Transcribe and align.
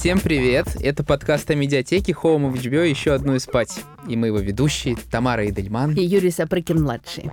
Всем 0.00 0.18
привет! 0.18 0.66
Это 0.80 1.04
подкаст 1.04 1.50
о 1.50 1.54
медиатеке 1.54 2.12
Home 2.22 2.50
of 2.50 2.54
HBO 2.54 2.88
«Еще 2.88 3.12
одну 3.12 3.34
и 3.34 3.38
спать». 3.38 3.80
И 4.08 4.16
мы 4.16 4.28
его 4.28 4.38
ведущие 4.38 4.96
Тамара 5.10 5.46
Идельман. 5.46 5.92
И 5.92 6.00
Юрий 6.00 6.30
Сапрыкин-младший. 6.30 7.30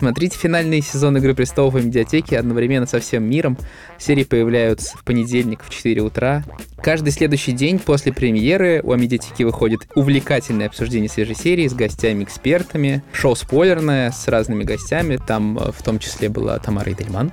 Смотрите 0.00 0.36
финальный 0.36 0.80
сезон 0.80 1.16
«Игры 1.18 1.32
престолов» 1.36 1.74
в 1.74 1.86
медиатеке 1.86 2.40
одновременно 2.40 2.86
со 2.86 2.98
всем 2.98 3.22
миром. 3.22 3.56
Серии 4.00 4.24
появляются 4.24 4.98
в 4.98 5.04
понедельник 5.04 5.62
в 5.62 5.70
4 5.70 6.02
утра. 6.02 6.42
Каждый 6.82 7.12
следующий 7.12 7.52
день 7.52 7.78
после 7.78 8.12
премьеры 8.12 8.80
у 8.82 8.96
медиатеки 8.96 9.44
выходит 9.44 9.86
увлекательное 9.94 10.66
обсуждение 10.66 11.08
свежей 11.08 11.36
серии 11.36 11.68
с 11.68 11.72
гостями-экспертами. 11.72 13.04
Шоу 13.12 13.36
спойлерное 13.36 14.10
с 14.10 14.26
разными 14.26 14.64
гостями. 14.64 15.20
Там 15.24 15.56
э, 15.56 15.70
в 15.70 15.80
том 15.84 16.00
числе 16.00 16.28
была 16.28 16.58
Тамара 16.58 16.90
Идельман. 16.90 17.30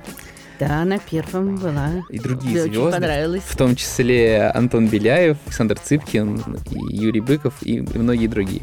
Да, 0.60 0.84
на 0.84 0.98
первом 0.98 1.56
была. 1.56 1.88
И 2.10 2.18
другие 2.18 2.52
Мне 2.52 2.62
звезды. 2.64 2.78
очень 2.80 2.92
понравилось. 3.00 3.42
В 3.46 3.56
том 3.56 3.74
числе 3.74 4.42
Антон 4.54 4.88
Беляев, 4.88 5.38
Александр 5.46 5.78
Цыпкин, 5.78 6.44
Юрий 6.90 7.20
Быков 7.20 7.54
и, 7.62 7.80
многие 7.80 8.26
другие. 8.26 8.62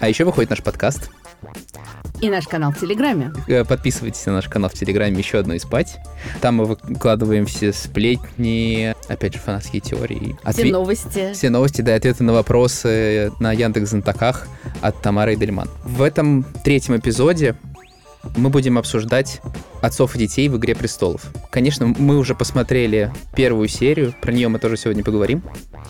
А 0.00 0.08
еще 0.08 0.24
выходит 0.24 0.48
наш 0.50 0.62
подкаст. 0.62 1.10
И 2.20 2.30
наш 2.30 2.48
канал 2.48 2.72
в 2.72 2.80
Телеграме. 2.80 3.32
Э, 3.46 3.64
Подписывайтесь 3.64 4.26
на 4.26 4.32
наш 4.32 4.48
канал 4.48 4.70
в 4.70 4.74
Телеграме 4.74 5.18
«Еще 5.18 5.38
одно 5.38 5.54
и 5.54 5.58
спать». 5.60 5.98
Там 6.40 6.56
мы 6.56 6.64
выкладываем 6.64 7.46
все 7.46 7.72
сплетни, 7.72 8.92
опять 9.06 9.34
же, 9.34 9.38
фанатские 9.38 9.80
теории. 9.80 10.36
Все 10.42 10.62
Отве- 10.62 10.72
новости. 10.72 11.32
Все 11.32 11.50
новости, 11.50 11.80
да, 11.82 11.94
ответы 11.94 12.24
на 12.24 12.32
вопросы 12.32 13.30
на 13.38 13.52
Яндекс 13.52 13.90
Зонтаках 13.90 14.48
от 14.80 15.00
Тамары 15.00 15.36
Дельман. 15.36 15.68
В 15.84 16.02
этом 16.02 16.44
третьем 16.64 16.96
эпизоде 16.96 17.54
мы 18.36 18.50
будем 18.50 18.78
обсуждать 18.78 19.40
отцов 19.80 20.14
и 20.14 20.18
детей 20.18 20.48
в 20.48 20.56
«Игре 20.56 20.74
престолов». 20.74 21.32
Конечно, 21.50 21.86
мы 21.86 22.18
уже 22.18 22.34
посмотрели 22.34 23.12
первую 23.34 23.68
серию, 23.68 24.14
про 24.20 24.32
нее 24.32 24.48
мы 24.48 24.58
тоже 24.58 24.76
сегодня 24.76 25.04
поговорим. 25.04 25.42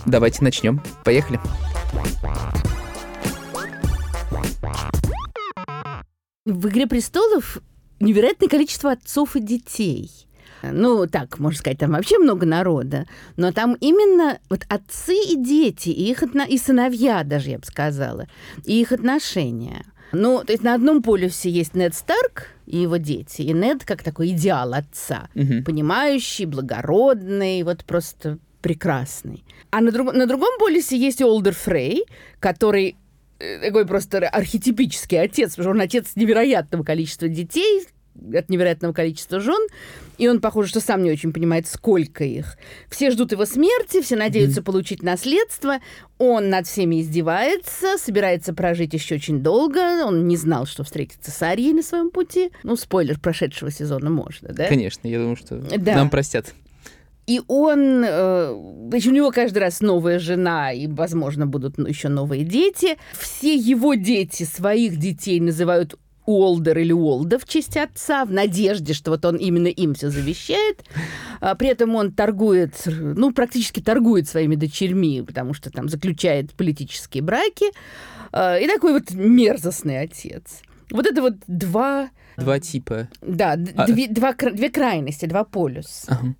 Давайте 0.07 0.45
начнем. 0.45 0.83
Поехали. 1.05 1.41
В 6.45 6.69
«Игре 6.69 6.87
престолов» 6.87 7.59
невероятное 8.01 8.49
количество 8.49 8.93
отцов 8.93 9.37
и 9.37 9.41
детей. 9.41 10.11
Ну, 10.63 11.07
так, 11.07 11.39
можно 11.39 11.59
сказать, 11.59 11.79
там 11.79 11.93
вообще 11.93 12.19
много 12.19 12.45
народа, 12.45 13.07
но 13.37 13.53
там 13.53 13.75
именно 13.81 14.39
вот 14.51 14.63
отцы 14.69 15.15
и 15.15 15.37
дети, 15.37 15.91
и 15.91 16.11
их 16.11 16.23
отно... 16.23 16.43
и 16.43 16.59
сыновья 16.59 17.23
даже, 17.23 17.51
я 17.51 17.59
бы 17.59 17.65
сказала, 17.65 18.27
и 18.65 18.81
их 18.81 18.93
отношения. 18.93 19.85
Ну, 20.13 20.43
то 20.45 20.53
есть 20.53 20.63
на 20.63 20.75
одном 20.75 21.03
полюсе 21.03 21.51
есть 21.51 21.75
Нед 21.75 21.95
Старк 21.95 22.49
и 22.67 22.79
его 22.79 22.97
дети, 22.97 23.43
и 23.43 23.53
Нед 23.53 23.85
как 23.85 24.03
такой 24.03 24.29
идеал 24.31 24.75
отца, 24.75 25.29
Мгм. 25.35 25.65
понимающий, 25.65 26.47
благородный, 26.47 27.63
вот 27.63 27.85
просто 27.85 28.39
прекрасный. 28.63 29.45
А 29.71 29.81
на, 29.81 29.93
друг- 29.93 30.15
на 30.15 30.27
другом 30.27 30.59
полюсе 30.59 30.97
есть 30.97 31.23
Олдер 31.23 31.55
Фрей, 31.55 32.05
который 32.41 32.97
э, 33.39 33.61
такой 33.61 33.87
просто 33.87 34.19
архетипический 34.29 35.21
отец, 35.21 35.51
потому 35.51 35.65
что 35.65 35.71
он 35.71 35.81
отец 35.81 36.13
невероятного 36.17 36.83
количества 36.83 37.29
детей, 37.29 37.87
от 38.35 38.49
невероятного 38.51 38.93
количества 38.93 39.41
жен, 39.41 39.61
и 40.19 40.29
он, 40.29 40.41
похоже, 40.41 40.69
что 40.69 40.81
сам 40.81 41.03
не 41.03 41.11
очень 41.11 41.33
понимает, 41.33 41.67
сколько 41.67 42.25
их. 42.25 42.57
Все 42.91 43.11
ждут 43.11 43.33
его 43.33 43.45
смерти, 43.45 44.01
все 44.03 44.17
надеются 44.17 44.63
получить 44.63 45.03
наследство, 45.03 45.79
он 46.19 46.51
над 46.51 46.67
всеми 46.67 47.01
издевается, 47.01 47.97
собирается 47.99 48.53
прожить 48.53 48.95
еще 48.95 49.17
очень 49.17 49.41
долго, 49.43 50.05
он 50.05 50.27
не 50.27 50.37
знал, 50.37 50.67
что 50.67 50.85
встретится 50.85 51.31
с 51.31 51.43
Арией 51.43 51.73
на 51.73 51.83
своем 51.83 52.11
пути. 52.11 52.51
Ну, 52.63 52.77
спойлер 52.77 53.19
прошедшего 53.21 53.71
сезона 53.71 54.11
можно, 54.11 54.53
да? 54.53 54.67
Конечно, 54.69 55.07
я 55.09 55.19
думаю, 55.19 55.37
что 55.37 55.57
Да. 55.57 55.95
нам 55.95 56.11
простят. 56.11 56.55
И 57.29 57.43
он, 57.47 58.03
э, 58.05 58.51
у 58.53 59.11
него 59.11 59.31
каждый 59.31 59.59
раз 59.59 59.83
новая 59.83 60.19
жена, 60.19 60.73
и, 60.73 60.87
возможно, 60.87 61.47
будут 61.47 61.79
еще 61.79 62.09
новые 62.09 62.43
дети. 62.43 62.97
Все 63.13 63.55
его 63.55 63.93
дети 63.93 64.45
своих 64.45 64.97
детей 64.97 65.39
называют 65.39 65.99
Уолдер 66.29 66.77
или 66.79 66.93
Уолда 66.93 67.39
в 67.39 67.47
честь 67.47 67.77
отца, 67.79 68.27
в 68.27 68.31
надежде, 68.31 68.93
что 68.93 69.13
вот 69.13 69.25
он 69.25 69.37
именно 69.37 69.69
им 69.69 69.95
все 69.95 70.11
завещает. 70.11 70.85
А 71.41 71.55
при 71.55 71.69
этом 71.69 71.95
он 71.95 72.13
торгует, 72.13 72.75
ну, 72.87 73.33
практически 73.33 73.81
торгует 73.81 74.29
своими 74.29 74.55
дочерьми, 74.55 75.23
потому 75.27 75.55
что 75.55 75.71
там 75.71 75.89
заключает 75.89 76.53
политические 76.53 77.23
браки. 77.23 77.67
А, 78.31 78.59
И 78.59 78.67
такой 78.67 78.93
вот 78.93 79.11
мерзостный 79.13 80.01
отец. 80.01 80.61
Вот 80.91 81.07
это 81.07 81.23
вот 81.23 81.35
два, 81.47 82.11
Два 82.37 82.61
типа. 82.61 83.09
да, 83.23 83.53
А- 83.77 83.87
две, 83.87 84.09
два 84.09 84.35
две 84.35 84.69
крайности, 84.69 85.25
два 85.25 85.45
полюса. 85.45 86.07
Ага. 86.09 86.35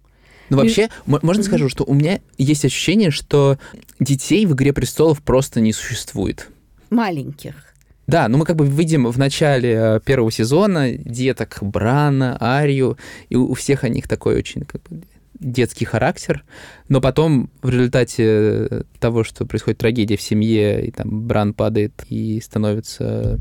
Ну, 0.51 0.57
вообще, 0.59 0.89
можно 1.07 1.43
скажу, 1.43 1.69
что 1.71 1.85
у 1.85 1.95
меня 1.95 2.21
есть 2.37 2.65
ощущение, 2.65 3.11
что 3.11 3.59
детей 4.01 4.45
в 4.47 4.53
«Игре 4.55 4.73
престолов» 4.73 5.23
просто 5.23 5.61
не 5.61 5.73
существует. 5.73 6.49
Маленьких. 6.91 7.68
Да, 8.09 8.27
ну 8.29 8.39
мы 8.39 8.47
как 8.47 8.57
бы 8.57 8.67
видим 8.67 9.07
в 9.07 9.19
начале 9.19 9.75
э, 9.75 10.01
первого 10.03 10.33
сезона 10.33 10.93
деток 10.93 11.59
Брана, 11.61 12.39
Арию, 12.41 12.97
и 13.29 13.37
у 13.37 13.53
всех 13.53 13.83
у 13.85 13.87
них 13.87 14.09
такой 14.09 14.37
очень 14.37 14.63
как 14.63 14.83
бы, 14.89 15.03
детский 15.39 15.85
характер, 15.85 16.43
но 16.89 17.03
потом 17.03 17.51
в 17.61 17.69
результате 17.69 18.87
того, 18.99 19.25
что 19.25 19.45
происходит 19.45 19.79
трагедия 19.79 20.17
в 20.17 20.23
семье, 20.23 20.87
и 20.87 20.91
там 20.91 21.27
Бран 21.29 21.53
падает 21.53 21.93
и 22.09 22.41
становится, 22.41 23.39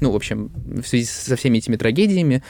ну, 0.00 0.10
в 0.10 0.16
общем, 0.16 0.50
в 0.64 0.86
связи 0.86 1.04
со 1.04 1.36
всеми 1.36 1.58
этими 1.58 1.76
трагедиями, 1.76 2.42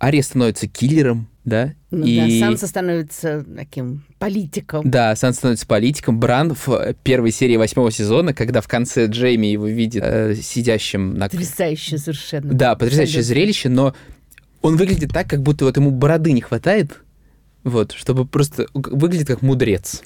Ария 0.00 0.22
становится 0.22 0.68
киллером, 0.68 1.28
да, 1.44 1.74
Ну 1.90 2.06
и... 2.06 2.40
да, 2.40 2.46
Санса 2.46 2.66
становится 2.68 3.44
таким 3.56 4.04
политиком. 4.18 4.88
Да, 4.88 5.16
Сан 5.16 5.32
становится 5.32 5.66
политиком. 5.66 6.20
Бран 6.20 6.54
в 6.54 6.94
первой 7.02 7.32
серии 7.32 7.56
восьмого 7.56 7.90
сезона, 7.90 8.32
когда 8.32 8.60
в 8.60 8.68
конце 8.68 9.06
Джейми 9.06 9.48
его 9.48 9.66
видит 9.66 10.02
э, 10.04 10.34
сидящим 10.36 11.14
на... 11.14 11.28
Потрясающее 11.28 11.98
совершенно. 11.98 12.52
Да, 12.54 12.76
потрясающее 12.76 13.22
зрелище, 13.22 13.68
но 13.68 13.94
он 14.60 14.76
выглядит 14.76 15.12
так, 15.12 15.28
как 15.28 15.42
будто 15.42 15.64
вот 15.64 15.76
ему 15.76 15.90
бороды 15.90 16.30
не 16.30 16.40
хватает, 16.40 17.00
вот, 17.64 17.92
чтобы 17.92 18.24
просто 18.24 18.66
выглядит 18.74 19.26
как 19.26 19.42
мудрец. 19.42 20.02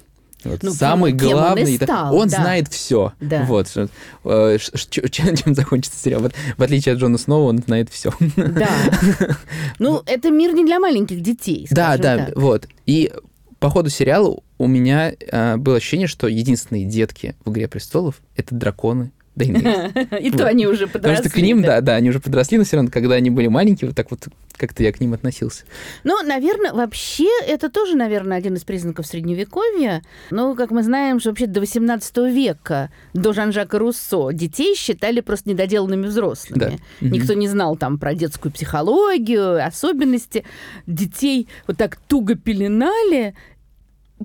Вот, 0.47 0.63
Ну, 0.63 0.73
самый 0.73 1.13
кем 1.13 1.29
он 1.29 1.29
и 1.29 1.33
главный, 1.33 1.77
стал, 1.77 2.17
он 2.17 2.29
да. 2.29 2.37
знает 2.37 2.69
все. 2.69 3.13
Да. 3.21 3.45
Вот, 3.45 3.69
что, 3.69 3.89
э, 4.25 4.59
чем, 5.11 5.37
чем 5.37 5.55
закончится 5.55 5.99
сериал. 5.99 6.23
Вот, 6.23 6.33
в 6.57 6.63
отличие 6.63 6.95
от 6.95 7.01
Джона 7.01 7.19
Сноу, 7.19 7.47
он 7.47 7.59
знает 7.59 7.91
все. 7.91 8.13
Да. 8.37 8.69
Ну, 9.79 10.03
это 10.07 10.31
мир 10.31 10.55
не 10.55 10.65
для 10.65 10.79
маленьких 10.79 11.21
детей. 11.21 11.67
Да, 11.71 11.97
да, 11.97 12.27
так. 12.27 12.37
вот. 12.37 12.67
И 12.87 13.13
по 13.59 13.71
ходу 13.71 13.91
сериала 13.91 14.39
у 14.59 14.67
меня 14.67 15.13
э, 15.13 15.57
было 15.57 15.77
ощущение, 15.77 16.07
что 16.07 16.29
единственные 16.29 16.85
детки 16.85 17.35
в 17.45 17.51
«Игре 17.51 17.69
престолов»— 17.69 18.21
это 18.37 18.55
драконы. 18.55 19.13
Да 19.37 19.45
и 19.45 19.51
И 20.29 20.31
то 20.31 20.47
они 20.47 20.67
уже 20.67 20.87
Потому 20.87 21.15
подросли. 21.15 21.31
что 21.31 21.39
к 21.39 21.43
ним, 21.43 21.63
да, 21.63 21.81
да, 21.83 21.95
они 21.95 22.09
уже 22.09 22.21
подросли, 22.21 22.59
но 22.59 22.65
все 22.65 22.77
равно, 22.77 22.91
когда 22.91 23.15
они 23.15 23.31
были 23.31 23.49
маленькие, 23.49 23.89
вот 23.89 23.97
так 23.97 24.11
вот 24.11 24.27
как-то 24.57 24.83
я 24.83 24.93
к 24.93 25.01
ним 25.01 25.13
относился. 25.13 25.65
Ну, 26.03 26.23
наверное, 26.23 26.73
вообще, 26.73 27.29
это 27.47 27.71
тоже, 27.71 27.97
наверное, 27.97 28.39
один 28.39 28.55
из 28.55 28.65
признаков 28.65 29.07
Средневековья. 29.07 30.03
Но, 30.31 30.55
как 30.55 30.71
мы 30.71 30.83
знаем, 30.83 31.21
что 31.21 31.29
вообще 31.31 31.47
до 31.47 31.61
18 31.61 32.17
века, 32.33 32.91
до 33.13 33.35
Жан-Жака 33.35 33.79
Руссо, 33.79 34.31
детей 34.33 34.75
считали 34.75 35.21
просто 35.21 35.51
недоделанными 35.51 36.07
взрослыми. 36.07 36.59
Да. 36.59 37.07
Никто 37.07 37.35
не 37.35 37.49
знал 37.49 37.77
там 37.77 37.99
про 37.99 38.15
детскую 38.15 38.51
психологию, 38.51 39.65
особенности. 39.65 40.45
Детей 40.87 41.49
вот 41.67 41.77
так 41.77 41.97
туго 41.97 42.35
пеленали, 42.35 43.35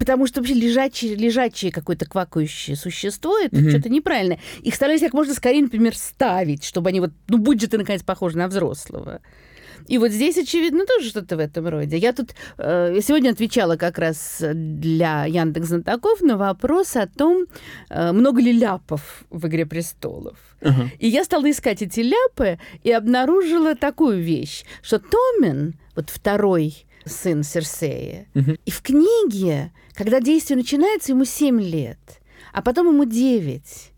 Потому 0.01 0.25
что 0.25 0.39
вообще 0.39 0.55
лежачее, 0.55 1.13
лежачее 1.13 1.71
какое-то 1.71 2.07
квакающее 2.07 2.75
существо, 2.75 3.37
это 3.37 3.55
Мгм. 3.55 3.69
что-то 3.69 3.87
неправильное. 3.87 4.39
Их 4.63 4.73
старались 4.73 5.01
как 5.01 5.13
можно 5.13 5.35
скорее, 5.35 5.61
например, 5.61 5.95
ставить, 5.95 6.63
чтобы 6.63 6.89
они 6.89 6.99
вот, 7.01 7.11
ну, 7.27 7.37
будь 7.37 7.61
же 7.61 7.67
ты, 7.67 7.77
наконец, 7.77 8.01
похожи 8.01 8.35
на 8.35 8.47
взрослого. 8.47 9.21
И 9.87 9.99
вот 9.99 10.09
здесь, 10.11 10.39
очевидно, 10.39 10.87
тоже 10.87 11.09
что-то 11.09 11.37
в 11.37 11.39
этом 11.39 11.67
роде. 11.67 11.97
Я 11.97 12.13
тут 12.13 12.31
э, 12.57 12.99
сегодня 13.03 13.29
отвечала 13.29 13.75
как 13.75 13.99
раз 13.99 14.41
для 14.41 15.25
Яндекс 15.25 15.67
Знатоков 15.67 16.21
на 16.21 16.35
вопрос 16.35 16.95
о 16.95 17.05
том, 17.05 17.45
э, 17.91 18.11
много 18.11 18.41
ли 18.41 18.53
ляпов 18.53 19.23
в 19.29 19.45
«Игре 19.45 19.67
престолов». 19.67 20.39
Ага. 20.61 20.89
И 20.97 21.07
я 21.09 21.23
стала 21.23 21.47
искать 21.51 21.83
эти 21.83 21.99
ляпы 21.99 22.57
и 22.83 22.91
обнаружила 22.91 23.75
такую 23.75 24.23
вещь, 24.23 24.63
что 24.81 24.97
Томин, 24.97 25.75
вот 25.95 26.09
второй 26.09 26.85
сын 27.05 27.43
Серсея, 27.43 28.27
Мгм. 28.33 28.57
и 28.65 28.71
в 28.71 28.81
книге, 28.81 29.71
когда 29.93 30.19
действие 30.19 30.57
начинается, 30.57 31.11
ему 31.11 31.25
7 31.25 31.59
лет, 31.61 31.99
а 32.53 32.61
потом 32.61 32.87
ему 32.87 33.05
9. 33.05 33.91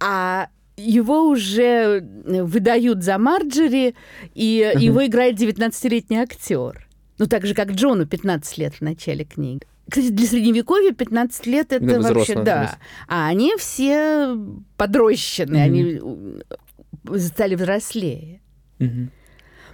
А 0.00 0.48
его 0.76 1.24
уже 1.28 2.00
выдают 2.24 3.02
за 3.02 3.18
Марджери, 3.18 3.94
и 4.34 4.70
Мгм. 4.74 4.82
его 4.82 5.06
играет 5.06 5.36
19-летний 5.36 6.16
актер. 6.18 6.86
Ну, 7.18 7.26
так 7.26 7.44
же, 7.46 7.54
как 7.54 7.72
Джону 7.72 8.06
15 8.06 8.56
лет 8.58 8.74
в 8.76 8.80
начале 8.80 9.24
книги. 9.24 9.60
Кстати, 9.90 10.08
для 10.10 10.26
средневековья 10.26 10.92
15 10.92 11.46
лет 11.46 11.72
это 11.72 11.84
Да, 11.84 12.00
вообще, 12.14 12.34
да. 12.42 12.78
А 13.08 13.26
они 13.28 13.54
все 13.58 14.36
подрощенные, 14.76 15.66
Мгм. 15.66 15.74
они 15.74 16.40
э, 17.10 17.18
стали 17.18 17.56
взрослее. 17.56 18.40
Мгм. 18.78 19.10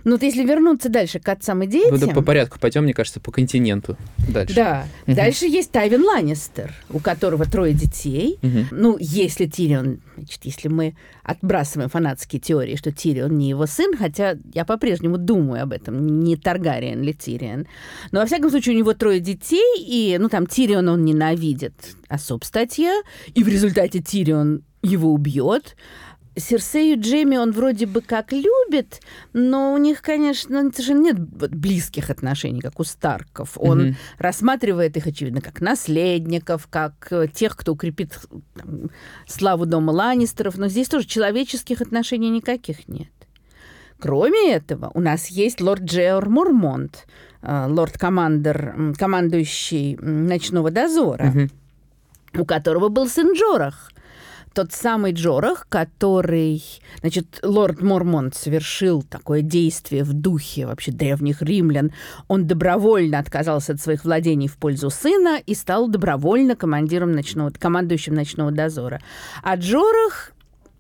Ну, 0.07 0.13
вот 0.13 0.23
если 0.23 0.45
вернуться 0.45 0.89
дальше 0.89 1.19
к 1.19 1.29
отцам 1.29 1.65
и 1.65 1.67
детям... 1.67 1.99
Ну, 1.99 2.07
да, 2.07 2.13
по 2.13 2.23
порядку 2.23 2.61
пойдем, 2.61 2.85
мне 2.85 2.95
кажется, 2.95 3.19
по 3.19 3.33
континенту 3.33 3.97
дальше. 4.29 4.55
Да. 4.55 4.87
Дальше 5.09 5.47
есть 5.47 5.73
Тайвин 5.73 6.05
Ланнистер, 6.05 6.73
у 6.91 7.01
которого 7.01 7.45
трое 7.45 7.75
детей. 7.75 8.39
Мгм. 8.41 8.69
Ну, 8.71 8.97
если 9.01 9.47
Тирион, 9.47 9.99
значит, 10.17 10.45
если 10.45 10.69
мы 10.69 10.95
отбрасываем 11.25 11.91
фанатские 11.91 12.39
теории, 12.39 12.77
что 12.77 12.93
Тирион 12.93 13.37
не 13.37 13.49
его 13.49 13.67
сын, 13.67 13.97
хотя 13.97 14.37
я 14.55 14.65
по-прежнему 14.65 15.19
думаю 15.19 15.65
об 15.65 15.73
этом, 15.73 16.21
не 16.21 16.37
Таргариен 16.37 17.03
ли 17.03 17.13
Тирион. 17.13 17.67
Но, 18.13 18.21
во 18.21 18.27
всяком 18.27 18.51
случае, 18.51 18.77
у 18.77 18.79
него 18.79 18.95
трое 18.95 19.19
детей, 19.19 19.77
и, 19.77 20.17
ну, 20.21 20.29
там, 20.29 20.47
Тирион 20.47 20.89
он 20.89 21.05
ненавидит 21.05 21.97
особ 22.07 22.45
статья, 22.45 22.95
и 23.35 23.43
в 23.43 23.49
результате 23.49 23.99
Тирион 23.99 24.63
его 24.83 25.13
убьет. 25.13 25.75
Серсею 26.37 27.01
Джейми 27.01 27.37
он 27.39 27.53
вроде 27.53 27.87
бы 27.87 28.03
как 28.03 28.31
любит, 28.33 29.01
но 29.33 29.73
у 29.73 29.79
них, 29.79 30.03
конечно, 30.03 30.71
совершенно 30.71 31.03
нет 31.03 31.17
вот 31.19 31.51
близких 31.51 32.11
отношений, 32.11 32.61
как 32.61 32.79
у 32.79 32.85
Старков. 32.85 33.53
Он 33.57 33.79
Мгм. 33.87 33.97
рассматривает 34.19 34.97
их, 34.99 35.07
очевидно, 35.07 35.41
как 35.41 35.61
наследников, 35.63 36.67
как 36.69 37.09
э, 37.11 37.29
тех, 37.33 37.57
кто 37.57 37.73
укрепит 37.73 38.19
там, 38.55 38.91
славу 39.27 39.65
дома 39.65 39.93
Ланнистеров, 39.93 40.59
но 40.59 40.69
здесь 40.69 40.89
тоже 40.89 41.07
человеческих 41.07 41.81
отношений 41.81 42.29
никаких 42.31 42.87
нет. 42.87 43.09
Кроме 43.99 44.53
этого, 44.53 44.91
у 44.93 45.01
нас 45.01 45.29
есть 45.29 45.63
лорд 45.63 45.85
Джеор 45.85 46.29
Мурмонт, 46.29 47.07
э, 47.41 47.67
лорд-командер, 47.67 48.95
командующий 48.99 49.97
ночного 50.03 50.71
дозора, 50.71 51.25
Мгм. 51.25 51.51
у 52.39 52.45
которого 52.45 52.89
был 52.91 53.09
сын 53.09 53.33
Джорах. 53.33 53.91
Тот 54.57 54.73
самый 54.73 55.13
Джорах, 55.13 55.67
который, 55.69 56.63
значит, 57.01 57.41
лорд 57.43 57.83
Мормонт 57.83 58.35
совершил 58.35 59.03
такое 59.03 59.43
действие 59.43 60.03
в 60.03 60.15
духе 60.15 60.67
вообще 60.67 60.93
древних 60.93 61.43
римлян. 61.43 61.93
Он 62.27 62.47
добровольно 62.47 63.19
отказался 63.19 63.75
от 63.75 63.83
своих 63.83 64.07
владений 64.07 64.49
в 64.49 64.57
пользу 64.57 64.89
сына 64.89 65.39
и 65.45 65.55
стал 65.55 65.89
добровольно 65.89 66.57
командиром 66.57 67.13
ночного, 67.13 67.51
командующим 67.51 68.15
ночного 68.15 68.51
дозора. 68.51 69.03
А 69.43 69.57
Джорах 69.57 70.33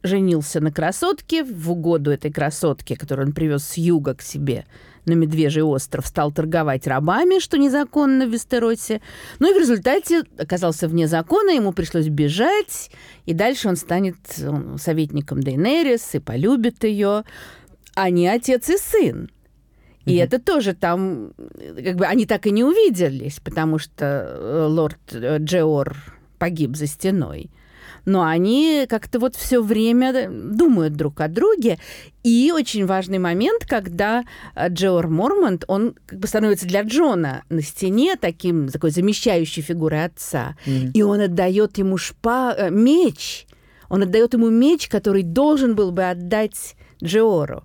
женился 0.02 0.60
на 0.60 0.72
красотке 0.72 1.44
в 1.44 1.70
угоду 1.70 2.10
этой 2.10 2.32
красотке, 2.32 2.96
которую 2.96 3.26
он 3.26 3.34
привез 3.34 3.62
с 3.62 3.76
юга 3.76 4.14
к 4.14 4.22
себе 4.22 4.64
на 5.06 5.14
Медвежий 5.14 5.62
остров, 5.62 6.06
стал 6.06 6.32
торговать 6.32 6.86
рабами, 6.86 7.38
что 7.40 7.56
незаконно 7.56 8.26
в 8.26 8.30
Вестеросе. 8.30 9.00
Ну 9.38 9.50
и 9.50 9.54
в 9.54 9.58
результате 9.58 10.24
оказался 10.38 10.88
вне 10.88 11.06
закона, 11.08 11.50
ему 11.50 11.72
пришлось 11.72 12.08
бежать, 12.08 12.90
и 13.24 13.32
дальше 13.32 13.68
он 13.68 13.76
станет 13.76 14.16
э, 14.38 14.76
советником 14.78 15.42
Дейнерис 15.42 16.14
и 16.14 16.18
полюбит 16.18 16.84
ее. 16.84 17.22
Они 17.94 18.26
отец 18.28 18.68
и 18.68 18.76
сын. 18.76 19.30
И 20.04 20.14
Мгм. 20.14 20.22
это 20.22 20.38
тоже 20.38 20.74
там, 20.74 21.32
как 21.82 21.96
бы 21.96 22.04
они 22.06 22.26
так 22.26 22.46
и 22.46 22.50
не 22.50 22.62
увиделись, 22.62 23.40
потому 23.40 23.78
что 23.78 24.04
э, 24.04 24.66
лорд 24.68 24.98
э, 25.12 25.38
Джеор 25.38 25.96
погиб 26.38 26.76
за 26.76 26.86
стеной. 26.86 27.50
Но 28.06 28.22
они 28.22 28.86
как-то 28.88 29.18
вот 29.18 29.34
все 29.34 29.60
время 29.60 30.12
э, 30.12 30.30
думают 30.30 30.94
друг 30.94 31.20
о 31.20 31.28
друге. 31.28 31.78
И 32.22 32.52
очень 32.54 32.86
важный 32.86 33.18
момент, 33.18 33.66
когда 33.66 34.24
э, 34.54 34.68
Джеор 34.68 35.08
Мормонт, 35.08 35.64
он 35.66 35.96
как 36.06 36.20
бы 36.20 36.28
становится 36.28 36.66
для 36.66 36.82
Джона 36.82 37.42
на 37.50 37.62
стене 37.62 38.16
таким, 38.16 38.68
такой 38.68 38.92
замещающей 38.92 39.62
фигурой 39.62 40.04
отца. 40.04 40.56
Мгм. 40.66 40.92
И 40.94 41.02
он 41.02 41.20
отдает 41.20 41.78
ему 41.78 41.98
шпа... 41.98 42.54
э, 42.56 42.70
меч. 42.70 43.46
Он 43.88 44.02
отдает 44.02 44.34
ему 44.34 44.50
меч, 44.50 44.88
который 44.88 45.24
должен 45.24 45.74
был 45.74 45.90
бы 45.90 46.04
отдать 46.08 46.76
Джораху. 47.02 47.64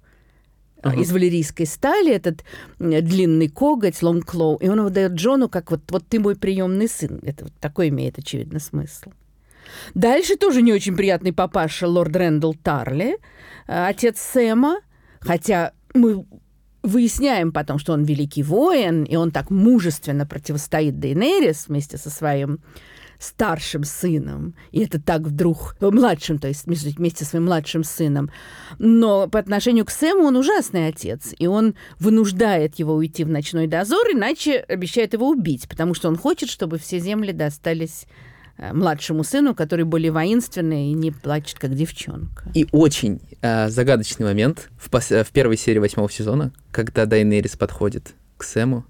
э, 0.77 0.89
Ага. 0.89 1.01
Из 1.01 1.11
валерийской 1.11 1.67
стали 1.67 2.11
этот 2.11 2.43
длинный 2.79 3.47
коготь, 3.47 4.01
Longclaw, 4.01 4.57
и 4.57 4.67
он 4.69 4.79
его 4.79 4.89
дает 4.89 5.11
Джону, 5.11 5.49
как 5.49 5.69
вот, 5.69 5.81
вот 5.89 6.03
ты 6.09 6.19
мой 6.19 6.35
приемный 6.35 6.87
сын. 6.87 7.19
Это 7.21 7.43
вот 7.43 7.53
такой 7.59 7.89
имеет, 7.89 8.17
очевидно, 8.17 8.59
смысл. 8.59 9.11
Дальше 9.93 10.35
тоже 10.35 10.61
не 10.61 10.73
очень 10.73 10.95
приятный 10.95 11.33
папаша 11.33 11.87
лорд 11.87 12.15
Рэндалл 12.15 12.55
Тарли, 12.55 13.17
э, 13.67 13.85
отец 13.87 14.19
Сэма, 14.19 14.81
хотя 15.19 15.73
мы 15.93 16.25
выясняем 16.83 17.51
потом, 17.51 17.77
что 17.79 17.93
он 17.93 18.03
великий 18.03 18.43
воин, 18.43 19.03
и 19.03 19.15
он 19.15 19.31
так 19.31 19.51
мужественно 19.51 20.25
противостоит 20.25 20.99
Дейнерис 20.99 21.67
вместе 21.67 21.97
со 21.97 22.09
своим 22.09 22.59
старшим 23.21 23.83
сыном, 23.83 24.55
и 24.71 24.83
это 24.83 24.99
так 24.99 25.21
вдруг, 25.21 25.75
э, 25.79 25.89
младшим, 25.91 26.39
то 26.39 26.47
есть 26.47 26.65
вместе 26.65 27.23
со 27.23 27.29
своим 27.29 27.45
младшим 27.45 27.83
сыном. 27.83 28.31
Но 28.79 29.27
по 29.27 29.37
отношению 29.37 29.85
к 29.85 29.91
Сэму 29.91 30.23
он 30.23 30.35
ужасный 30.35 30.87
отец, 30.87 31.33
и 31.37 31.45
он 31.45 31.75
вынуждает 31.99 32.75
его 32.79 32.95
уйти 32.95 33.23
в 33.23 33.29
ночной 33.29 33.67
дозор, 33.67 34.07
иначе 34.11 34.57
обещает 34.57 35.13
его 35.13 35.29
убить, 35.29 35.69
потому 35.69 35.93
что 35.93 36.07
он 36.07 36.17
хочет, 36.17 36.49
чтобы 36.49 36.79
все 36.79 36.97
земли 36.97 37.31
достались 37.31 38.07
младшему 38.73 39.23
сыну, 39.23 39.55
который 39.55 39.85
более 39.85 40.11
воинственный 40.11 40.91
и 40.91 40.93
не 40.93 41.11
плачет, 41.11 41.57
как 41.59 41.73
девчонка. 41.75 42.43
И 42.53 42.67
очень 42.71 43.19
э, 43.41 43.69
загадочный 43.69 44.25
момент 44.25 44.69
в, 44.77 44.89
пос- 44.89 45.23
в 45.23 45.29
первой 45.31 45.57
серии 45.57 45.79
восьмого 45.79 46.09
сезона, 46.11 46.51
когда 46.71 47.05
Дайнерис 47.05 47.55
подходит 47.55 48.13
к 48.37 48.43
Сэму, 48.43 48.85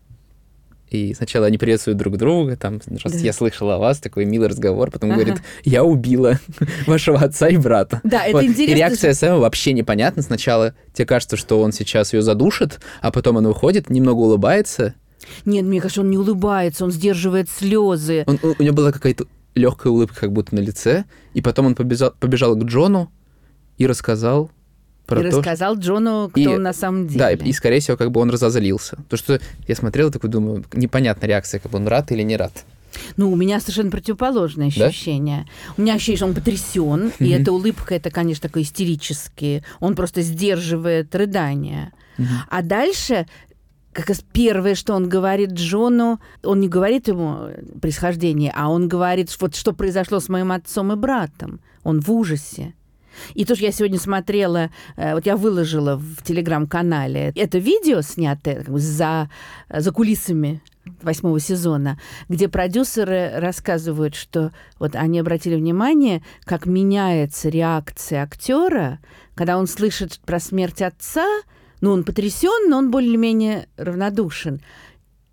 и 0.89 1.13
сначала 1.13 1.45
они 1.45 1.57
приветствуют 1.57 1.97
друг 1.97 2.17
друга, 2.17 2.57
там, 2.57 2.81
Да. 2.85 3.09
я 3.19 3.31
слышала 3.31 3.75
о 3.75 3.77
вас, 3.77 3.99
такой 3.99 4.25
милый 4.25 4.49
разговор, 4.49 4.91
потом 4.91 5.11
Ага. 5.11 5.21
говорит, 5.23 5.41
я 5.63 5.85
убила 5.85 6.37
вашего 6.85 7.17
отца 7.19 7.47
и 7.47 7.55
брата. 7.55 8.01
Да, 8.03 8.25
это 8.25 8.33
Вот. 8.33 8.43
интересно. 8.43 8.73
И 8.73 8.75
реакция 8.75 9.13
Сэма 9.13 9.37
вообще 9.37 9.71
непонятна. 9.71 10.21
Сначала 10.21 10.73
тебе 10.93 11.05
кажется, 11.05 11.37
что 11.37 11.61
он 11.61 11.71
сейчас 11.71 12.11
ее 12.11 12.21
задушит, 12.21 12.81
а 12.99 13.09
потом 13.11 13.37
он 13.37 13.47
выходит, 13.47 13.89
немного 13.89 14.19
улыбается. 14.19 14.93
Нет, 15.45 15.63
мне 15.63 15.79
кажется, 15.79 16.01
он 16.01 16.09
не 16.09 16.17
улыбается, 16.17 16.83
он 16.83 16.91
сдерживает 16.91 17.49
слезы. 17.49 18.25
Он- 18.27 18.39
у, 18.43 18.55
у 18.59 18.61
него 18.63 18.75
была 18.75 18.91
какая-то 18.91 19.27
легкая 19.55 19.91
улыбка 19.91 20.21
как 20.21 20.31
будто 20.31 20.55
на 20.55 20.59
лице, 20.59 21.05
и 21.33 21.41
потом 21.41 21.67
он 21.67 21.75
побежал, 21.75 22.13
побежал 22.19 22.55
к 22.55 22.63
Джону 22.63 23.11
и 23.77 23.85
рассказал 23.87 24.49
про 25.07 25.19
и 25.19 25.23
то, 25.23 25.29
что- 25.31 25.37
рассказал 25.39 25.75
Джону, 25.77 26.29
кто 26.29 26.39
И- 26.39 26.47
он 26.47 26.61
на 26.63 26.73
самом 26.73 27.07
деле. 27.07 27.19
Да, 27.19 27.31
и, 27.31 27.37
и, 27.49 27.51
скорее 27.53 27.79
всего, 27.79 27.97
как 27.97 28.11
бы 28.11 28.21
он 28.21 28.29
разозлился. 28.29 28.97
То, 29.09 29.17
что 29.17 29.39
я 29.67 29.75
смотрел, 29.75 30.09
такой 30.11 30.29
думаю, 30.29 30.63
непонятная 30.73 31.27
реакция, 31.27 31.59
как 31.59 31.71
бы 31.71 31.77
он 31.79 31.87
рад 31.87 32.11
или 32.11 32.21
не 32.21 32.37
рад. 32.37 32.63
Ну, 33.17 33.31
у 33.31 33.35
меня 33.35 33.59
совершенно 33.59 33.89
противоположное 33.91 34.71
Да? 34.75 34.85
ощущение. 34.87 35.47
У 35.77 35.81
меня 35.81 35.95
ощущение, 35.95 36.17
что 36.17 36.25
он 36.27 36.33
потрясен, 36.33 37.11
и 37.19 37.23
Мгм. 37.33 37.41
эта 37.41 37.51
улыбка, 37.51 37.95
это, 37.95 38.09
конечно, 38.11 38.47
такой 38.47 38.61
истерический. 38.63 39.63
Он 39.79 39.95
просто 39.95 40.21
сдерживает 40.21 41.13
рыдания. 41.15 41.91
А 42.49 42.61
дальше, 42.61 43.25
как 43.93 44.09
раз 44.09 44.23
первое, 44.31 44.75
что 44.75 44.93
он 44.93 45.09
говорит 45.09 45.51
Джону, 45.51 46.19
он 46.43 46.59
не 46.59 46.67
говорит 46.67 47.07
ему 47.07 47.49
происхождение, 47.81 48.53
а 48.55 48.69
он 48.69 48.87
говорит, 48.87 49.35
вот 49.39 49.55
что 49.55 49.73
произошло 49.73 50.19
с 50.19 50.29
моим 50.29 50.51
отцом 50.51 50.93
и 50.93 50.95
братом. 50.95 51.59
Он 51.83 51.99
в 51.99 52.11
ужасе. 52.11 52.73
И 53.33 53.43
то, 53.43 53.55
что 53.55 53.65
я 53.65 53.71
сегодня 53.71 53.99
смотрела, 53.99 54.69
э, 54.95 55.13
вот 55.13 55.25
я 55.25 55.35
выложила 55.35 55.97
в 55.97 56.23
телеграм-канале 56.23 57.33
это 57.35 57.57
видео, 57.57 58.01
снятое 58.01 58.63
за, 58.67 59.29
за 59.69 59.91
кулисами 59.91 60.61
восьмого 61.01 61.39
сезона, 61.39 61.99
где 62.29 62.47
продюсеры 62.47 63.33
рассказывают, 63.35 64.15
что 64.15 64.51
вот 64.79 64.95
они 64.95 65.19
обратили 65.19 65.55
внимание, 65.55 66.23
как 66.43 66.65
меняется 66.65 67.49
реакция 67.49 68.23
актера, 68.23 68.99
когда 69.35 69.57
он 69.57 69.67
слышит 69.67 70.19
про 70.25 70.39
смерть 70.39 70.81
отца, 70.81 71.25
ну, 71.81 71.91
он 71.91 72.03
потрясен, 72.03 72.69
но 72.69 72.77
он 72.77 72.91
более-менее 72.91 73.67
равнодушен. 73.77 74.61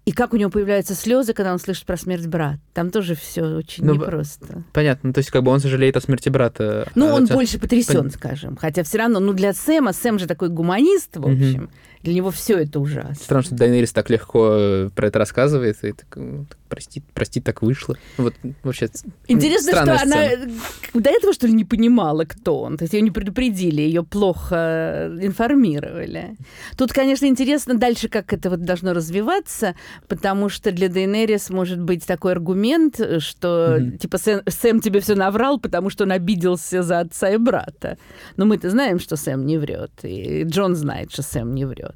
И 0.06 0.12
как 0.12 0.32
у 0.32 0.38
него 0.38 0.50
появляются 0.50 0.94
слезы, 0.94 1.34
когда 1.34 1.52
он 1.52 1.58
слышит 1.58 1.84
про 1.84 1.98
смерть 1.98 2.26
брата. 2.26 2.58
Там 2.72 2.90
тоже 2.90 3.14
все 3.14 3.42
очень 3.42 3.84
Ну, 3.84 3.92
непросто. 3.94 4.64
Понятно, 4.72 5.12
то 5.12 5.18
есть 5.18 5.30
как 5.30 5.42
бы 5.42 5.50
он 5.50 5.60
сожалеет 5.60 5.98
о 5.98 6.00
смерти 6.00 6.30
брата. 6.30 6.88
Ну, 6.94 7.10
а 7.10 7.14
он 7.14 7.24
отца- 7.24 7.34
больше 7.34 7.58
потрясен, 7.58 8.06
Пон- 8.06 8.10
скажем. 8.10 8.56
Хотя 8.56 8.82
все 8.84 8.96
равно, 8.98 9.20
ну, 9.20 9.34
для 9.34 9.52
Сэма, 9.52 9.92
Сэм 9.92 10.18
же 10.18 10.26
такой 10.26 10.48
гуманист, 10.48 11.16
в 11.18 11.26
общем. 11.26 11.68
Для 12.02 12.14
него 12.14 12.30
все 12.30 12.58
это 12.58 12.80
ужасно. 12.80 13.14
Странно, 13.14 13.42
что 13.42 13.54
Дайнерис 13.56 13.92
так 13.92 14.08
легко 14.10 14.48
э, 14.52 14.90
про 14.94 15.08
это 15.08 15.18
рассказывает, 15.18 15.82
и 15.84 15.92
так, 15.92 16.06
э, 16.16 16.44
так, 16.48 16.58
прости, 16.68 17.02
прости, 17.14 17.40
так 17.40 17.62
вышло. 17.62 17.96
Вот 18.16 18.34
вообще 18.62 18.88
Интересно, 19.26 19.72
что 19.72 19.82
странная 19.82 20.02
она 20.02 20.28
сцена. 20.28 20.52
э, 20.94 20.98
до 21.00 21.10
этого, 21.10 21.32
что 21.32 21.46
ли, 21.46 21.52
не 21.54 21.64
понимала, 21.64 22.24
кто 22.24 22.60
он. 22.60 22.76
То 22.76 22.84
есть 22.84 22.94
ее 22.94 23.00
не 23.02 23.10
предупредили, 23.10 23.82
ее 23.82 24.04
плохо 24.04 25.10
информировали. 25.20 26.36
Тут, 26.76 26.92
конечно, 26.92 27.26
интересно 27.26 27.74
дальше, 27.74 28.08
как 28.08 28.32
это 28.32 28.50
вот 28.50 28.62
должно 28.62 28.92
развиваться, 28.92 29.74
потому 30.08 30.48
что 30.48 30.70
для 30.72 30.88
Дейнерис 30.88 31.50
может 31.50 31.80
быть 31.80 32.06
такой 32.06 32.32
аргумент, 32.32 33.00
что, 33.18 33.76
Мгм. 33.80 33.98
типа, 33.98 34.18
Сэм, 34.18 34.42
Сэм 34.46 34.80
тебе 34.80 35.00
все 35.00 35.14
наврал, 35.14 35.58
потому 35.58 35.90
что 35.90 36.04
он 36.04 36.12
обиделся 36.12 36.82
за 36.82 37.00
отца 37.00 37.30
и 37.30 37.36
брата. 37.36 37.98
Но 38.36 38.44
мы-то 38.44 38.70
знаем, 38.70 38.98
что 39.00 39.16
Сэм 39.16 39.44
не 39.46 39.58
врет, 39.58 39.90
и 40.02 40.44
Джон 40.44 40.74
знает, 40.76 41.12
что 41.12 41.22
Сэм 41.22 41.54
не 41.54 41.64
врет. 41.64 41.87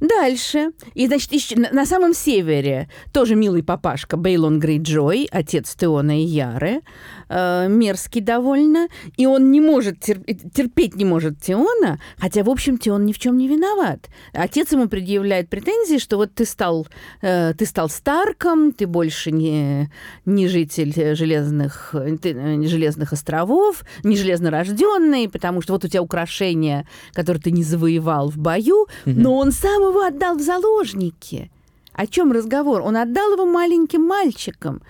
Дальше. 0.00 0.72
И, 0.94 1.06
значит, 1.06 1.56
на, 1.56 1.70
на 1.70 1.86
самом 1.86 2.14
севере 2.14 2.88
тоже 3.12 3.34
милый 3.34 3.62
папашка 3.62 4.16
Бейлон 4.16 4.58
Грейджой, 4.58 5.28
отец 5.30 5.74
Теона 5.74 6.20
и 6.20 6.24
Яры, 6.24 6.82
э, 7.28 7.68
мерзкий 7.68 8.20
довольно, 8.20 8.88
и 9.16 9.26
он 9.26 9.50
не 9.50 9.60
может, 9.60 9.98
терп- 9.98 10.50
терпеть 10.50 10.96
не 10.96 11.04
может 11.04 11.40
Теона, 11.40 11.98
хотя, 12.18 12.42
в 12.42 12.50
общем, 12.50 12.78
Теон 12.78 13.04
ни 13.06 13.12
в 13.12 13.18
чем 13.18 13.36
не 13.36 13.48
виноват. 13.48 14.08
Отец 14.32 14.72
ему 14.72 14.88
предъявляет 14.88 15.48
претензии, 15.48 15.98
что 15.98 16.16
вот 16.16 16.34
ты 16.34 16.44
стал, 16.44 16.86
э, 17.22 17.54
ты 17.54 17.66
стал 17.66 17.88
Старком, 17.88 18.72
ты 18.72 18.86
больше 18.86 19.30
не, 19.30 19.90
не 20.24 20.48
житель 20.48 21.14
железных, 21.14 21.94
ты, 22.22 22.32
э, 22.32 22.62
железных 22.66 23.12
островов, 23.12 23.84
не 24.04 24.16
железнорожденный, 24.16 25.28
потому 25.28 25.62
что 25.62 25.72
вот 25.72 25.84
у 25.84 25.88
тебя 25.88 26.02
украшения, 26.02 26.86
которые 27.12 27.42
ты 27.42 27.50
не 27.50 27.62
завоевал 27.62 28.30
в 28.30 28.38
бою, 28.38 28.86
но 29.04 29.36
он 29.36 29.52
сам 29.52 29.82
его 29.82 30.02
отдал 30.02 30.36
в 30.36 30.42
заложники. 30.42 31.50
О 31.92 32.06
чем 32.06 32.32
разговор? 32.32 32.82
Он 32.82 32.96
отдал 32.96 33.32
его 33.32 33.46
маленьким 33.46 34.02
мальчикам. 34.02 34.82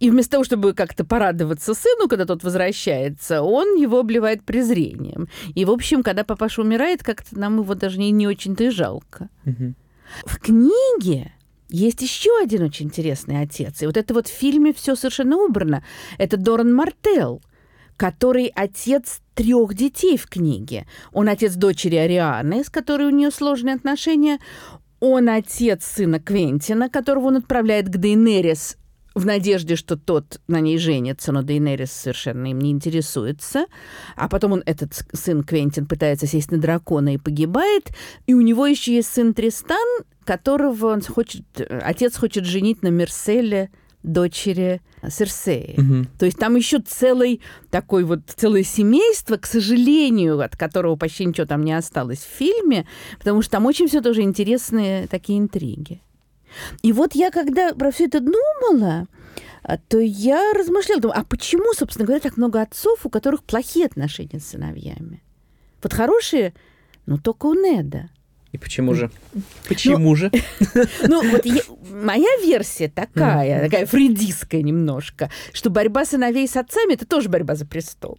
И 0.00 0.10
вместо 0.10 0.32
того, 0.32 0.44
чтобы 0.44 0.74
как-то 0.74 1.04
порадоваться 1.04 1.74
сыну, 1.74 2.08
когда 2.08 2.24
тот 2.24 2.44
возвращается, 2.44 3.42
он 3.42 3.76
его 3.76 4.00
обливает 4.00 4.42
презрением. 4.44 5.28
И, 5.54 5.64
в 5.64 5.70
общем, 5.70 6.02
когда 6.02 6.24
папаша 6.24 6.62
умирает, 6.62 7.02
как-то 7.02 7.38
нам 7.38 7.60
его 7.60 7.74
даже 7.74 7.98
не, 7.98 8.10
не 8.10 8.26
очень-то 8.26 8.64
и 8.64 8.70
жалко. 8.70 9.28
Мгм. 9.44 9.74
В 10.24 10.38
книге 10.38 11.32
есть 11.68 12.00
еще 12.00 12.30
один 12.42 12.62
очень 12.62 12.86
интересный 12.86 13.40
отец. 13.42 13.82
И 13.82 13.86
вот 13.86 13.96
это 13.96 14.14
вот 14.14 14.26
в 14.26 14.32
фильме 14.32 14.72
все 14.72 14.96
совершенно 14.96 15.36
убрано. 15.36 15.84
Это 16.16 16.36
Доран 16.36 16.74
Мартел, 16.74 17.42
который 17.96 18.52
отец 18.54 19.20
трех 19.34 19.74
детей 19.74 20.16
в 20.16 20.26
книге. 20.26 20.86
Он 21.12 21.28
отец 21.28 21.54
дочери 21.54 21.96
Арианы, 21.96 22.64
с 22.64 22.70
которой 22.70 23.08
у 23.08 23.14
нее 23.14 23.30
сложные 23.30 23.74
отношения. 23.74 24.38
Он 25.00 25.28
отец 25.28 25.84
сына 25.84 26.18
Квентина, 26.18 26.88
которого 26.88 27.26
он 27.26 27.36
отправляет 27.36 27.88
к 27.88 27.96
Дейнерис 27.98 28.76
в 29.18 29.26
надежде, 29.26 29.76
что 29.76 29.96
тот 29.96 30.40
на 30.48 30.60
ней 30.60 30.78
женится, 30.78 31.32
но 31.32 31.42
Дейнерис 31.42 31.92
совершенно 31.92 32.50
им 32.50 32.58
не 32.58 32.70
интересуется. 32.70 33.66
А 34.16 34.28
потом 34.28 34.52
он, 34.52 34.62
этот 34.66 35.04
сын 35.12 35.42
Квентин 35.42 35.86
пытается 35.86 36.26
сесть 36.26 36.50
на 36.50 36.58
дракона 36.58 37.14
и 37.14 37.18
погибает. 37.18 37.90
И 38.26 38.34
у 38.34 38.40
него 38.40 38.66
еще 38.66 38.94
есть 38.94 39.12
сын 39.12 39.34
Тристан, 39.34 39.86
которого 40.24 40.92
он 40.92 41.02
хочет, 41.02 41.44
э, 41.58 41.80
отец 41.84 42.16
хочет 42.16 42.44
женить 42.44 42.82
на 42.82 42.88
Мерселе, 42.88 43.70
дочери 44.02 44.80
Серсеи. 45.08 45.74
Мгм. 45.76 46.08
То 46.18 46.26
есть 46.26 46.38
там 46.38 46.56
еще 46.56 46.80
целый 46.80 47.40
такой 47.70 48.04
вот 48.04 48.20
целое 48.26 48.62
семейство, 48.62 49.36
к 49.36 49.46
сожалению, 49.46 50.40
от 50.40 50.56
которого 50.56 50.96
почти 50.96 51.24
ничего 51.24 51.46
там 51.46 51.64
не 51.64 51.72
осталось 51.72 52.18
в 52.18 52.36
фильме, 52.36 52.86
потому 53.18 53.42
что 53.42 53.52
там 53.52 53.66
очень 53.66 53.88
все 53.88 54.00
тоже 54.00 54.22
интересные 54.22 55.06
такие 55.08 55.38
интриги. 55.38 56.00
И 56.82 56.92
вот 56.92 57.14
я 57.14 57.30
когда 57.30 57.74
про 57.74 57.90
все 57.90 58.06
это 58.06 58.20
думала, 58.20 59.06
а, 59.62 59.76
то 59.78 59.98
я 59.98 60.52
размышляла, 60.54 61.00
думаю, 61.00 61.20
а 61.20 61.24
почему, 61.24 61.72
собственно 61.74 62.06
говоря, 62.06 62.20
так 62.20 62.36
много 62.36 62.60
отцов, 62.60 63.04
у 63.04 63.10
которых 63.10 63.44
плохие 63.44 63.86
отношения 63.86 64.40
с 64.40 64.48
сыновьями? 64.48 65.22
Вот 65.82 65.92
хорошие, 65.92 66.54
ну 67.06 67.18
только 67.18 67.46
у 67.46 67.54
Неда. 67.54 68.08
И 68.52 68.56
почему 68.56 68.94
же? 68.94 69.10
Почему 69.68 70.16
же? 70.16 70.30
Ну, 71.06 71.22
вот 71.30 71.44
я- 71.44 71.62
моя 71.92 72.30
версия 72.42 72.88
такая, 72.88 73.64
такая 73.64 73.84
фридистская 73.86 74.62
немножко, 74.62 75.30
что 75.52 75.68
борьба 75.68 76.04
сыновей 76.06 76.48
с 76.48 76.56
отцами– 76.56 76.92
это 76.94 77.06
тоже 77.06 77.28
борьба 77.28 77.54
за 77.56 77.66
престол. 77.66 78.18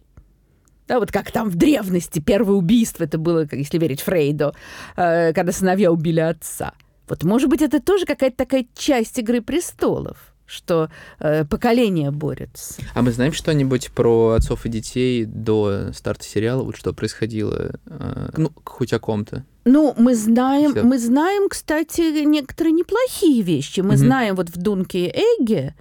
Да, 0.86 0.98
вот 1.00 1.10
как 1.12 1.30
там 1.30 1.50
в 1.50 1.56
древности 1.56 2.20
первое 2.20 2.54
убийство, 2.56 3.04
это 3.04 3.18
было, 3.18 3.46
если 3.50 3.78
верить 3.78 4.00
Фрейду, 4.02 4.54
э, 4.96 5.32
когда 5.32 5.52
сыновья 5.52 5.90
убили 5.92 6.20
отца. 6.20 6.74
Вот, 7.10 7.24
может 7.24 7.50
быть, 7.50 7.60
это 7.60 7.80
тоже 7.80 8.06
какая-то 8.06 8.36
такая 8.36 8.64
часть 8.74 9.18
«Игры 9.18 9.40
престолов», 9.42 10.16
что 10.46 10.88
э, 11.18 11.44
поколения 11.44 12.10
борются. 12.12 12.80
А 12.94 13.02
мы 13.02 13.10
знаем 13.12 13.32
что-нибудь 13.32 13.90
про 13.92 14.30
отцов 14.36 14.64
и 14.64 14.68
детей 14.68 15.24
до 15.24 15.90
старта 15.92 16.24
сериала? 16.24 16.62
Вот 16.62 16.76
что 16.76 16.92
происходило? 16.92 17.72
э, 17.86 18.28
Ну, 18.36 18.52
хоть 18.64 18.92
о 18.92 18.98
ком-то. 19.00 19.44
Ну, 19.64 19.92
мы 19.98 20.14
знаем, 20.14 20.70
Всё. 20.72 20.84
мы 20.84 20.98
знаем, 20.98 21.48
кстати, 21.48 22.24
некоторые 22.24 22.72
неплохие 22.72 23.42
вещи. 23.42 23.80
Мы 23.80 23.88
Мгм. 23.88 23.96
знаем 23.96 24.34
вот 24.36 24.48
в 24.50 24.56
Дунке 24.56 25.06
и 25.06 25.10
Эгге 25.42 25.74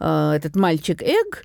э, 0.00 0.32
этот 0.36 0.54
мальчик 0.56 1.02
Эг, 1.02 1.44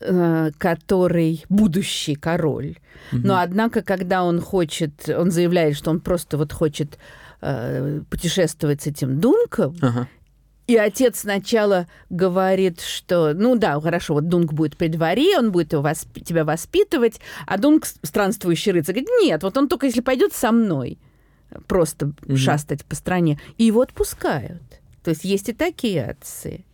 э, 0.00 0.50
который 0.58 1.44
будущий 1.48 2.16
король. 2.16 2.76
Мгм. 3.12 3.22
Но 3.26 3.38
однако, 3.38 3.82
когда 3.82 4.24
он 4.24 4.40
хочет, 4.40 5.08
он 5.08 5.30
заявляет, 5.30 5.76
что 5.76 5.90
он 5.90 6.00
просто 6.00 6.36
вот 6.38 6.52
хочет 6.52 6.98
э, 7.40 8.00
путешествовать 8.10 8.82
с 8.82 8.86
этим 8.86 9.20
Дунком, 9.20 9.76
Ага. 9.80 10.08
и 10.66 10.76
отец 10.76 11.20
сначала 11.20 11.86
говорит, 12.10 12.80
что, 12.80 13.32
ну 13.34 13.56
да, 13.56 13.80
хорошо, 13.80 14.14
вот 14.14 14.28
Дунк 14.28 14.52
будет 14.52 14.76
при 14.76 14.88
дворе, 14.88 15.38
он 15.38 15.50
будет 15.52 15.72
его 15.72 15.82
восп- 15.82 16.20
тебя 16.24 16.44
воспитывать, 16.44 17.20
а 17.46 17.58
Дунк, 17.58 17.86
странствующий 18.02 18.72
рыцарь, 18.72 18.94
говорит, 18.96 19.10
нет, 19.22 19.42
вот 19.42 19.56
он 19.56 19.68
только 19.68 19.86
если 19.86 20.00
пойдет 20.00 20.32
со 20.32 20.52
мной, 20.52 20.98
просто 21.66 22.12
Мгм. 22.22 22.36
шастать 22.36 22.84
по 22.84 22.94
стране, 22.94 23.40
и 23.58 23.64
его 23.64 23.80
отпускают. 23.80 24.62
То 25.02 25.10
есть 25.10 25.24
есть 25.24 25.48
и 25.48 25.52
такие 25.52 26.04
отцы. 26.04 26.64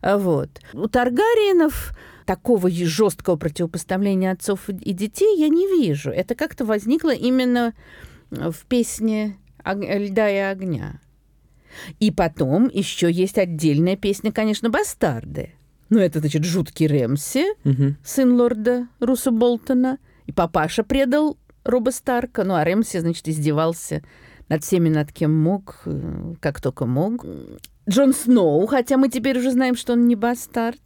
А 0.00 0.16
Вот. 0.16 0.48
У 0.74 0.86
Таргариенов 0.86 1.92
такого 2.24 2.70
жесткого 2.70 3.34
противопоставления 3.36 4.30
отцов 4.30 4.68
и 4.68 4.92
детей 4.92 5.38
я 5.40 5.48
не 5.48 5.66
вижу. 5.66 6.10
Это 6.10 6.34
как-то 6.36 6.64
возникло 6.64 7.12
именно 7.12 7.74
в 8.30 8.54
песне 8.68 9.26
«Ог- 9.26 9.47
«Льда 9.74 10.28
и 10.30 10.36
огня». 10.36 11.00
И 12.00 12.10
потом 12.10 12.68
еще 12.72 13.10
есть 13.10 13.38
отдельная 13.38 13.96
песня, 13.96 14.32
конечно, 14.32 14.70
«Бастарды». 14.70 15.50
Ну, 15.90 15.98
это, 15.98 16.20
значит, 16.20 16.44
жуткий 16.44 16.86
Рэмси, 16.86 17.44
Мгм. 17.64 17.96
сын 18.04 18.32
лорда 18.34 18.88
Руса 19.00 19.30
Болтона. 19.30 19.98
И 20.26 20.32
папаша 20.32 20.82
предал 20.84 21.38
Роба 21.64 21.90
Старка. 21.90 22.44
Ну, 22.44 22.54
а 22.54 22.64
Рэмси, 22.64 22.98
значит, 22.98 23.26
издевался 23.28 24.02
над 24.50 24.64
всеми, 24.64 24.88
над 24.90 25.12
кем 25.12 25.34
мог, 25.34 25.80
э, 25.86 26.34
как 26.40 26.60
только 26.60 26.84
мог. 26.84 27.24
Джон 27.88 28.12
Сноу, 28.12 28.66
хотя 28.66 28.98
мы 28.98 29.08
теперь 29.08 29.38
уже 29.38 29.50
знаем, 29.50 29.76
что 29.76 29.94
он 29.94 30.06
не 30.08 30.14
бастард. 30.14 30.80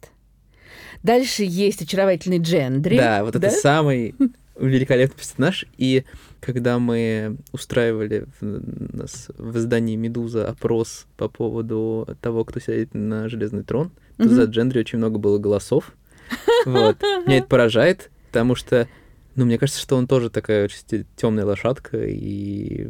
Дальше 1.01 1.43
есть 1.45 1.81
очаровательный 1.81 2.39
Джендри. 2.39 2.95
Да, 2.97 3.25
вот 3.25 3.35
это 3.35 3.49
самый 3.49 4.15
великолепный 4.57 5.17
персонаж. 5.17 5.65
И 5.77 6.05
когда 6.43 6.77
мы 6.77 7.37
устраивали 7.51 8.25
в, 8.39 8.95
нас 8.95 9.29
в 9.37 9.57
издании 9.57 9.95
«Медуза» 9.95 10.47
опрос 10.47 11.07
по 11.15 11.29
поводу 11.29 12.07
того, 12.21 12.43
кто 12.43 12.59
сядет 12.59 12.93
на 12.93 13.29
железный 13.29 13.63
трон, 13.63 13.91
то 14.17 14.27
за 14.27 14.43
Джендри 14.43 14.79
очень 14.79 14.97
много 14.97 15.19
было 15.19 15.37
голосов. 15.37 15.93
Вот. 16.65 17.01
Меня 17.25 17.39
это 17.39 17.47
поражает, 17.47 18.09
потому 18.27 18.55
что, 18.55 18.87
ну, 19.35 19.45
мне 19.45 19.57
кажется, 19.57 19.81
что 19.81 19.97
он 19.97 20.07
тоже 20.07 20.29
такая 20.29 20.63
очень 20.63 21.05
темная 21.17 21.45
лошадка, 21.45 21.97
и 22.01 22.89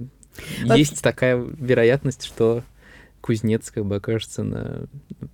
есть 0.76 1.02
такая 1.02 1.38
вероятность, 1.38 2.24
что 2.24 2.64
кузнец 3.24 3.72
как 3.72 3.86
бы 3.86 3.96
окажется 3.96 4.44
на 4.44 4.88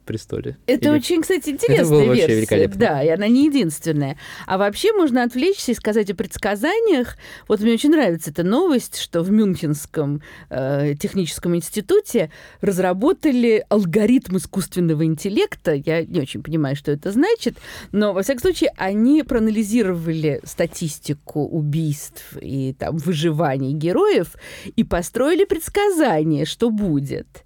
престоле. 0.05 0.58
Это 0.67 0.89
Или- 0.89 0.98
очень, 0.98 1.22
кстати, 1.24 1.46
было 1.50 1.53
интересная 1.55 1.98
вообще 2.08 2.15
версия. 2.22 2.36
великолепно. 2.38 2.79
Да, 2.79 3.03
и 3.03 3.08
она 3.10 3.27
не 3.27 3.48
единственная. 3.48 4.15
А 4.46 4.60
вообще 4.60 4.93
можно 4.93 5.24
отвлечься 5.24 5.72
и 5.72 5.75
сказать 5.75 6.10
о 6.12 6.15
предсказаниях. 6.15 7.17
Вот 7.48 7.62
мне 7.62 7.74
очень 7.74 7.89
нравится 7.89 8.29
эта 8.29 8.43
новость, 8.43 8.98
что 9.00 9.24
в 9.24 9.31
Мюнхенском 9.31 10.22
э, 10.51 10.93
техническом 11.00 11.55
институте 11.55 12.29
разработали 12.62 13.65
алгоритм 13.69 14.38
искусственного 14.38 15.03
интеллекта. 15.05 15.74
Я 15.74 16.05
не 16.05 16.19
очень 16.19 16.43
понимаю, 16.43 16.75
что 16.75 16.91
это 16.91 17.12
значит, 17.12 17.58
но, 17.91 18.13
во 18.13 18.22
всяком 18.22 18.41
случае, 18.41 18.72
они 18.77 19.24
проанализировали 19.24 20.41
статистику 20.43 21.43
убийств 21.43 22.38
и 22.39 22.74
там 22.77 22.98
выживаний 22.98 23.74
героев 23.74 24.36
и 24.75 24.84
построили 24.84 25.46
предсказание, 25.46 26.46
что 26.46 26.69
будет. 26.69 27.43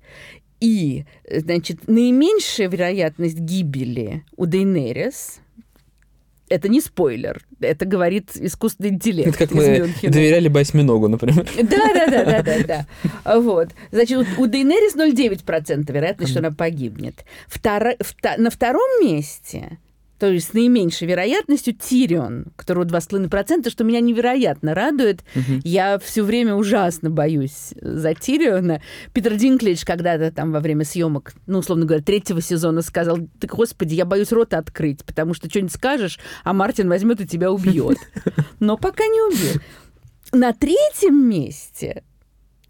И, 0.64 1.04
э, 1.26 1.42
значит, 1.42 1.90
наименьшая 1.90 2.70
вероятность 2.70 3.38
гибели 3.38 4.24
у 4.38 4.46
Дейнерис 4.46 5.42
это 6.48 6.70
не 6.70 6.80
спойлер, 6.82 7.42
это 7.60 7.86
говорит 7.86 8.30
искусственный 8.36 8.92
интеллект 8.92 9.30
Это 9.30 9.38
как 9.40 9.52
мы 9.52 9.80
Мюнхена. 9.80 10.14
доверяли 10.14 10.48
бы 10.48 10.60
осьминогу, 10.60 11.08
например. 11.08 11.46
Да, 11.64 11.94
да, 11.94 12.08
да, 12.08 12.24
да, 12.26 12.44
да, 12.44 12.86
да. 13.24 13.40
Вот. 13.40 13.70
Значит, 13.92 14.26
у 14.38 14.46
Дейнерис 14.46 14.96
0,9% 14.96 15.92
вероятность, 15.92 16.32
что 16.32 16.40
она 16.40 16.52
погибнет. 16.52 17.26
Вта- 17.50 17.98
на 18.38 18.50
втором 18.50 19.02
месте, 19.02 19.80
то 20.20 20.30
есть 20.32 20.50
с 20.50 20.54
наименьшей 20.54 21.08
вероятностью, 21.08 21.74
Тирион, 21.74 22.46
которого 22.56 22.86
2,5%, 22.86 23.70
что 23.70 23.84
меня 23.84 24.00
невероятно 24.00 24.74
радует. 24.74 25.24
Мгм. 25.36 25.62
Я 25.64 26.00
все 26.00 26.24
время 26.24 26.56
ужасно 26.56 27.10
боюсь 27.10 27.74
за 27.82 28.14
Тириона. 28.14 28.82
Питер 29.12 29.36
Динклидж 29.36 29.84
когда-то 29.86 30.32
там 30.32 30.52
во 30.52 30.60
время 30.60 30.86
съемок, 30.86 31.34
ну, 31.48 31.60
условно 31.60 31.86
говоря, 31.86 32.04
третьего 32.04 32.42
сезона 32.42 32.82
сказал, 32.82 33.18
ты, 33.40 33.48
господи, 33.48 33.96
я 33.96 34.06
боюсь 34.06 34.32
рот 34.32 34.54
открыть, 34.54 35.04
потому 35.04 35.34
что 35.34 35.50
что-нибудь 35.50 35.74
скажешь, 35.74 36.20
а 36.44 36.54
Мартин 36.54 36.88
возьмет 36.88 37.20
и 37.20 37.28
тебя 37.28 37.52
убьет. 37.52 37.98
Но 38.60 38.78
пока 38.78 39.04
не 39.06 39.22
убил. 39.22 39.62
На 40.32 40.54
третьем 40.54 41.30
месте 41.30 42.04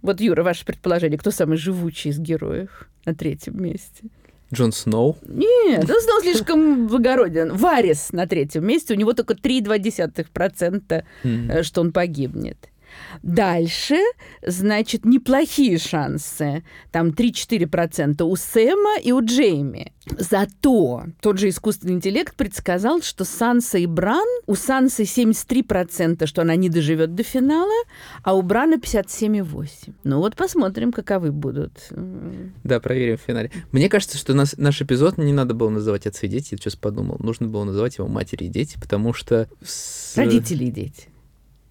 Вот, 0.02 0.20
Юра, 0.20 0.44
ваше 0.44 0.66
предположение, 0.66 1.18
кто 1.18 1.32
самый 1.32 1.58
живучий 1.58 2.10
из 2.10 2.20
героев 2.20 2.90
на 3.06 3.14
третьем 3.14 3.62
месте? 3.62 4.10
Джон 4.54 4.72
Сноу. 4.72 5.18
Нет, 5.28 5.86
Джон 5.86 6.02
Сноу 6.02 6.22
слишком 6.22 6.88
благороден. 6.88 7.56
Варис 7.56 8.12
на 8.12 8.28
третьем 8.28 8.66
месте, 8.66 8.94
у 8.94 8.98
него 8.98 9.14
только 9.14 9.34
3,2%, 9.34 11.04
mm. 11.24 11.64
что 11.64 11.82
он 11.82 11.92
погибнет. 11.92 12.70
Дальше, 13.22 13.98
значит, 14.46 15.06
неплохие 15.06 15.78
шансы. 15.78 16.64
Там 16.92 17.10
3-4% 17.10 18.24
у 18.24 18.36
Сэма 18.36 19.00
и 19.02 19.12
у 19.12 19.24
Джейми. 19.24 19.94
Зато 20.06 21.06
тот 21.22 21.38
же 21.38 21.48
искусственный 21.50 21.94
интеллект 21.94 22.36
предсказал, 22.36 23.02
что 23.02 23.24
Санса 23.24 23.78
и 23.78 23.86
Бран, 23.86 24.28
у 24.48 24.56
Сансы 24.56 25.04
73%, 25.04 26.26
что 26.26 26.42
она 26.42 26.56
не 26.56 26.70
доживет 26.70 27.16
до 27.16 27.24
финала, 27.24 27.72
а 28.24 28.36
у 28.36 28.42
Брана 28.42 28.76
57,8%. 28.76 29.94
Ну 30.04 30.18
вот 30.20 30.36
посмотрим, 30.36 30.92
каковы 30.92 31.32
будут. 31.32 31.90
Да, 32.64 32.80
проверим 32.80 33.18
в 33.18 33.22
финале. 33.22 33.52
Мне 33.72 33.88
кажется, 33.88 34.18
что 34.18 34.34
нас, 34.34 34.56
наш 34.58 34.82
эпизод 34.82 35.18
не 35.18 35.34
надо 35.34 35.54
было 35.54 35.70
называть 35.70 36.06
«Отцы 36.06 36.26
и 36.26 36.30
дети», 36.30 36.50
я 36.52 36.58
сейчас 36.58 36.76
подумал. 36.76 37.18
Нужно 37.20 37.48
было 37.48 37.64
называть 37.64 37.98
его 37.98 38.08
«Матери 38.08 38.46
и 38.46 38.50
дети», 38.50 38.78
потому 38.80 39.14
что... 39.14 39.48
С... 39.64 40.18
Родители 40.18 40.66
и 40.66 40.72
дети. 40.72 41.12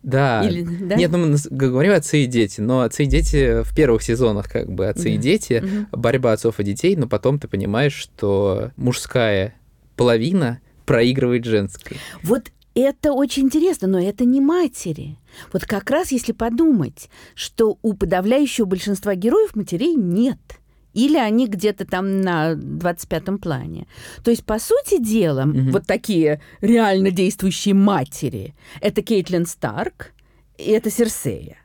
Да. 0.03 0.43
Или, 0.47 0.63
да. 0.63 0.97
Нет, 0.97 1.11
ну 1.11 1.19
мы 1.19 1.37
говорим 1.51 1.93
отцы 1.93 2.25
и 2.25 2.27
дети, 2.27 2.61
но 2.61 2.81
отцы 2.81 3.05
и 3.05 3.07
дети 3.07 3.63
в 3.63 3.75
первых 3.75 4.03
сезонах 4.03 4.51
как 4.51 4.71
бы 4.71 4.87
отцы 4.87 5.05
да. 5.05 5.11
и 5.11 5.17
дети, 5.17 5.63
угу. 5.65 6.01
борьба 6.01 6.33
отцов 6.33 6.61
и 6.61 6.65
детей, 6.65 6.97
но 6.97 7.07
потом 7.07 7.39
ты 7.39 7.49
понимаешь, 7.49 7.95
что 7.95 8.73
мужская 8.77 9.55
половина 9.97 10.61
проигрывает 10.87 11.45
женской. 11.45 11.97
Вот 12.23 12.51
это 12.75 13.13
очень 13.13 13.45
интересно, 13.45 13.87
но 13.87 14.01
это 14.01 14.25
не 14.25 14.41
матери. 14.41 15.19
Вот 15.53 15.65
как 15.65 15.91
раз 15.91 16.11
если 16.11 16.33
подумать, 16.33 17.09
что 17.35 17.79
у 17.83 17.95
подавляющего 17.95 18.65
большинства 18.65 19.15
героев 19.15 19.55
матерей 19.55 19.95
нет– 19.95 20.39
или 20.95 21.17
они 21.17 21.47
где-то 21.47 21.85
там 21.85 22.21
на 22.21 22.53
25-м 22.53 23.39
плане. 23.39 23.87
То 24.23 24.31
есть, 24.31 24.45
по 24.45 24.59
сути 24.59 25.03
дела, 25.03 25.45
угу. 25.45 25.71
вот 25.71 25.87
такие 25.87 26.41
реально 26.61 27.11
действующие 27.11 27.75
матери– 27.75 28.55
это 28.81 29.03
Кейтлин 29.03 29.47
Старк 29.47 30.13
и 30.59 30.71
это 30.71 30.91
Серсея. 30.91 31.62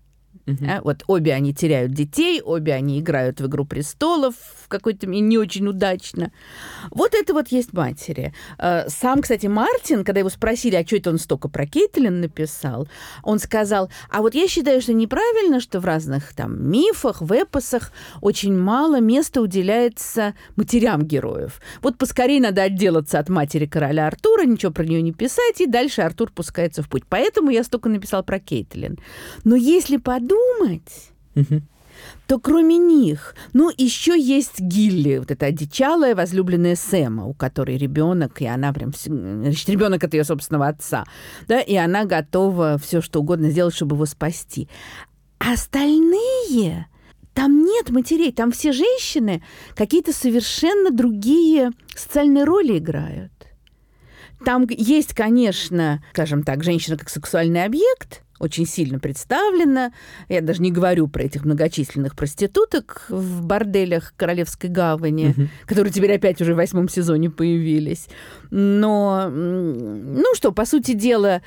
Угу. 0.47 0.65
А, 0.65 0.81
вот 0.81 1.03
обе 1.07 1.33
они 1.33 1.53
теряют 1.53 1.91
детей, 1.91 2.41
обе 2.41 2.73
они 2.73 2.99
играют 2.99 3.41
в 3.41 3.47
«Игру 3.47 3.65
престолов» 3.65 4.35
в 4.63 4.69
какой-то 4.69 5.07
не 5.07 5.37
очень 5.37 5.67
удачно. 5.67 6.31
Вот 6.89 7.13
это 7.13 7.33
вот 7.33 7.49
есть 7.49 7.73
матери. 7.73 8.33
А, 8.57 8.85
сам, 8.87 9.21
кстати, 9.21 9.47
Мартин, 9.47 10.05
когда 10.05 10.19
его 10.19 10.29
спросили, 10.29 10.75
а 10.75 10.85
что 10.85 10.95
это 10.95 11.09
он 11.09 11.19
столько 11.19 11.49
про 11.49 11.65
Кейтлин 11.65 12.21
написал, 12.21 12.87
он 13.23 13.39
сказал, 13.39 13.89
а 14.09 14.21
вот 14.21 14.35
я 14.35 14.47
считаю, 14.47 14.81
что 14.81 14.93
неправильно, 14.93 15.59
что 15.59 15.81
в 15.81 15.85
разных 15.85 16.33
там 16.33 16.69
мифах, 16.71 17.21
в 17.21 17.31
эпосах 17.33 17.91
очень 18.21 18.57
мало 18.57 19.01
места 19.01 19.41
уделяется 19.41 20.33
матерям 20.55 21.03
героев. 21.03 21.59
Вот 21.81 21.97
поскорее 21.97 22.39
надо 22.39 22.63
отделаться 22.63 23.19
от 23.19 23.27
матери 23.27 23.65
короля 23.65 24.07
Артура, 24.07 24.45
ничего 24.45 24.71
про 24.71 24.85
нее 24.85 25.01
не 25.01 25.11
писать, 25.11 25.59
и 25.59 25.65
дальше 25.65 26.01
Артур 26.01 26.31
пускается 26.31 26.83
в 26.83 26.89
путь. 26.89 27.03
Поэтому 27.09 27.49
я 27.49 27.63
столько 27.63 27.89
написал 27.89 28.23
про 28.23 28.39
Кейтлин. 28.39 28.97
Но 29.43 29.55
если 29.55 29.97
подумать, 29.97 30.36
подумать, 30.37 31.11
угу. 31.35 31.61
то 32.27 32.39
кроме 32.39 32.77
них, 32.77 33.35
ну, 33.53 33.71
еще 33.75 34.19
есть 34.19 34.59
Гилли, 34.59 35.17
вот 35.17 35.31
эта 35.31 35.47
одичалая 35.47 36.15
возлюбленная 36.15 36.75
Сэма, 36.75 37.25
у 37.25 37.33
которой 37.33 37.77
ребенок, 37.77 38.41
и 38.41 38.45
она 38.45 38.73
прям, 38.73 38.91
значит, 38.93 39.69
ребенок 39.69 40.03
от 40.03 40.13
ее 40.13 40.23
собственного 40.23 40.67
отца, 40.67 41.05
да, 41.47 41.59
и 41.59 41.75
она 41.75 42.05
готова 42.05 42.77
все 42.77 43.01
что 43.01 43.21
угодно 43.21 43.49
сделать, 43.49 43.75
чтобы 43.75 43.95
его 43.95 44.05
спасти. 44.05 44.67
Остальные, 45.39 46.87
там 47.33 47.63
нет 47.63 47.89
матерей, 47.89 48.31
там 48.31 48.51
все 48.51 48.71
женщины 48.71 49.43
какие-то 49.75 50.13
совершенно 50.13 50.91
другие 50.91 51.71
социальные 51.95 52.43
роли 52.43 52.79
играют. 52.79 53.31
Там 54.45 54.67
есть, 54.69 55.13
конечно, 55.13 56.03
скажем 56.11 56.43
так, 56.43 56.63
женщина 56.63 56.97
как 56.97 57.09
сексуальный 57.09 57.63
объект, 57.63 58.23
очень 58.39 58.67
сильно 58.67 58.99
представлена. 58.99 59.91
Я 60.29 60.41
даже 60.41 60.61
не 60.61 60.71
говорю 60.71 61.07
про 61.07 61.23
этих 61.23 61.43
многочисленных 61.45 62.15
проституток 62.15 63.05
в 63.09 63.43
борделях 63.43 64.13
Королевской 64.15 64.69
гавани, 64.69 65.29
угу. 65.29 65.47
которые 65.65 65.91
теперь 65.91 66.13
опять 66.13 66.41
уже 66.41 66.53
в 66.53 66.57
восьмом 66.57 66.87
сезоне 66.89 67.29
появились. 67.29 68.07
Но, 68.51 69.29
ну 69.29 70.35
что, 70.35 70.51
по 70.51 70.65
сути 70.65 70.93
дела, 70.93 71.41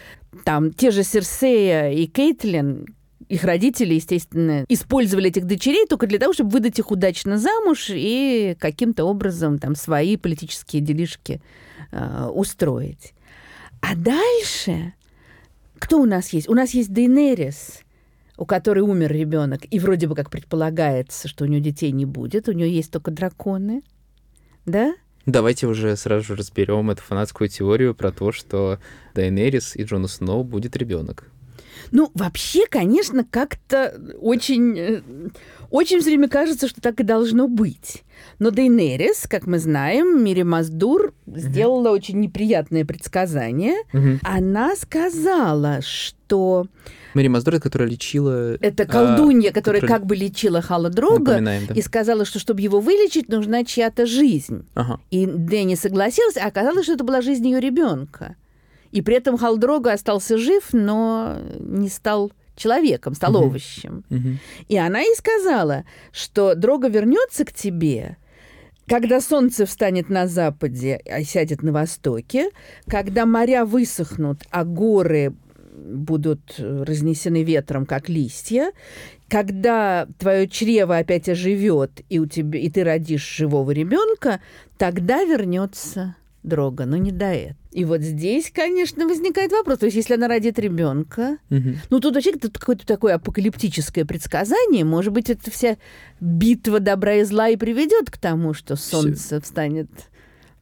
там 0.44 0.73
те 0.73 0.90
же 0.90 1.04
Серсея 1.04 1.93
и 1.93 2.06
Кейтлин, 2.06 2.86
их 3.28 3.45
родители, 3.45 3.95
естественно, 3.95 4.65
использовали 4.69 5.28
этих 5.28 5.45
дочерей 5.45 5.86
только 5.86 6.08
для 6.08 6.19
того, 6.19 6.32
чтобы 6.32 6.50
выдать 6.50 6.80
их 6.80 6.91
удачно 6.91 7.38
замуж 7.38 7.86
и 7.91 8.56
каким-то 8.58 9.04
образом 9.04 9.60
там 9.60 9.76
свои 9.76 10.17
политические 10.17 10.82
делишки 10.82 11.41
э, 11.93 12.26
устроить. 12.26 13.15
А 13.81 13.95
дальше 13.95 14.95
кто 15.81 15.99
у 15.99 16.05
нас 16.05 16.29
есть? 16.29 16.49
У 16.49 16.55
нас 16.55 16.71
есть 16.75 16.93
Дейнерис, 16.93 17.81
у 18.37 18.45
которой 18.45 18.81
умер 18.81 19.13
ребенок, 19.13 19.63
и 19.69 19.79
вроде 19.81 20.07
бы 20.07 20.15
как 20.15 20.31
предполагается, 20.31 21.26
что 21.26 21.45
у 21.45 21.47
нее 21.49 21.61
детей 21.61 21.91
не 21.91 22.05
будет, 22.05 22.49
у 22.49 22.53
нее 22.53 22.71
есть 22.73 22.93
только 22.93 23.11
драконы, 23.11 23.83
да? 24.67 24.95
Давайте 25.26 25.67
уже 25.67 25.97
сразу 25.97 26.25
же 26.25 26.37
разберем 26.37 26.91
эту 26.91 27.03
фанатскую 27.03 27.49
теорию 27.49 27.95
про 27.95 28.13
то, 28.13 28.31
что 28.31 28.79
Дайнерис 29.15 29.75
и 29.75 29.85
Джона 29.85 30.07
Сноу 30.07 30.45
будет 30.45 30.76
ребенок. 30.76 31.31
Ну, 31.90 32.10
вообще, 32.14 32.66
конечно, 32.69 33.25
как-то 33.28 33.95
очень, 34.21 34.78
э, 34.78 35.02
очень 35.71 36.00
все 36.00 36.10
время 36.10 36.28
кажется, 36.28 36.69
что 36.69 36.80
так 36.80 37.00
и 37.00 37.04
должно 37.04 37.49
быть. 37.49 38.02
Но 38.38 38.50
Дейнерис, 38.50 39.26
как 39.28 39.47
мы 39.47 39.58
знаем, 39.58 40.23
Мири 40.25 40.43
Маздур 40.43 41.14
сделала 41.26 41.88
угу. 41.88 41.97
очень 41.97 42.21
неприятное 42.21 42.84
предсказание. 42.84 43.76
Угу. 43.93 44.21
Она 44.23 44.76
сказала, 44.76 45.80
что... 45.82 46.66
Мэри 47.14 47.28
Маздур, 47.28 47.60
которая 47.60 47.88
лечила... 47.88 48.56
Это 48.60 48.86
колдунья, 48.86 49.50
а, 49.50 49.52
которая, 49.52 49.80
которая 49.80 49.99
как 50.00 50.06
бы 50.06 50.14
лечила 50.14 50.62
Хала 50.62 50.90
Дрога, 50.90 51.40
да. 51.40 51.58
и 51.75 51.82
сказала, 51.82 52.25
что 52.25 52.38
чтобы 52.38 52.60
его 52.60 52.80
вылечить, 52.80 53.28
нужна 53.28 53.64
чья-то 53.64 54.06
жизнь. 54.06 54.64
Ага. 54.75 55.00
И 55.10 55.26
Дэнни 55.26 55.75
согласился, 55.75 56.40
а 56.45 56.49
оказалось, 56.49 56.84
что 56.84 56.95
это 56.95 57.04
была 57.04 57.21
жизнь 57.21 57.47
ее 57.47 57.60
ребенка. 57.60 58.36
И 58.93 59.03
при 59.03 59.17
этом 59.17 59.37
Халдрога 59.37 59.93
остался 59.93 60.37
жив, 60.39 60.69
но 60.73 61.39
не 61.59 61.89
стал 61.89 62.33
человеком, 62.57 63.15
стал 63.15 63.37
угу. 63.37 63.47
овощем. 63.47 64.05
Угу. 64.11 64.29
И 64.69 64.76
она 64.76 65.03
и 65.03 65.15
сказала, 65.17 65.85
что 66.13 66.55
Дрога 66.55 66.89
вернется 66.89 67.45
к 67.45 67.53
тебе, 67.53 68.17
когда 68.87 69.21
солнце 69.21 69.67
встанет 69.67 70.09
на 70.09 70.26
западе, 70.26 71.00
а 71.11 71.23
сядет 71.23 71.63
на 71.63 71.73
востоке, 71.73 72.50
когда 72.87 73.25
моря 73.25 73.65
высохнут, 73.65 74.43
а 74.50 74.65
горы 74.65 75.35
будут 75.73 76.55
разнесены 76.59 77.43
ветром, 77.43 77.87
как 77.87 78.09
листья, 78.09 78.73
когда 79.29 80.09
твое 80.19 80.49
чрево 80.49 80.99
опять 80.99 81.29
оживет, 81.29 82.03
и, 82.09 82.19
у 82.19 82.26
тебя, 82.26 82.59
и 82.59 82.69
ты 82.69 82.83
родишь 82.83 83.37
живого 83.37 83.71
ребенка, 83.71 84.41
тогда 84.76 85.23
вернется 85.23 86.17
Дрога, 86.43 86.85
но 86.85 86.97
не 86.97 87.13
до 87.13 87.26
этого. 87.26 87.59
И 87.71 87.85
вот 87.85 88.00
здесь, 88.00 88.50
конечно, 88.52 89.06
возникает 89.06 89.52
вопрос. 89.52 89.78
То 89.78 89.87
есть, 89.87 89.97
если 89.97 90.15
она 90.15 90.26
родит 90.26 90.59
ребенка, 90.59 91.39
угу. 91.50 91.76
ну 91.89 92.00
тут 92.00 92.15
вообще 92.15 92.33
тут 92.33 92.59
какое-то 92.59 92.85
такое 92.85 93.15
апокалиптическое 93.15 94.04
предсказание. 94.04 94.85
Может 94.85 95.13
быть, 95.13 95.30
это 95.30 95.50
вся 95.50 95.76
битва 96.21 96.80
добра 96.80 97.17
и 97.17 97.25
зла 97.25 97.49
и 97.49 97.56
приведет 97.56 98.11
к 98.11 98.19
тому, 98.19 98.54
что 98.54 98.75
солнце 98.75 99.37
Все. 99.37 99.41
встанет 99.41 99.89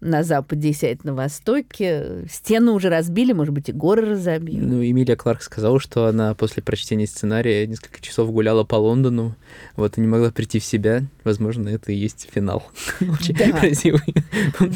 на 0.00 0.22
западе 0.22 0.68
и 0.68 0.72
сядет 0.72 1.04
на 1.04 1.14
востоке. 1.14 2.24
Стены 2.30 2.70
уже 2.70 2.88
разбили, 2.88 3.32
может 3.32 3.52
быть, 3.52 3.68
и 3.68 3.72
горы 3.72 4.11
разобьют. 4.11 4.64
Ну, 4.64 4.84
Эмилия 4.84 5.16
Кларк 5.16 5.42
сказала, 5.42 5.80
что 5.80 6.06
она 6.06 6.34
после 6.34 6.62
прочтения 6.62 7.06
сценария 7.06 7.66
несколько 7.66 8.00
часов 8.00 8.30
гуляла 8.30 8.64
по 8.64 8.76
Лондону, 8.76 9.34
вот, 9.76 9.98
и 9.98 10.00
не 10.00 10.06
могла 10.06 10.30
прийти 10.30 10.61
в 10.61 10.64
себя. 10.64 11.02
Возможно, 11.24 11.68
это 11.68 11.90
и 11.92 11.96
есть 11.96 12.28
финал. 12.32 12.64
Очень 13.00 13.34
красивый. 13.34 14.14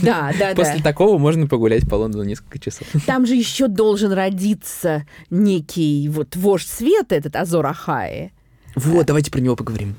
Да, 0.03 0.33
да, 0.39 0.55
После 0.55 0.83
такого 0.83 1.19
можно 1.19 1.47
погулять 1.47 1.89
по 1.89 1.95
Лондону 1.95 2.25
несколько 2.25 2.59
часов. 2.59 2.89
Там 3.07 3.27
же 3.27 3.35
еще 3.35 3.69
должен 3.69 4.13
родиться 4.13 5.07
некий 5.31 6.09
вот 6.09 6.35
вождь 6.35 6.69
света, 6.69 7.15
этот 7.15 7.37
Азор 7.37 7.67
Ахаи. 7.67 8.33
Вот, 8.75 9.07
давайте 9.07 9.31
про 9.31 9.41
него 9.41 9.55
поговорим. 9.55 9.95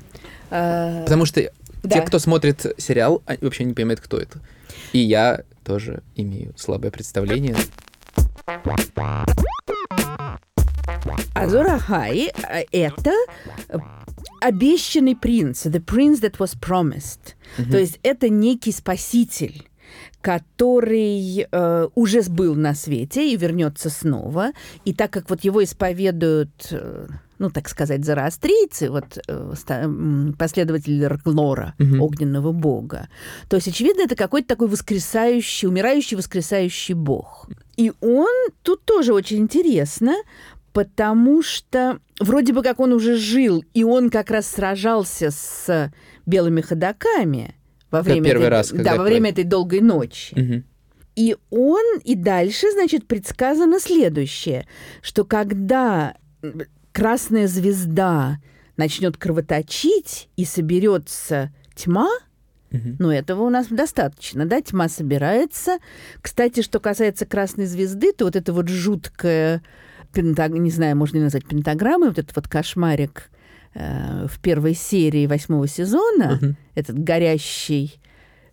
А, 0.50 1.02
Потому 1.04 1.24
что 1.24 1.40
те, 1.40 2.02
кто 2.02 2.18
смотрит 2.18 2.74
сериал, 2.78 3.22
вообще 3.40 3.64
не 3.64 3.72
понимают, 3.72 4.00
кто 4.00 4.18
это. 4.18 4.38
И 4.92 4.98
я 4.98 5.42
тоже 5.64 6.02
имею 6.14 6.52
слабое 6.56 6.90
представление. 6.90 7.56
Азор 11.34 11.66
Ахай 11.66 12.30
э,— 12.48 12.64
это 12.72 13.12
обещанный 14.40 15.16
принц, 15.16 15.66
the 15.66 15.82
prince 15.84 16.20
that 16.20 16.38
was 16.38 16.54
promised. 16.54 17.34
Mm-hmm. 17.56 17.70
То 17.70 17.78
есть 17.78 17.98
это 18.02 18.28
некий 18.28 18.72
спаситель 18.72 19.68
который 20.20 21.46
э, 21.50 21.88
уже 21.94 22.22
был 22.22 22.54
на 22.54 22.74
свете 22.74 23.30
и 23.30 23.36
вернется 23.36 23.90
снова. 23.90 24.52
И 24.86 24.94
так 24.94 25.10
как 25.10 25.28
вот 25.28 25.44
его 25.44 25.62
исповедуют 25.62 26.68
э, 26.70 27.08
ну, 27.38 27.50
так 27.50 27.68
сказать, 27.68 28.04
зороастрийцы, 28.04 28.90
вот 28.90 29.18
э, 29.28 30.32
последователи 30.38 31.04
Рглора, 31.04 31.74
Мгм. 31.78 32.00
огненного 32.00 32.52
бога. 32.52 33.08
То 33.48 33.56
есть, 33.56 33.68
очевидно, 33.68 34.02
это 34.02 34.14
какой-то 34.16 34.48
такой 34.48 34.68
воскресающий, 34.68 35.68
умирающий, 35.68 36.16
воскресающий 36.16 36.94
бог. 36.94 37.48
И 37.76 37.92
он 38.00 38.32
тут 38.62 38.84
тоже 38.84 39.12
очень 39.12 39.38
интересно, 39.38 40.14
потому 40.72 41.42
что 41.42 41.98
вроде 42.20 42.52
бы 42.52 42.62
как 42.62 42.80
он 42.80 42.92
уже 42.92 43.16
жил, 43.16 43.64
и 43.74 43.84
он 43.84 44.10
как 44.10 44.30
раз 44.30 44.48
сражался 44.48 45.30
с 45.30 45.92
белыми 46.26 46.60
ходаками 46.60 47.54
во 47.90 47.98
Да, 47.98 48.04
время, 48.04 48.24
первый 48.24 48.42
этой, 48.46 48.50
раз, 48.50 48.70
да, 48.70 48.96
во 48.96 49.04
время 49.04 49.30
этой 49.30 49.44
долгой 49.44 49.80
ночи. 49.80 50.34
Мгм. 50.38 50.64
И 51.16 51.36
он, 51.50 51.98
и 52.02 52.16
дальше, 52.16 52.72
значит, 52.72 53.06
предсказано 53.06 53.78
следующее, 53.78 54.66
что 55.00 55.24
когда 55.24 56.16
красная 56.94 57.48
звезда 57.48 58.38
начнет 58.78 59.16
кровоточить 59.18 60.28
и 60.36 60.44
соберется 60.46 61.52
тьма, 61.74 62.08
ну, 62.98 63.10
этого 63.10 63.42
у 63.42 63.50
нас 63.50 63.68
достаточно, 63.68 64.46
да, 64.46 64.60
тьма 64.60 64.88
собирается. 64.88 65.78
Кстати, 66.20 66.60
что 66.60 66.80
касается 66.80 67.24
красной 67.24 67.66
звезды, 67.66 68.12
то 68.12 68.24
вот 68.24 68.34
это 68.34 68.52
вот 68.52 68.68
жуткое, 68.68 69.62
пентаг- 70.12 70.58
не 70.58 70.70
знаю, 70.70 70.96
можно 70.96 71.18
ли 71.18 71.22
назвать 71.22 71.46
пентаграммой, 71.46 72.08
вот 72.08 72.18
этот 72.18 72.34
вот 72.34 72.48
кошмарик 72.48 73.30
э, 73.74 74.26
в 74.28 74.40
первой 74.40 74.74
серии 74.74 75.26
восьмого 75.28 75.68
сезона, 75.68 76.38
Мгм. 76.42 76.56
этот 76.74 76.98
горящий, 76.98 78.00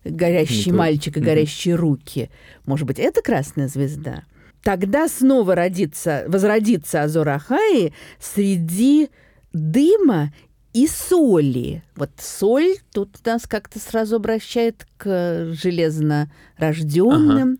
горящий 0.04 0.70
Не 0.70 0.76
мальчик 0.76 1.16
и 1.16 1.20
горящие 1.20 1.74
руки. 1.74 2.30
Может 2.64 2.86
быть, 2.86 2.98
это 3.00 3.22
красная 3.22 3.66
звезда? 3.68 4.22
Тогда 4.62 5.08
снова 5.08 5.54
родится, 5.54 6.24
возродится 6.28 7.02
Азор 7.02 7.28
Ахаи 7.28 7.92
среди 8.20 9.10
дыма 9.52 10.32
и 10.72 10.86
соли. 10.86 11.82
Вот 11.96 12.10
соль 12.18 12.76
тут 12.92 13.24
нас 13.26 13.46
как-то 13.46 13.78
сразу 13.78 14.16
обращает 14.16 14.86
к 14.96 15.52
железно 15.52 16.32
рожденным. 16.56 17.58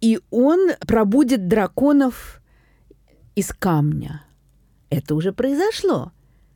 И 0.00 0.20
он 0.30 0.72
пробудет 0.80 1.48
драконов 1.48 2.42
из 3.36 3.52
камня. 3.52 4.22
Это 4.90 5.14
уже 5.14 5.32
произошло. 5.32 6.12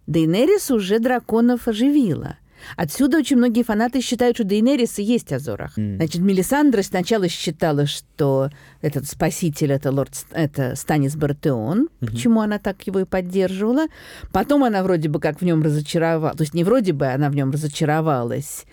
Дейнерис 0.07 0.71
уже 0.71 0.99
драконов 0.99 1.69
оживила. 1.69 2.37
Отсюда 2.77 3.19
очень 3.19 3.37
многие 3.37 3.63
фанаты 3.63 4.01
считают, 4.01 4.37
что 4.37 4.45
Дейнерис 4.45 4.99
и 4.99 5.03
есть 5.03 5.33
Азорах. 5.33 5.79
М. 5.79 5.97
Значит, 5.97 6.23
Мелисандра 6.23 6.83
сначала 6.83 7.29
считала, 7.29 7.87
что 7.87 8.51
этот 8.81 9.07
спаситель 9.07 9.73
это 9.73 9.91
лорд 9.91 10.11
это 10.31 10.75
Станис 10.77 11.17
Бартеон, 11.17 11.89
почему 12.01 12.41
она 12.41 12.59
так 12.59 12.87
его 12.87 13.01
и 13.01 13.05
поддерживала. 13.05 13.87
Потом 14.33 14.65
она 14.65 14.83
вроде 14.83 15.09
бы 15.09 15.21
как 15.21 15.41
в 15.41 15.45
нем 15.45 15.63
разочаровалась, 15.63 16.37
то 16.37 16.43
есть 16.43 16.55
не 16.55 16.65
вроде 16.65 16.93
бы 16.93 17.07
она 17.07 17.31
в 17.31 17.35
нем 17.35 17.51
разочаровалась 17.51 18.65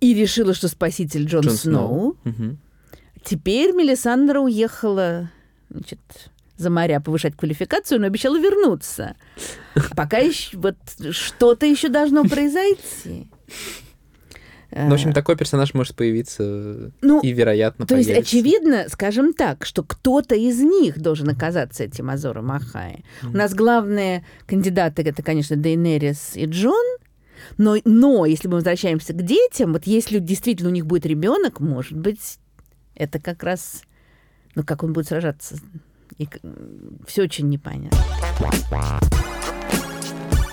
и 0.00 0.14
решила, 0.14 0.54
что 0.54 0.68
спаситель 0.68 1.24
Джон, 1.24 1.42
Джон 1.42 1.56
Сноу. 1.56 2.16
Мгм. 2.24 2.58
Теперь 3.24 3.74
Мелисандра 3.74 4.40
уехала 4.40 5.30
значит, 5.70 6.00
за 6.58 6.70
моря 6.70 7.00
повышать 7.00 7.36
квалификацию, 7.36 8.00
но 8.00 8.06
обещала 8.06 8.38
вернуться. 8.38 9.14
Пока 9.96 10.18
еще 10.18 10.56
вот 10.58 10.76
что-то 11.12 11.64
еще 11.64 11.88
должно 11.88 12.24
произойти. 12.24 13.30
Ну, 14.70 14.90
в 14.90 14.92
общем, 14.92 15.14
такой 15.14 15.36
персонаж 15.36 15.72
может 15.72 15.96
появиться 15.96 16.92
ну, 17.00 17.20
и, 17.22 17.32
вероятно, 17.32 17.86
то 17.86 17.96
есть, 17.96 18.08
появится. 18.10 18.36
очевидно, 18.36 18.84
скажем 18.88 19.32
так, 19.32 19.64
что 19.64 19.82
кто-то 19.82 20.34
из 20.34 20.60
них 20.60 20.98
должен 20.98 21.30
оказаться 21.30 21.84
этим 21.84 22.10
Азором 22.10 22.52
Ахай. 22.52 23.02
У 23.22 23.34
нас 23.34 23.54
главные 23.54 24.26
кандидаты 24.46 25.02
это, 25.02 25.22
конечно, 25.22 25.56
Дейнерис 25.56 26.32
и 26.34 26.44
Джон. 26.44 26.98
Но, 27.56 27.76
но 27.84 28.26
если 28.26 28.46
мы 28.48 28.56
возвращаемся 28.56 29.14
к 29.14 29.22
детям, 29.22 29.72
вот 29.72 29.84
если 29.84 30.18
действительно 30.18 30.68
у 30.68 30.72
них 30.72 30.84
будет 30.84 31.06
ребенок, 31.06 31.60
может 31.60 31.96
быть, 31.96 32.38
это 32.94 33.18
как 33.20 33.42
раз, 33.42 33.82
ну 34.54 34.64
как 34.64 34.82
он 34.82 34.92
будет 34.92 35.08
сражаться, 35.08 35.56
все 37.06 37.22
очень 37.22 37.48
непонятно. 37.48 37.98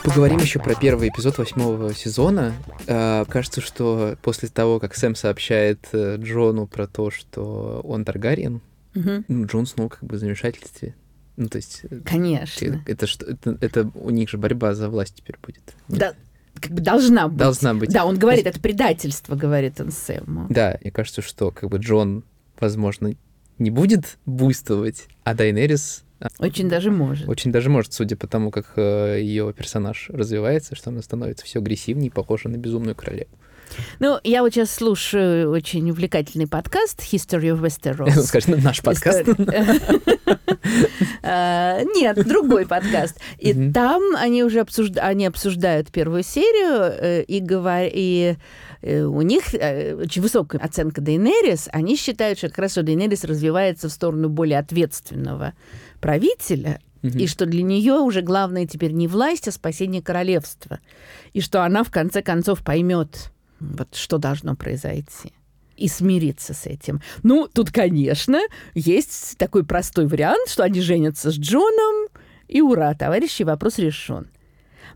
Поговорим 0.04 0.38
еще 0.38 0.60
про 0.60 0.76
первый 0.76 1.10
эпизод 1.10 1.40
восьмого 1.40 1.94
сезона. 1.94 2.54
Э, 2.86 3.26
кажется, 3.28 3.60
что 3.60 4.18
после 4.22 4.50
того, 4.50 4.80
как 4.80 4.96
Сэм 4.96 5.16
сообщает 5.16 5.88
э, 5.94 6.18
Джону 6.20 6.68
про 6.68 6.86
то, 6.86 7.10
что 7.10 7.82
он 7.84 8.06
Таргариен, 8.06 8.62
ну, 8.94 9.46
Джон 9.46 9.66
снова 9.66 9.90
как 9.90 10.04
бы 10.04 10.16
в 10.16 10.20
замешательстве. 10.20 10.96
Ну, 11.38 11.48
то 11.48 11.58
есть... 11.58 11.82
э, 11.90 12.00
Конечно. 12.06 12.84
Это, 12.86 13.08
что, 13.08 13.26
это, 13.26 13.58
это 13.60 13.92
у 13.96 14.12
них 14.12 14.30
же 14.30 14.38
борьба 14.38 14.76
за 14.76 14.90
власть 14.90 15.16
теперь 15.16 15.38
будет. 15.42 15.76
Нет? 15.90 16.00
Да, 16.00 16.14
как 16.62 16.72
бы 16.72 16.82
должна 16.82 17.28
быть. 17.28 17.38
Должна 17.38 17.74
быть. 17.74 17.90
Да, 17.92 18.06
он 18.06 18.18
говорит, 18.18 18.46
это 18.46 18.60
предательство, 18.60 19.36
говорит 19.36 19.82
он 19.82 19.92
Сэму. 19.92 20.48
Да, 20.50 20.78
мне 20.82 20.92
кажется, 20.92 21.22
что 21.24 21.52
как 21.52 21.70
бы 21.70 21.78
Джон, 21.78 22.24
возможно, 22.60 23.16
не 23.58 23.72
будет 23.72 24.18
буйствовать, 24.26 25.08
а 25.24 25.34
Дайнерис 25.34 26.04
Очень 26.40 26.70
даже 26.70 26.92
может. 26.92 27.28
очень 27.28 27.52
даже 27.52 27.70
может, 27.70 27.94
судя 27.94 28.16
по 28.16 28.28
тому, 28.28 28.52
как 28.52 28.74
ее 28.78 29.54
персонаж 29.54 30.10
развивается, 30.10 30.76
что 30.76 30.90
она 30.90 31.02
становится 31.02 31.46
все 31.46 31.60
агрессивнее, 31.60 32.12
похожа 32.12 32.50
на 32.50 32.58
безумную 32.58 32.96
королеву. 32.96 33.30
Ну, 34.00 34.20
я 34.24 34.42
вот 34.42 34.54
сейчас 34.54 34.72
слушаю 34.72 35.50
очень 35.50 35.90
увлекательный 35.90 36.48
подкаст 36.48 37.02
History 37.02 37.52
of 37.52 37.62
Westeros. 37.62 38.12
Скажи, 38.24 38.52
«Ну, 38.52 38.58
наш 38.62 38.82
подкаст. 38.82 39.24
А, 41.28 41.82
Нет, 41.96 42.24
другой 42.28 42.68
подкаст. 42.68 43.20
И 43.40 43.72
там 43.72 44.16
они 44.16 44.44
уже 44.44 44.66
они 44.98 45.26
обсуждают 45.26 45.92
первую 45.92 46.24
серию, 46.24 46.92
э, 46.92 47.24
и 47.24 47.40
говор- 47.42 47.90
и 47.92 48.36
э, 48.36 48.36
у 48.86 49.22
них 49.22 49.54
э, 49.54 49.96
очень 49.96 50.22
высокая 50.22 50.62
оценка 50.62 51.02
Дейнерис. 51.02 51.70
Они 51.72 51.96
считают, 51.96 52.38
что 52.38 52.50
как 52.50 52.60
раз 52.60 52.72
что 52.72 52.84
Дейнерис 52.84 53.24
развивается 53.24 53.90
в 53.90 53.92
сторону 53.92 54.30
более 54.30 54.60
ответственного 54.60 55.54
правителя, 56.02 56.80
Мгм. 57.02 57.20
и 57.20 57.28
что 57.28 57.46
для 57.46 57.62
нее 57.62 57.94
уже 57.96 58.22
главное 58.22 58.66
теперь 58.66 58.92
не 58.92 59.08
власть, 59.08 59.48
а 59.48 59.52
спасение 59.52 60.02
королевства. 60.02 60.80
И 61.34 61.42
что 61.42 61.64
она 61.64 61.84
в 61.84 61.92
конце 61.92 62.24
концов 62.24 62.64
поймет, 62.64 63.32
вот 63.60 63.94
что 63.96 64.18
должно 64.18 64.56
произойти. 64.56 65.34
И 65.78 65.88
смириться 65.88 66.54
с 66.56 66.66
этим. 66.66 67.02
Ну, 67.22 67.48
тут, 67.54 67.70
конечно, 67.72 68.40
есть 68.74 69.38
такой 69.38 69.64
простой 69.66 70.08
вариант, 70.08 70.50
что 70.50 70.64
они 70.64 70.82
женятся 70.82 71.30
с 71.32 71.36
Джоном, 71.38 72.08
и 72.48 72.62
ура, 72.62 72.94
товарищи, 72.96 73.44
вопрос 73.44 73.78
решен. 73.78 74.28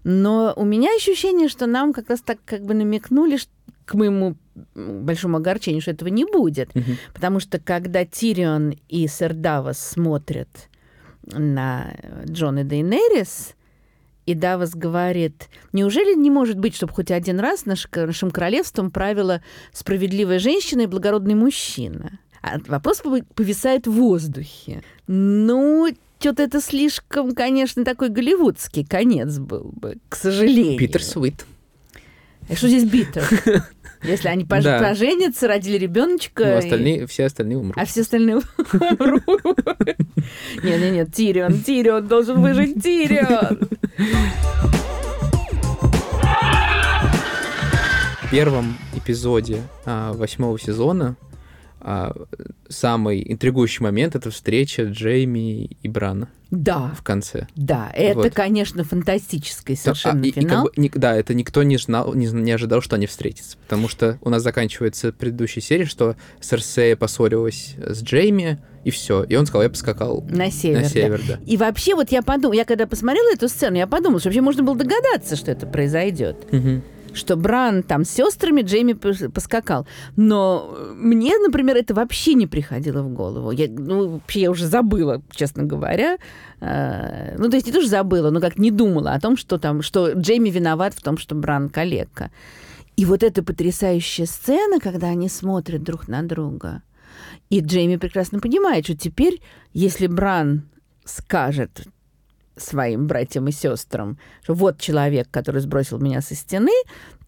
Но 0.03 0.53
у 0.55 0.63
меня 0.65 0.89
ощущение, 0.95 1.49
что 1.49 1.67
нам 1.67 1.93
как 1.93 2.09
раз 2.09 2.21
так 2.21 2.39
как 2.45 2.63
бы 2.63 2.73
намекнули, 2.73 3.37
ш- 3.37 3.47
к 3.89 3.95
моему 3.95 4.35
большому 4.75 5.37
огорчению, 5.37 5.81
что 5.81 5.89
этого 5.91 6.09
не 6.09 6.25
будет. 6.25 6.75
Мгм. 6.75 6.97
Потому 7.11 7.39
что 7.39 7.59
когда 7.59 8.05
Тирион 8.05 8.75
и 8.87 9.07
сэр 9.07 9.33
Давос 9.33 9.79
смотрят 9.79 10.47
на 11.23 11.95
Джона 12.25 12.63
Дейнерис, 12.63 13.55
и 14.27 14.35
Давос 14.35 14.75
говорит, 14.75 15.49
неужели 15.73 16.13
не 16.13 16.29
может 16.29 16.59
быть, 16.59 16.75
чтобы 16.75 16.93
хоть 16.93 17.09
один 17.09 17.39
раз 17.39 17.65
наш, 17.65 17.87
нашим 17.91 18.29
королевством 18.29 18.91
правила 18.91 19.41
справедливая 19.73 20.37
женщина 20.37 20.81
и 20.81 20.85
благородный 20.85 21.33
мужчина? 21.33 22.19
А 22.43 22.59
вопрос 22.67 23.01
повисает 23.33 23.87
в 23.87 23.91
воздухе. 23.91 24.83
Ну, 25.07 25.87
что-то 26.19 26.43
это 26.43 26.61
слишком, 26.61 27.33
конечно, 27.33 27.83
такой 27.83 28.09
голливудский 28.09 28.85
конец 28.85 29.39
был 29.39 29.71
бы, 29.75 29.97
к 30.09 30.15
сожалению. 30.15 30.77
Питер 30.77 31.01
Свит. 31.03 31.43
А 32.49 32.55
Что 32.55 32.67
здесь 32.67 32.83
битер? 32.83 33.23
Если 34.03 34.27
они 34.29 34.45
пож- 34.45 34.63
Да. 34.63 34.79
поженятся, 34.79 35.47
родили 35.47 35.77
ребеночка. 35.77 36.43
Ну, 36.45 36.49
и- 36.51 36.57
остальные, 36.57 37.07
все 37.07 37.25
остальные 37.25 37.57
умрут. 37.57 37.75
а 37.77 37.85
все 37.85 38.01
остальные 38.01 38.37
умрут. 38.73 39.23
Не-не-не, 40.63 41.05
Тирион, 41.05 41.59
Тирион 41.61 42.07
должен 42.07 42.41
выжить, 42.41 42.81
Тирион. 42.81 43.59
В 48.21 48.31
первом 48.31 48.77
эпизоде 48.95 49.61
а, 49.85 50.13
восьмого 50.13 50.59
сезона 50.59 51.15
самый 52.67 53.23
интригующий 53.31 53.83
момент 53.83 54.15
это 54.15 54.29
встреча 54.31 54.83
Джейми 54.83 55.77
и 55.81 55.87
Брана 55.87 56.29
Да, 56.51 56.93
в 56.97 57.03
конце. 57.03 57.47
да, 57.55 57.91
это, 57.95 58.19
Вот. 58.19 58.33
конечно, 58.33 58.83
фантастический 58.83 59.75
а, 59.75 59.77
совершенно 59.77 60.23
и- 60.25 60.29
и 60.29 60.31
как 60.31 60.43
финал. 60.43 60.63
бы 60.65 60.71
ник- 60.77 60.97
да, 60.97 61.15
это 61.15 61.33
никто 61.33 61.63
не, 61.63 61.77
знал, 61.77 62.13
не, 62.13 62.27
не 62.27 62.51
ожидал, 62.51 62.81
что 62.81 62.95
они 62.95 63.05
встретятся. 63.07 63.57
Потому 63.57 63.87
что 63.87 64.17
у 64.21 64.29
нас 64.29 64.43
заканчивается 64.43 65.11
предыдущая 65.11 65.61
серия, 65.63 65.85
что 65.85 66.15
Серсея 66.41 66.95
поссорилась 66.95 67.75
с 67.77 68.03
Джейми, 68.03 68.59
и 68.83 68.91
все. 68.91 69.23
И 69.23 69.35
он 69.35 69.45
сказал, 69.45 69.63
я 69.63 69.69
поскакал 69.69 70.23
На 70.29 70.49
север, 70.51 70.77
на 70.77 70.83
да. 70.83 70.89
север, 70.89 71.21
да. 71.27 71.39
И 71.45 71.57
вообще, 71.57 71.95
вот 71.95 72.11
я 72.11 72.21
подумала, 72.21 72.53
я 72.53 72.65
когда 72.65 72.87
посмотрела 72.87 73.33
эту 73.33 73.47
сцену, 73.49 73.75
я 73.77 73.87
подумала, 73.87 74.19
что 74.19 74.29
вообще 74.29 74.41
можно 74.41 74.63
было 74.63 74.75
догадаться, 74.75 75.35
что 75.35 75.51
это 75.51 75.65
произойдет. 75.67 76.51
Мгм. 76.51 76.81
Что 77.19 77.35
Бран 77.35 77.83
там 77.83 78.03
с 78.03 78.09
сестрами, 78.09 78.61
Джейми 78.61 78.93
поскакал. 78.93 79.85
Но 80.15 80.75
мне, 80.95 81.37
например, 81.37 81.77
это 81.77 81.93
вообще 81.93 82.33
не 82.33 82.47
приходило 82.47 83.03
в 83.03 83.13
голову. 83.13 83.51
Я, 83.51 83.67
ну, 83.69 84.07
вообще 84.07 84.41
я 84.41 84.51
уже 84.51 84.65
забыла, 84.65 85.21
честно 85.31 85.63
говоря. 85.63 86.17
А, 86.61 87.35
ну, 87.37 87.49
то 87.49 87.55
есть 87.55 87.67
не 87.67 87.73
тоже 87.73 87.87
забыла, 87.87 88.31
но 88.31 88.41
как 88.41 88.57
не 88.57 88.71
думала 88.71 89.13
о 89.13 89.19
том, 89.19 89.37
что 89.37 89.57
там, 89.57 89.81
что 89.81 90.13
Джейми 90.13 90.49
виноват 90.49 90.93
в 90.93 91.01
том, 91.01 91.17
что 91.17 91.35
Бран 91.35 91.69
калекка. 91.69 92.31
И 92.95 93.05
вот 93.05 93.23
эта 93.23 93.43
потрясающая 93.43 94.25
сцена, 94.25 94.79
когда 94.79 95.07
они 95.07 95.29
смотрят 95.29 95.83
друг 95.83 96.07
на 96.07 96.23
друга. 96.23 96.81
И 97.49 97.61
Джейми 97.61 97.97
прекрасно 97.97 98.39
понимает, 98.39 98.85
что 98.85 98.97
теперь, 98.97 99.41
если 99.73 100.07
Бран 100.07 100.63
скажет 101.05 101.87
своим 102.59 103.07
братьям 103.07 103.47
и 103.47 103.51
сестрам, 103.51 104.17
что 104.43 104.53
вот 104.53 104.79
человек, 104.79 105.27
который 105.31 105.61
сбросил 105.61 105.99
меня 105.99 106.21
со 106.21 106.35
стены, 106.35 106.73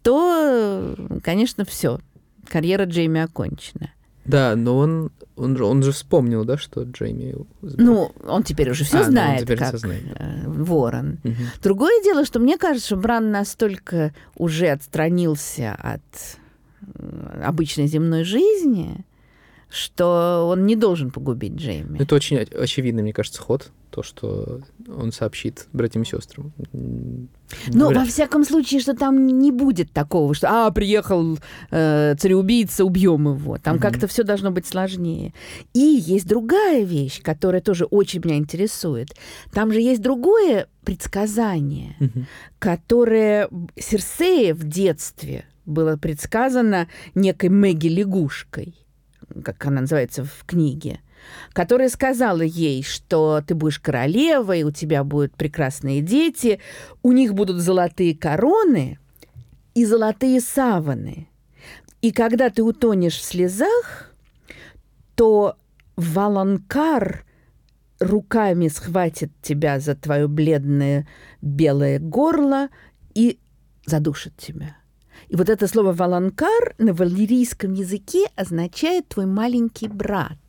то, 0.03 0.95
конечно, 1.23 1.65
все. 1.65 1.99
Карьера 2.47 2.85
Джейми 2.85 3.21
окончена. 3.21 3.91
Да, 4.25 4.55
но 4.55 4.77
он, 4.77 5.11
он, 5.35 5.57
же, 5.57 5.65
он 5.65 5.81
же 5.81 5.91
вспомнил, 5.91 6.45
да, 6.45 6.57
что 6.57 6.83
Джейми... 6.83 7.35
Ну, 7.61 8.11
он 8.25 8.43
теперь 8.43 8.69
уже 8.69 8.83
все 8.83 8.97
а, 8.97 9.03
ну, 9.05 9.11
знает, 9.11 9.49
ну, 9.49 9.57
как 9.57 9.77
знает. 9.77 10.03
Э, 10.15 10.43
ворон. 10.45 11.19
Угу. 11.23 11.33
Другое 11.63 12.03
дело, 12.03 12.25
что 12.25 12.39
мне 12.39 12.57
кажется, 12.57 12.87
что 12.87 12.97
Бран 12.97 13.31
настолько 13.31 14.13
уже 14.35 14.67
отстранился 14.67 15.73
от 15.73 16.01
э, 16.81 17.41
обычной 17.43 17.87
земной 17.87 18.23
жизни, 18.23 19.05
что 19.69 20.47
он 20.47 20.65
не 20.67 20.75
должен 20.75 21.09
погубить 21.09 21.53
Джейми. 21.53 21.99
Это 21.99 22.13
очень 22.13 22.37
очевидный, 22.37 23.01
мне 23.01 23.13
кажется, 23.13 23.41
ход, 23.41 23.71
то, 23.91 24.03
что 24.03 24.61
он 24.87 25.11
сообщит 25.11 25.67
братьям 25.73 26.03
и 26.03 26.05
сестрам. 26.05 26.51
Ну, 27.67 27.93
во 27.93 28.05
всяком 28.05 28.45
случае, 28.45 28.79
что 28.79 28.93
там 28.93 29.27
не 29.27 29.51
будет 29.51 29.91
такого, 29.91 30.33
что 30.33 30.47
«а, 30.49 30.71
приехал 30.71 31.37
э, 31.69 32.15
цареубийца, 32.17 32.85
убьем 32.85 33.27
его». 33.35 33.57
Там 33.57 33.75
угу. 33.75 33.81
как-то 33.81 34.07
все 34.07 34.23
должно 34.23 34.51
быть 34.51 34.65
сложнее. 34.65 35.33
И 35.73 35.79
есть 35.79 36.27
другая 36.27 36.83
вещь, 36.83 37.21
которая 37.21 37.61
тоже 37.61 37.85
очень 37.85 38.21
меня 38.23 38.37
интересует. 38.37 39.09
Там 39.51 39.73
же 39.73 39.81
есть 39.81 40.01
другое 40.01 40.67
предсказание, 40.85 41.95
угу. 41.99 42.25
которое 42.57 43.49
Серсея 43.75 44.55
в 44.55 44.63
детстве 44.63 45.45
было 45.65 45.97
предсказано 45.97 46.87
некой 47.13 47.49
Мэгги 47.49 47.87
лягушкой 47.87 48.75
как 49.43 49.65
она 49.65 49.81
называется 49.81 50.23
в 50.23 50.43
книге, 50.45 50.99
которая 51.53 51.89
сказала 51.89 52.41
ей, 52.41 52.83
что 52.83 53.41
ты 53.45 53.55
будешь 53.55 53.79
королевой, 53.79 54.63
у 54.63 54.71
тебя 54.71 55.03
будут 55.03 55.35
прекрасные 55.35 56.01
дети, 56.01 56.59
у 57.03 57.11
них 57.11 57.33
будут 57.33 57.57
золотые 57.57 58.15
короны 58.15 58.99
и 59.73 59.85
золотые 59.85 60.41
саваны. 60.41 61.27
И 62.01 62.11
когда 62.11 62.49
ты 62.49 62.63
утонешь 62.63 63.17
в 63.17 63.23
слезах, 63.23 64.13
то 65.15 65.55
Валанкар 65.95 67.25
руками 67.99 68.67
схватит 68.67 69.31
тебя 69.41 69.79
за 69.79 69.95
твое 69.95 70.27
бледное 70.27 71.07
белое 71.41 71.99
горло 71.99 72.69
и 73.13 73.39
задушит 73.85 74.35
тебя. 74.37 74.77
И 75.29 75.35
вот 75.35 75.49
это 75.49 75.67
слово 75.67 75.93
«валанкар» 75.93 76.75
на 76.77 76.93
валерийском 76.93 77.73
языке 77.73 78.25
означает 78.35 79.07
«твой 79.09 79.27
маленький 79.27 79.87
брат». 79.87 80.39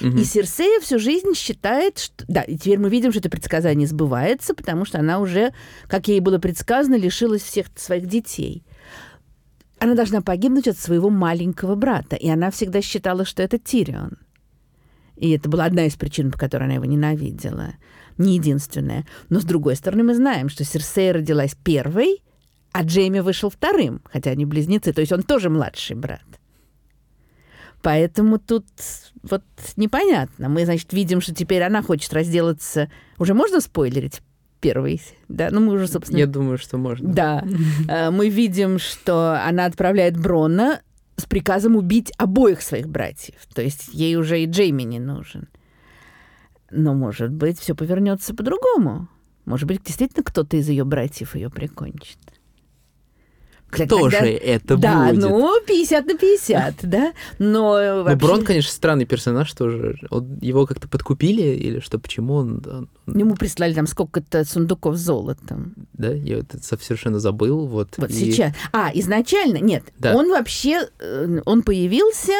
Угу. 0.00 0.16
И 0.18 0.24
Серсея 0.24 0.80
всю 0.80 0.98
жизнь 0.98 1.34
считает, 1.34 1.98
что... 1.98 2.24
Да, 2.28 2.42
и 2.42 2.56
теперь 2.56 2.78
мы 2.78 2.88
видим, 2.88 3.10
что 3.10 3.20
это 3.20 3.30
предсказание 3.30 3.86
сбывается, 3.86 4.54
потому 4.54 4.84
что 4.84 4.98
она 4.98 5.18
уже, 5.20 5.52
как 5.86 6.08
ей 6.08 6.20
было 6.20 6.38
предсказано, 6.38 6.96
лишилась 6.96 7.42
всех 7.42 7.66
своих 7.76 8.06
детей. 8.06 8.64
Она 9.78 9.94
должна 9.94 10.22
погибнуть 10.22 10.68
от 10.68 10.78
своего 10.78 11.08
маленького 11.10 11.74
брата, 11.74 12.16
и 12.16 12.28
она 12.28 12.50
всегда 12.50 12.82
считала, 12.82 13.24
что 13.24 13.42
это 13.42 13.58
Тирион. 13.58 14.18
И 15.16 15.30
это 15.30 15.48
была 15.48 15.64
одна 15.64 15.86
из 15.86 15.96
причин, 15.96 16.30
по 16.30 16.38
которой 16.38 16.64
она 16.64 16.74
его 16.74 16.84
ненавидела. 16.84 17.74
Не 18.18 18.36
единственная. 18.36 19.06
Но, 19.28 19.40
с 19.40 19.44
другой 19.44 19.76
стороны, 19.76 20.02
мы 20.02 20.14
знаем, 20.14 20.48
что 20.48 20.64
Серсея 20.64 21.12
родилась 21.12 21.56
первой, 21.62 22.22
а 22.72 22.82
Джейми 22.84 23.20
вышел 23.20 23.50
вторым, 23.50 24.02
хотя 24.04 24.30
они 24.30 24.44
близнецы, 24.44 24.92
то 24.92 25.00
есть 25.00 25.12
он 25.12 25.22
тоже 25.22 25.50
младший 25.50 25.96
брат. 25.96 26.22
Поэтому 27.82 28.38
тут 28.38 28.66
вот 29.22 29.44
непонятно. 29.76 30.48
Мы, 30.48 30.64
значит, 30.64 30.92
видим, 30.92 31.20
что 31.20 31.34
теперь 31.34 31.62
она 31.62 31.82
хочет 31.82 32.12
разделаться. 32.12 32.90
Уже 33.18 33.34
можно 33.34 33.60
спойлерить? 33.60 34.20
Первый, 34.60 35.00
да, 35.28 35.50
ну 35.52 35.60
мы 35.60 35.74
уже, 35.74 35.86
собственно... 35.86 36.18
Я 36.18 36.26
думаю, 36.26 36.58
что 36.58 36.78
можно. 36.78 37.12
Да. 37.12 37.44
Э, 37.88 38.10
мы 38.10 38.28
видим, 38.28 38.80
что 38.80 39.40
она 39.40 39.66
отправляет 39.66 40.20
Брона 40.20 40.80
с 41.16 41.24
приказом 41.26 41.76
убить 41.76 42.12
обоих 42.18 42.60
своих 42.62 42.88
братьев. 42.88 43.36
То 43.54 43.62
есть 43.62 43.88
ей 43.92 44.16
уже 44.16 44.40
и 44.42 44.46
Джейми 44.46 44.82
не 44.82 44.98
нужен. 44.98 45.48
Но, 46.70 46.94
может 46.94 47.32
быть, 47.32 47.58
все 47.60 47.76
повернется 47.76 48.34
по-другому. 48.34 49.08
Может 49.44 49.68
быть, 49.68 49.82
действительно 49.84 50.24
кто-то 50.24 50.56
из 50.56 50.68
ее 50.68 50.84
братьев 50.84 51.36
ее 51.36 51.50
прикончит. 51.50 52.18
Кто 53.70 53.86
Тогда... 53.86 54.20
же 54.20 54.30
это 54.30 54.76
да, 54.76 55.08
будет? 55.08 55.20
Да, 55.20 55.28
ну, 55.28 55.60
50 55.66 56.06
на 56.06 56.14
50, 56.16 56.74
да. 56.82 57.12
Но 57.38 57.72
вообще... 57.72 58.14
Ну, 58.14 58.16
Брон, 58.16 58.44
конечно, 58.44 58.72
странный 58.72 59.04
персонаж 59.04 59.52
тоже. 59.52 59.98
Он, 60.10 60.38
его 60.40 60.66
как-то 60.66 60.88
подкупили 60.88 61.42
или 61.42 61.80
что, 61.80 61.98
почему 61.98 62.34
он... 62.34 62.88
Ему 63.06 63.34
прислали 63.34 63.74
там 63.74 63.86
сколько-то 63.86 64.44
сундуков 64.44 64.96
с 64.96 65.00
золотом. 65.00 65.74
Да, 65.92 66.10
я 66.10 66.38
это 66.38 66.58
совершенно 66.62 67.18
забыл. 67.18 67.66
Вот, 67.66 67.94
вот 67.98 68.10
и... 68.10 68.12
сейчас. 68.12 68.54
А, 68.72 68.90
изначально, 68.94 69.58
нет, 69.58 69.84
да. 69.98 70.16
он 70.16 70.30
вообще, 70.30 70.88
э, 70.98 71.40
он 71.44 71.62
появился, 71.62 72.32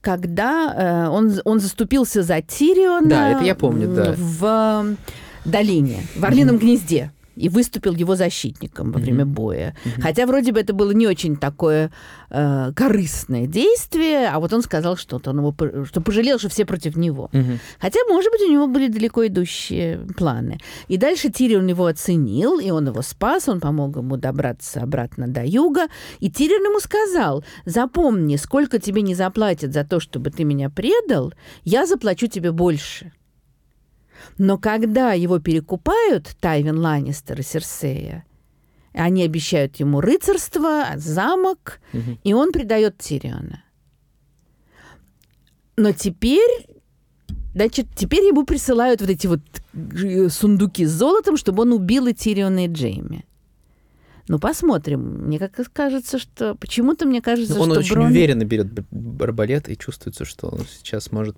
когда 0.00 1.06
э, 1.06 1.08
он, 1.08 1.32
он 1.44 1.60
заступился 1.60 2.22
за 2.22 2.40
Тириона... 2.40 3.08
Да, 3.08 3.30
это 3.30 3.44
я 3.44 3.54
помню, 3.54 3.88
да. 3.88 4.14
В 4.16 4.96
долине, 5.44 6.02
в 6.14 6.24
Орлином 6.24 6.58
гнезде 6.58 7.12
и 7.38 7.48
выступил 7.48 7.94
его 7.94 8.16
защитником 8.16 8.92
во 8.92 8.98
время 9.00 9.24
боя. 9.24 9.74
Mm-hmm. 9.84 10.02
Хотя 10.02 10.26
вроде 10.26 10.52
бы 10.52 10.60
это 10.60 10.72
было 10.72 10.90
не 10.90 11.06
очень 11.06 11.36
такое 11.36 11.90
э, 12.30 12.72
корыстное 12.74 13.46
действие, 13.46 14.28
а 14.28 14.38
вот 14.40 14.52
он 14.52 14.62
сказал 14.62 14.96
что-то, 14.96 15.30
он 15.30 15.38
его, 15.38 15.54
что 15.84 16.00
пожалел, 16.00 16.38
что 16.38 16.48
все 16.48 16.64
против 16.64 16.96
него. 16.96 17.30
Mm-hmm. 17.32 17.58
Хотя, 17.80 18.00
может 18.08 18.32
быть, 18.32 18.42
у 18.42 18.52
него 18.52 18.66
были 18.66 18.88
далеко 18.88 19.26
идущие 19.26 19.98
планы. 20.16 20.58
И 20.88 20.96
дальше 20.96 21.30
Тирион 21.30 21.66
его 21.66 21.86
оценил, 21.86 22.58
и 22.58 22.70
он 22.70 22.88
его 22.88 23.02
спас, 23.02 23.48
он 23.48 23.60
помог 23.60 23.96
ему 23.96 24.16
добраться 24.16 24.80
обратно 24.82 25.28
до 25.28 25.44
юга. 25.44 25.86
И 26.20 26.30
Тирион 26.30 26.64
ему 26.64 26.80
сказал, 26.80 27.44
запомни, 27.64 28.36
сколько 28.36 28.78
тебе 28.78 29.02
не 29.02 29.14
заплатят 29.14 29.72
за 29.72 29.84
то, 29.84 30.00
чтобы 30.00 30.30
ты 30.30 30.44
меня 30.44 30.70
предал, 30.70 31.32
я 31.64 31.86
заплачу 31.86 32.26
тебе 32.26 32.52
больше. 32.52 33.12
Но 34.36 34.58
когда 34.58 35.12
его 35.12 35.38
перекупают 35.38 36.36
Тайвин 36.40 36.78
Ланнистер 36.78 37.40
и 37.40 37.42
Серсея, 37.42 38.24
они 38.92 39.22
обещают 39.22 39.76
ему 39.76 40.00
рыцарство, 40.00 40.86
замок, 40.96 41.80
угу. 41.92 42.18
и 42.24 42.32
он 42.32 42.52
предает 42.52 42.98
Тириона. 42.98 43.62
Но 45.76 45.92
теперь, 45.92 46.66
значит, 47.54 47.86
теперь 47.94 48.24
ему 48.24 48.44
присылают 48.44 49.00
вот 49.00 49.10
эти 49.10 49.28
вот 49.28 49.40
э, 49.72 50.28
сундуки 50.28 50.84
с 50.84 50.90
золотом, 50.90 51.36
чтобы 51.36 51.62
он 51.62 51.72
убил 51.72 52.08
и 52.08 52.14
Тириона, 52.14 52.64
и 52.64 52.68
Джейми. 52.68 53.24
Ну, 54.26 54.38
посмотрим. 54.38 55.26
Мне 55.26 55.38
как 55.38 55.72
кажется, 55.72 56.18
что... 56.18 56.54
Почему-то 56.56 57.06
мне 57.06 57.22
кажется, 57.22 57.58
он 57.58 57.70
что 57.70 57.78
очень 57.78 57.94
Брон... 57.94 58.06
уверенно 58.08 58.44
берет 58.44 58.66
арбалет, 59.20 59.68
и 59.68 59.78
чувствуется, 59.78 60.24
что 60.24 60.48
он 60.48 60.60
сейчас 60.68 61.12
может 61.12 61.36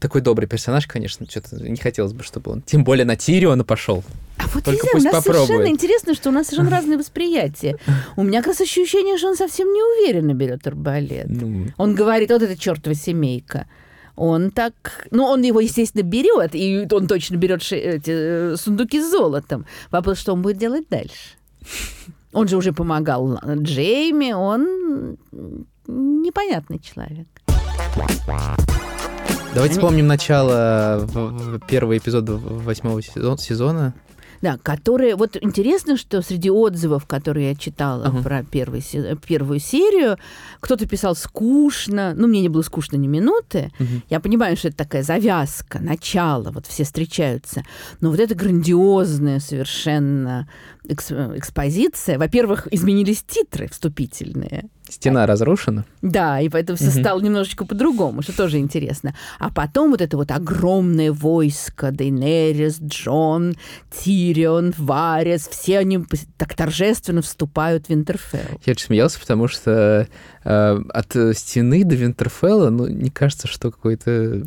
такой 0.00 0.20
добрый 0.20 0.48
персонаж, 0.48 0.86
конечно, 0.86 1.26
что-то 1.28 1.56
не 1.56 1.76
хотелось 1.76 2.12
бы, 2.12 2.22
чтобы 2.22 2.52
он, 2.52 2.62
тем 2.62 2.84
более 2.84 3.04
на 3.04 3.16
Тириона 3.16 3.64
пошел. 3.64 4.04
А 4.36 4.46
вот 4.54 4.64
Только 4.64 4.86
нельзя, 4.86 4.90
пусть 4.92 5.06
у 5.06 5.08
нас 5.08 5.24
попробует. 5.24 5.46
совершенно 5.46 5.68
интересно, 5.68 6.14
что 6.14 6.28
у 6.28 6.32
нас 6.32 6.46
совершенно 6.46 6.70
разные 6.76 6.98
восприятия. 6.98 7.78
У 8.16 8.22
меня 8.22 8.40
как 8.40 8.48
раз 8.48 8.60
ощущение, 8.60 9.18
что 9.18 9.28
он 9.28 9.36
совсем 9.36 9.68
неуверенно 9.68 10.34
берет 10.34 10.66
арбалет. 10.66 11.28
Ну... 11.28 11.68
Он 11.76 11.94
говорит, 11.94 12.30
вот 12.30 12.42
эта 12.42 12.56
чертова 12.56 12.94
семейка. 12.94 13.66
Он 14.14 14.50
так... 14.50 15.06
Ну, 15.10 15.24
он 15.24 15.42
его, 15.42 15.60
естественно, 15.60 16.02
берет, 16.02 16.54
и 16.54 16.86
он 16.90 17.06
точно 17.06 17.36
берет 17.36 17.62
ши... 17.62 17.76
эти 17.76 18.10
э, 18.10 18.56
сундуки 18.56 19.00
с 19.00 19.10
золотом. 19.10 19.64
Вопрос, 19.90 20.18
что 20.18 20.32
он 20.32 20.42
будет 20.42 20.58
делать 20.58 20.88
дальше. 20.90 21.36
Он 22.32 22.48
же 22.48 22.56
уже 22.56 22.72
помогал 22.72 23.38
Джейми, 23.62 24.32
он 24.32 25.16
непонятный 25.86 26.80
человек. 26.80 27.28
Давайте 29.54 29.74
вспомним 29.74 30.06
начало 30.06 31.08
первого 31.68 31.96
эпизода 31.98 32.36
восьмого 32.36 33.02
сезона. 33.02 33.94
Да, 34.40 34.56
которые... 34.62 35.16
Вот 35.16 35.36
интересно, 35.40 35.96
что 35.96 36.22
среди 36.22 36.48
отзывов, 36.48 37.06
которые 37.06 37.48
я 37.50 37.54
читала 37.56 38.04
Ага. 38.06 38.22
про 38.22 38.44
первый, 38.44 38.84
первую 39.26 39.58
серию, 39.58 40.16
кто-то 40.60 40.86
писал 40.86 41.16
скучно. 41.16 42.14
Ну, 42.14 42.28
мне 42.28 42.40
не 42.40 42.48
было 42.48 42.62
скучно 42.62 42.94
ни 42.96 43.08
минуты. 43.08 43.72
Мгм. 43.80 44.04
Я 44.08 44.20
понимаю, 44.20 44.56
что 44.56 44.68
это 44.68 44.76
такая 44.76 45.02
завязка, 45.02 45.80
начало, 45.80 46.52
вот 46.52 46.66
все 46.68 46.84
встречаются. 46.84 47.64
Но 48.00 48.10
вот 48.10 48.20
это 48.20 48.36
грандиозная 48.36 49.40
совершенно 49.40 50.48
экс- 50.88 51.10
экспозиция. 51.10 52.16
Во-первых, 52.16 52.68
изменились 52.70 53.24
титры 53.26 53.66
вступительные. 53.68 54.66
Стена 54.88 55.26
разрушена. 55.26 55.84
Да, 56.02 56.40
и 56.40 56.48
поэтому 56.48 56.76
все 56.76 56.86
Мгм. 56.90 57.00
стало 57.00 57.20
немножечко 57.20 57.64
по-другому, 57.64 58.22
что 58.22 58.36
тоже 58.36 58.58
интересно. 58.58 59.14
А 59.38 59.50
потом 59.50 59.90
вот 59.90 60.00
это 60.00 60.16
вот 60.16 60.30
огромное 60.30 61.12
войско, 61.12 61.90
Дейнерис, 61.90 62.78
Джон, 62.80 63.54
Тирион, 63.90 64.72
Варес, 64.78 65.48
все 65.48 65.78
они 65.78 66.04
так 66.36 66.54
торжественно 66.54 67.22
вступают 67.22 67.86
в 67.86 67.90
Винтерфелл. 67.90 68.60
Я 68.64 68.70
очень 68.72 68.86
смеялся, 68.86 69.20
потому 69.20 69.48
что 69.48 70.08
э, 70.44 70.80
от 70.90 71.16
э, 71.16 71.34
стены 71.34 71.84
до 71.84 71.94
Винтерфелла, 71.94 72.70
ну, 72.70 72.86
не 72.88 73.10
кажется, 73.10 73.46
что 73.48 73.70
какое-то 73.70 74.42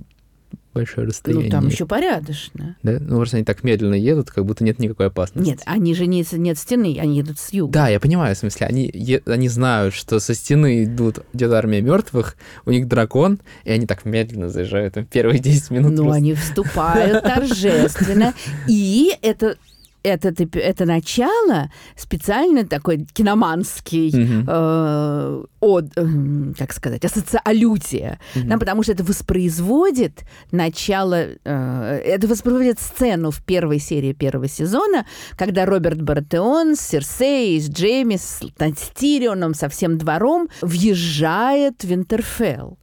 большое 0.74 1.08
расстояние. 1.08 1.46
Ну, 1.46 1.52
там 1.52 1.68
еще 1.68 1.86
порядочно. 1.86 2.76
Да? 2.84 2.98
Ну, 3.00 3.18
просто 3.18 3.38
они 3.38 3.46
так 3.46 3.64
медленно 3.64 3.96
едут, 3.96 4.32
как 4.32 4.46
будто 4.46 4.64
нет 4.64 4.80
никакой 4.80 5.08
опасности. 5.08 5.50
Нет, 5.50 5.62
они 5.66 5.94
же 5.94 6.06
не, 6.08 6.26
нет 6.32 6.58
стены, 6.58 6.98
они 7.00 7.18
едут 7.18 7.40
с 7.40 7.52
юга. 7.54 7.72
Да, 7.72 7.90
я 7.90 8.00
понимаю, 8.00 8.36
в 8.36 8.38
смысле, 8.38 8.68
они, 8.68 8.90
е- 8.94 9.22
они 9.26 9.50
знают, 9.50 9.94
что 9.94 10.20
со 10.20 10.34
стены 10.34 10.86
идут, 10.86 11.20
идет 11.34 11.52
армия 11.54 11.82
мертвых, 11.82 12.36
у 12.66 12.72
них 12.72 12.88
дракон, 12.88 13.40
и 13.64 13.72
они 13.72 13.86
так 13.86 14.06
медленно 14.06 14.50
заезжают 14.50 14.94
там 14.94 15.06
первые 15.06 15.40
10 15.40 15.72
минут. 15.72 15.92
Но 15.92 16.04
просто. 16.04 16.18
они 16.18 16.34
вступают 16.34 17.24
торжественно. 17.24 18.34
И 18.68 19.12
это, 19.22 19.58
это, 20.04 20.34
это 20.60 20.86
начало 20.86 21.72
специально 21.96 22.66
такой 22.66 23.06
киноманский 23.14 24.12
Мгм. 24.12 24.46
э, 24.48 25.44
от, 25.60 25.98
эм, 25.98 26.56
как 26.58 26.74
сказать, 26.74 27.06
ассоци... 27.06 27.40
аллюзия. 27.44 28.20
Мгм. 28.36 28.50
Да, 28.50 28.58
потому 28.58 28.84
что 28.84 28.94
это 28.94 29.04
воспроизводит 29.04 30.24
начало, 30.52 31.28
э, 31.44 32.02
это 32.06 32.28
воспроизводит 32.28 32.80
сцену 32.80 33.32
в 33.32 33.44
первой 33.44 33.80
серии 33.80 34.14
первого 34.14 34.48
сезона, 34.48 35.06
когда 35.38 35.66
Роберт 35.66 36.02
Баратеон 36.02 36.76
с 36.76 36.82
Серсеей, 36.82 37.60
с 37.60 37.70
Джейми, 37.70 38.16
с, 38.16 38.40
с 38.42 38.90
Тирионом, 38.96 39.54
со 39.54 39.70
всем 39.70 39.98
двором 39.98 40.50
въезжает 40.62 41.84
в 41.84 41.88
Винтерфелл. 41.88 42.78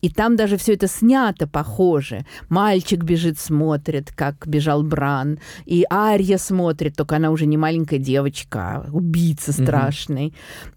И 0.00 0.10
там 0.10 0.36
даже 0.36 0.56
все 0.56 0.74
это 0.74 0.86
снято 0.86 1.46
похоже. 1.46 2.24
Мальчик 2.48 3.02
бежит, 3.02 3.38
смотрит, 3.38 4.12
как 4.14 4.46
бежал 4.46 4.82
Бран. 4.82 5.38
И 5.66 5.84
Ария 5.90 6.38
смотрит, 6.38 6.96
только 6.96 7.16
она 7.16 7.30
уже 7.30 7.46
не 7.46 7.56
маленькая 7.56 7.98
девочка, 7.98 8.58
а 8.60 8.90
убийца 8.92 9.52
страшный. 9.52 10.34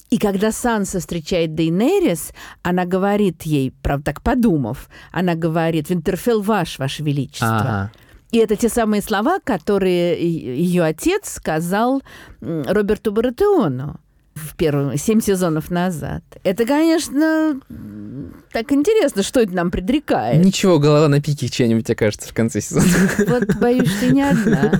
И 0.09 0.17
когда 0.17 0.51
Санса 0.51 0.99
встречает 0.99 1.55
Дейнерис, 1.55 2.33
она 2.63 2.85
говорит 2.85 3.43
ей, 3.43 3.71
правда, 3.81 4.05
так 4.05 4.21
подумав, 4.21 4.89
она 5.13 5.35
говорит, 5.35 5.89
Винтерфелл 5.89 6.41
ваш, 6.41 6.79
ваше 6.79 7.03
величество. 7.03 7.59
Ага. 7.59 7.91
И 8.31 8.37
это 8.37 8.55
те 8.57 8.67
самые 8.67 9.01
слова, 9.01 9.39
которые 9.43 10.21
ее 10.21 10.83
отец 10.83 11.29
сказал 11.29 12.01
Роберту 12.41 13.11
Баратеону 13.11 14.00
в 14.35 14.55
первом, 14.55 14.97
семь 14.97 15.19
сезонов 15.21 15.69
назад. 15.71 16.23
Это, 16.43 16.65
конечно, 16.65 17.59
так 18.51 18.71
интересно, 18.71 19.23
что 19.23 19.39
это 19.41 19.53
нам 19.53 19.71
предрекает. 19.71 20.43
Ничего, 20.43 20.79
голова 20.79 21.07
на 21.07 21.21
пике 21.21 21.49
чья-нибудь 21.49 21.89
окажется 21.89 22.29
в 22.29 22.33
конце 22.33 22.61
сезона. 22.61 22.85
Вот 23.27 23.55
боюсь, 23.57 23.89
что 23.97 24.11
не 24.11 24.21
одна. 24.23 24.79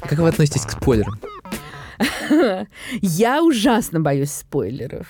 А 0.00 0.08
как 0.08 0.18
вы 0.18 0.28
относитесь 0.28 0.62
к 0.66 0.70
спойлерам? 0.72 1.18
Я 3.00 3.42
ужасно 3.44 4.00
боюсь 4.00 4.32
спойлеров. 4.32 5.06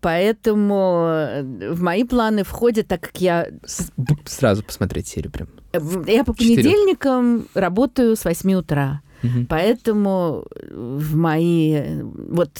Поэтому 0.00 1.06
э, 1.10 1.72
в 1.72 1.82
мои 1.82 2.04
планы 2.04 2.44
входит, 2.44 2.86
так 2.86 3.00
как 3.00 3.20
я, 3.20 3.48
С- 3.64 3.90
Сразу 4.26 4.62
посмотреть 4.62 5.08
серию 5.08 5.32
прям. 5.32 5.48
в- 5.72 6.06
я 6.08 6.22
по 6.22 6.32
понедельникам 6.32 7.48
работаю 7.54 8.14
с 8.14 8.24
8 8.24 8.52
утра. 8.54 9.00
Мгм. 9.22 9.46
Поэтому 9.46 10.44
в 10.70 11.16
мои... 11.16 11.72
э, 11.74 12.02
Вот 12.02 12.50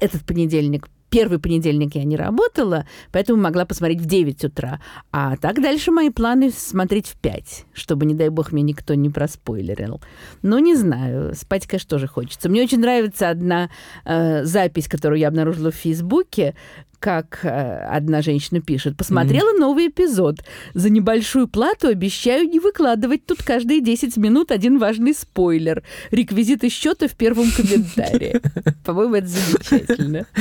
этот 0.00 0.24
понедельник, 0.24 0.88
первый 1.08 1.38
понедельник 1.38 1.94
я 1.94 2.04
не 2.04 2.16
работала, 2.16 2.84
поэтому 3.12 3.40
могла 3.40 3.64
посмотреть 3.64 4.00
в 4.00 4.06
9 4.06 4.44
утра. 4.44 4.80
А 5.12 5.36
так 5.36 5.62
дальше 5.62 5.90
мои 5.90 6.10
планы 6.10 6.50
смотреть 6.50 7.06
в 7.06 7.16
5, 7.20 7.64
чтобы, 7.72 8.06
не 8.06 8.14
дай 8.14 8.28
бог, 8.28 8.52
мне 8.52 8.62
никто 8.62 8.94
не 8.94 9.08
проспойлерил. 9.08 10.00
Ну, 10.42 10.58
не 10.58 10.74
знаю, 10.74 11.34
спать, 11.34 11.66
конечно, 11.66 11.88
тоже 11.88 12.06
хочется. 12.06 12.48
Мне 12.48 12.62
очень 12.62 12.80
нравится 12.80 13.30
одна 13.30 13.70
э, 14.04 14.44
запись, 14.44 14.88
которую 14.88 15.18
я 15.20 15.28
обнаружила 15.28 15.70
в 15.70 15.76
Фейсбуке, 15.76 16.54
как 16.98 17.40
э, 17.44 17.48
одна 17.90 18.22
женщина 18.22 18.60
пишет. 18.60 18.96
Посмотрела 18.96 19.56
новый 19.58 19.88
эпизод. 19.88 20.42
За 20.74 20.90
небольшую 20.90 21.48
плату 21.48 21.88
обещаю 21.88 22.48
не 22.48 22.60
выкладывать 22.60 23.26
тут 23.26 23.42
каждые 23.42 23.80
10 23.80 24.16
минут 24.16 24.50
один 24.50 24.78
важный 24.78 25.14
спойлер. 25.14 25.82
Реквизиты 26.10 26.68
счета 26.68 27.08
в 27.08 27.14
первом 27.14 27.50
комментарии. 27.50 28.40
По-моему, 28.84 29.14
это 29.16 29.28
замечательно. 29.28 30.26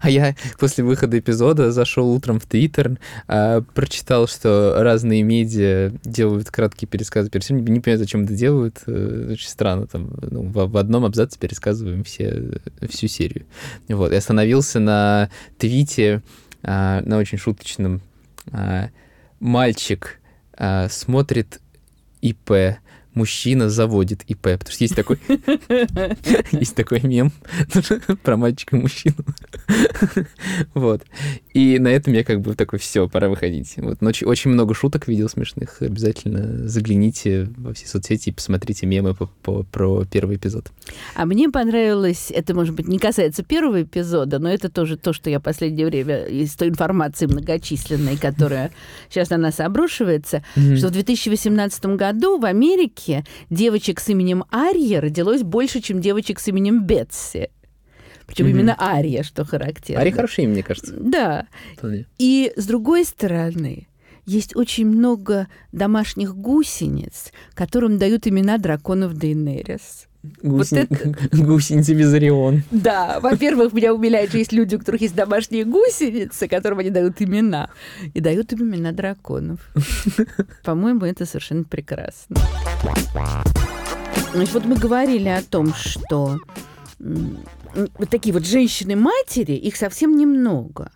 А 0.00 0.10
я 0.10 0.34
после 0.58 0.82
выхода 0.82 1.18
эпизода 1.18 1.70
зашел 1.70 2.10
утром 2.12 2.40
в 2.40 2.46
Твиттер, 2.46 2.98
а, 3.28 3.60
прочитал, 3.74 4.26
что 4.26 4.74
разные 4.78 5.22
медиа 5.22 5.92
делают 6.04 6.50
краткие 6.50 6.88
пересказы 6.88 7.30
перед 7.30 7.44
всем. 7.44 7.58
Не, 7.64 7.80
понимаю, 7.80 7.98
зачем 7.98 8.24
это 8.24 8.34
делают. 8.34 8.78
э, 8.86 9.28
Очень 9.32 9.48
странно. 9.48 9.86
Там, 9.86 10.10
ну, 10.20 10.42
в, 10.42 10.66
в 10.66 10.76
одном 10.76 11.04
абзаце 11.04 11.38
пересказываем 11.38 12.02
все, 12.02 12.60
всю 12.88 13.06
серию. 13.06 13.46
Вот. 13.88 14.10
И 14.12 14.16
остановился 14.16 14.80
на 14.80 15.30
твите, 15.58 15.87
а, 16.62 17.00
на 17.02 17.18
очень 17.18 17.38
шуточном. 17.38 18.00
а, 18.52 18.90
Мальчик 19.40 20.20
а, 20.56 20.88
смотрит 20.88 21.60
ИП, 22.20 22.78
мужчина 23.18 23.68
заводит 23.68 24.22
ИП. 24.28 24.42
Потому 24.42 24.70
что 24.70 24.84
есть 24.84 24.96
такой, 24.96 25.18
есть 26.52 26.74
такой 26.74 27.00
мем 27.02 27.32
про 28.22 28.36
мальчика 28.36 28.76
и 28.76 28.80
мужчину. 28.80 29.16
Вот. 30.74 31.02
И 31.52 31.78
на 31.78 31.88
этом 31.88 32.12
я 32.14 32.24
как 32.24 32.40
бы 32.40 32.54
такой, 32.54 32.78
все, 32.78 33.08
пора 33.08 33.28
выходить. 33.28 33.74
Вот. 33.76 34.00
Но 34.00 34.10
очень, 34.24 34.50
много 34.50 34.74
шуток 34.74 35.08
видел 35.08 35.28
смешных. 35.28 35.82
Обязательно 35.82 36.68
загляните 36.68 37.48
во 37.56 37.74
все 37.74 37.86
соцсети 37.86 38.30
и 38.30 38.32
посмотрите 38.32 38.86
мемы 38.86 39.14
по- 39.14 39.26
по- 39.42 39.64
про 39.64 40.04
первый 40.04 40.36
эпизод. 40.36 40.70
А 41.14 41.26
мне 41.26 41.50
понравилось, 41.50 42.30
это, 42.30 42.54
может 42.54 42.74
быть, 42.74 42.88
не 42.88 42.98
касается 42.98 43.42
первого 43.42 43.82
эпизода, 43.82 44.38
но 44.38 44.48
это 44.50 44.68
тоже 44.68 44.96
то, 44.96 45.12
что 45.12 45.28
я 45.30 45.40
в 45.40 45.42
последнее 45.42 45.86
время 45.86 46.24
из 46.26 46.54
той 46.54 46.68
информации 46.68 47.26
многочисленной, 47.26 48.16
которая 48.16 48.70
сейчас 49.10 49.30
на 49.30 49.36
нас 49.36 49.60
обрушивается, 49.60 50.42
что 50.54 50.88
в 50.88 50.92
2018 50.92 51.96
году 51.96 52.38
в 52.38 52.44
Америке 52.44 53.07
девочек 53.50 54.00
с 54.00 54.08
именем 54.08 54.44
Ария 54.52 55.00
родилось 55.00 55.42
больше, 55.42 55.80
чем 55.80 56.00
девочек 56.00 56.40
с 56.40 56.48
именем 56.48 56.84
Бетси. 56.84 57.50
Причем 58.26 58.46
Мгм. 58.46 58.54
именно 58.56 58.76
Ария, 58.78 59.22
что 59.22 59.44
характерно. 59.44 60.02
Ари 60.02 60.10
хороший, 60.10 60.46
мне 60.46 60.62
кажется. 60.62 60.94
Да. 60.98 61.46
вполне. 61.76 62.06
И 62.18 62.52
с 62.56 62.66
другой 62.66 63.04
стороны, 63.04 63.88
есть 64.26 64.54
очень 64.54 64.86
много 64.86 65.48
домашних 65.72 66.36
гусениц, 66.36 67.32
которым 67.54 67.96
дают 67.96 68.26
имена 68.26 68.58
драконов 68.58 69.14
Дейнерис. 69.14 70.07
Гусени- 70.42 70.86
это- 70.90 71.36
Гусеница 71.42 71.92
Визарион. 71.94 72.62
Да, 72.70 73.18
во-первых, 73.20 73.72
меня 73.72 73.94
умиляет, 73.94 74.30
что 74.30 74.38
есть 74.38 74.52
люди, 74.52 74.76
у 74.76 74.78
которых 74.78 75.00
есть 75.00 75.14
домашние 75.14 75.64
гусеницы, 75.64 76.48
которым 76.48 76.78
они 76.80 76.90
дают 76.90 77.20
имена. 77.22 77.70
И 78.14 78.20
дают 78.20 78.52
им 78.52 78.62
имена 78.62 78.92
драконов. 78.92 79.60
По-моему, 80.64 81.04
это 81.04 81.26
совершенно 81.26 81.64
прекрасно. 81.64 82.36
Значит, 84.32 84.54
вот 84.54 84.64
мы 84.66 84.76
говорили 84.76 85.28
о 85.28 85.42
том, 85.42 85.72
что 85.74 86.38
вот 86.98 88.10
такие 88.10 88.32
вот 88.32 88.46
женщины-матери, 88.46 89.52
их 89.52 89.76
совсем 89.76 90.16
немного. 90.16 90.90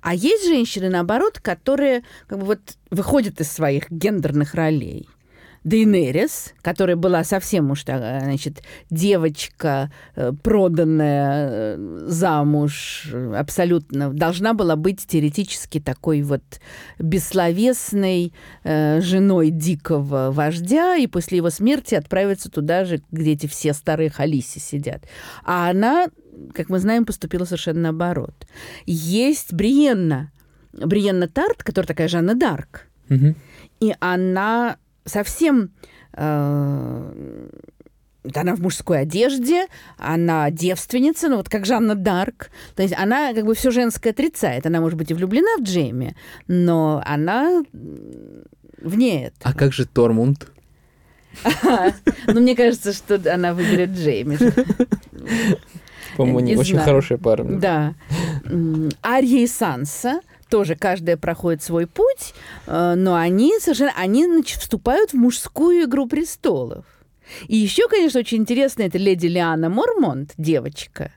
А 0.00 0.14
есть 0.14 0.46
женщины, 0.46 0.88
наоборот, 0.88 1.38
которые 1.40 2.02
как 2.26 2.38
бы 2.38 2.46
вот 2.46 2.60
выходят 2.90 3.40
из 3.40 3.50
своих 3.50 3.90
гендерных 3.90 4.54
ролей. 4.54 5.08
Дейнерис, 5.64 6.54
которая 6.60 6.96
была 6.96 7.22
совсем 7.24 7.70
уж, 7.70 7.84
э, 7.86 8.20
значит, 8.20 8.62
девочка, 8.90 9.92
э, 10.16 10.32
проданная 10.42 11.48
э, 11.50 12.04
замуж, 12.08 13.08
абсолютно, 13.36 14.12
должна 14.12 14.54
была 14.54 14.74
быть 14.76 15.06
теоретически 15.06 15.78
такой 15.78 16.22
вот 16.22 16.42
бессловесной 16.98 18.32
э, 18.64 19.00
женой 19.00 19.50
дикого 19.50 20.30
вождя, 20.32 20.96
и 20.96 21.06
после 21.06 21.38
его 21.38 21.50
смерти 21.50 21.94
отправиться 21.94 22.50
туда 22.50 22.84
же, 22.84 23.00
где 23.10 23.32
эти 23.32 23.46
все 23.46 23.72
старые 23.72 24.10
халиси 24.10 24.58
сидят. 24.58 25.04
А 25.44 25.70
она, 25.70 26.06
как 26.54 26.68
мы 26.68 26.78
знаем, 26.80 27.04
поступила 27.04 27.44
совершенно 27.44 27.80
наоборот. 27.82 28.34
Есть 28.86 29.52
Бриенна, 29.52 30.32
Бриенна 30.72 31.28
Тарт, 31.28 31.62
которая 31.62 31.86
такая 31.86 32.08
Жанна 32.08 32.34
Дарк, 32.34 32.88
Мгм. 33.08 33.36
и 33.80 33.94
она 34.00 34.76
совсем 35.04 35.70
э, 36.14 37.48
она 38.34 38.54
в 38.54 38.60
мужской 38.60 39.00
одежде, 39.00 39.66
она 39.98 40.50
девственница, 40.50 41.28
ну 41.28 41.36
вот 41.36 41.48
как 41.48 41.66
Жанна 41.66 41.94
Дарк. 41.94 42.50
То 42.76 42.82
есть 42.82 42.94
она 42.96 43.34
как 43.34 43.44
бы 43.44 43.54
все 43.54 43.70
женское 43.70 44.10
отрицает. 44.10 44.66
Она 44.66 44.80
может 44.80 44.98
быть 44.98 45.10
и 45.10 45.14
влюблена 45.14 45.58
в 45.58 45.62
Джейми, 45.62 46.16
но 46.46 47.02
она 47.04 47.62
вне 48.80 49.26
этого. 49.26 49.42
А 49.42 49.54
как 49.54 49.72
же 49.72 49.86
Тормунд? 49.86 50.48
Ну, 52.26 52.40
мне 52.40 52.54
кажется, 52.54 52.92
что 52.92 53.20
она 53.32 53.54
выберет 53.54 53.90
Джейми. 53.90 54.38
По-моему, 56.16 56.40
не 56.40 56.56
очень 56.56 56.78
хорошая 56.78 57.16
пара. 57.18 57.42
Да. 57.44 57.94
Ария 59.04 59.44
и 59.44 59.46
Санса 59.46 60.20
тоже 60.52 60.76
каждая 60.76 61.16
проходит 61.16 61.62
свой 61.62 61.86
путь, 61.86 62.34
э, 62.66 62.94
но 62.94 63.14
они 63.14 63.54
совершенно 63.58 63.94
они 63.96 64.26
значит, 64.26 64.60
вступают 64.60 65.12
в 65.12 65.14
мужскую 65.14 65.84
игру 65.84 66.06
престолов. 66.06 66.84
И 67.48 67.56
еще, 67.56 67.88
конечно, 67.88 68.20
очень 68.20 68.38
интересно, 68.38 68.82
это 68.82 68.98
леди 68.98 69.28
Лиана 69.28 69.70
Мормонт, 69.70 70.32
девочка, 70.36 71.10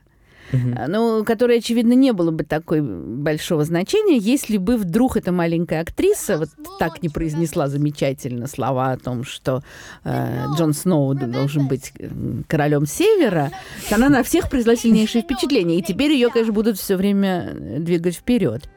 Uh-huh. 0.52 0.86
ну, 0.86 1.24
которой, 1.24 1.58
очевидно, 1.58 1.94
не 1.94 2.12
было 2.12 2.30
бы 2.30 2.44
такой 2.44 2.80
большого 2.80 3.64
значения, 3.64 4.16
если 4.16 4.58
бы 4.58 4.76
вдруг 4.76 5.16
эта 5.16 5.32
маленькая 5.32 5.80
актриса 5.80 6.38
вот 6.38 6.50
так 6.78 7.02
не 7.02 7.08
произнесла 7.08 7.66
замечательно 7.66 8.46
слова 8.46 8.92
о 8.92 8.96
том, 8.96 9.24
что 9.24 9.64
э, 10.04 10.44
Джон 10.56 10.72
Сноу 10.72 11.14
должен 11.14 11.66
быть 11.66 11.92
э, 11.98 12.08
королем 12.46 12.86
Севера, 12.86 13.50
то 13.88 13.96
она 13.96 14.08
на 14.08 14.22
всех 14.22 14.48
произвела 14.48 14.76
сильнейшее 14.76 15.22
впечатление. 15.22 15.80
И 15.80 15.82
теперь 15.82 16.12
ее, 16.12 16.30
конечно, 16.30 16.52
будут 16.52 16.78
все 16.78 16.94
время 16.94 17.52
двигать 17.80 18.14
вперед. 18.14 18.70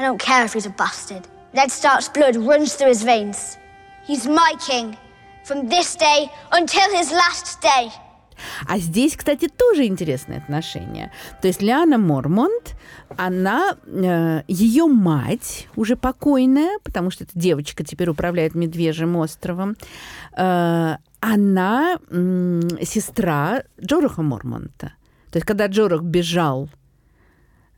I 0.00 0.02
don't 0.02 0.18
care 0.18 0.46
if 0.46 0.54
he's 0.54 0.64
a 0.64 0.70
bastard. 0.70 1.28
Ned 1.52 1.70
Stark's 1.70 2.08
blood 2.08 2.34
runs 2.34 2.74
through 2.74 2.88
his 2.88 3.02
veins. 3.02 3.58
He's 4.06 4.26
my 4.26 4.54
king 4.66 4.96
from 5.44 5.68
this 5.68 5.94
day 5.94 6.30
until 6.52 6.88
his 6.96 7.12
last 7.12 7.60
day. 7.60 7.92
А 8.66 8.78
здесь, 8.78 9.14
кстати, 9.14 9.48
тоже 9.48 9.84
интересное 9.84 10.38
отношение. 10.38 11.12
То 11.42 11.48
есть 11.48 11.60
Лиана 11.60 11.98
Мормонт, 11.98 12.76
она, 13.18 13.76
э, 13.84 14.42
ее 14.48 14.86
мать, 14.86 15.68
уже 15.76 15.96
покойная, 15.96 16.78
потому 16.82 17.10
что 17.10 17.24
эта 17.24 17.38
девочка 17.38 17.84
теперь 17.84 18.08
управляет 18.08 18.54
Медвежьим 18.54 19.16
островом, 19.16 19.76
э, 20.34 20.96
она 21.20 21.98
сестра 22.80 23.64
Джораха 23.78 24.22
Мормонта. 24.22 24.94
То 25.30 25.36
есть 25.36 25.46
когда 25.46 25.66
Джорах 25.66 26.00
бежал 26.00 26.70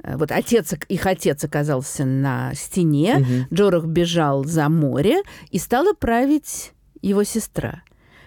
вот 0.04 0.32
отец, 0.32 0.74
их 0.88 1.06
отец 1.06 1.44
оказался 1.44 2.04
на 2.04 2.54
стене, 2.54 3.18
угу. 3.18 3.54
Джорах 3.54 3.86
бежал 3.86 4.44
за 4.44 4.68
море, 4.68 5.22
и 5.50 5.58
стала 5.58 5.92
править 5.92 6.72
его 7.00 7.24
сестра 7.24 7.82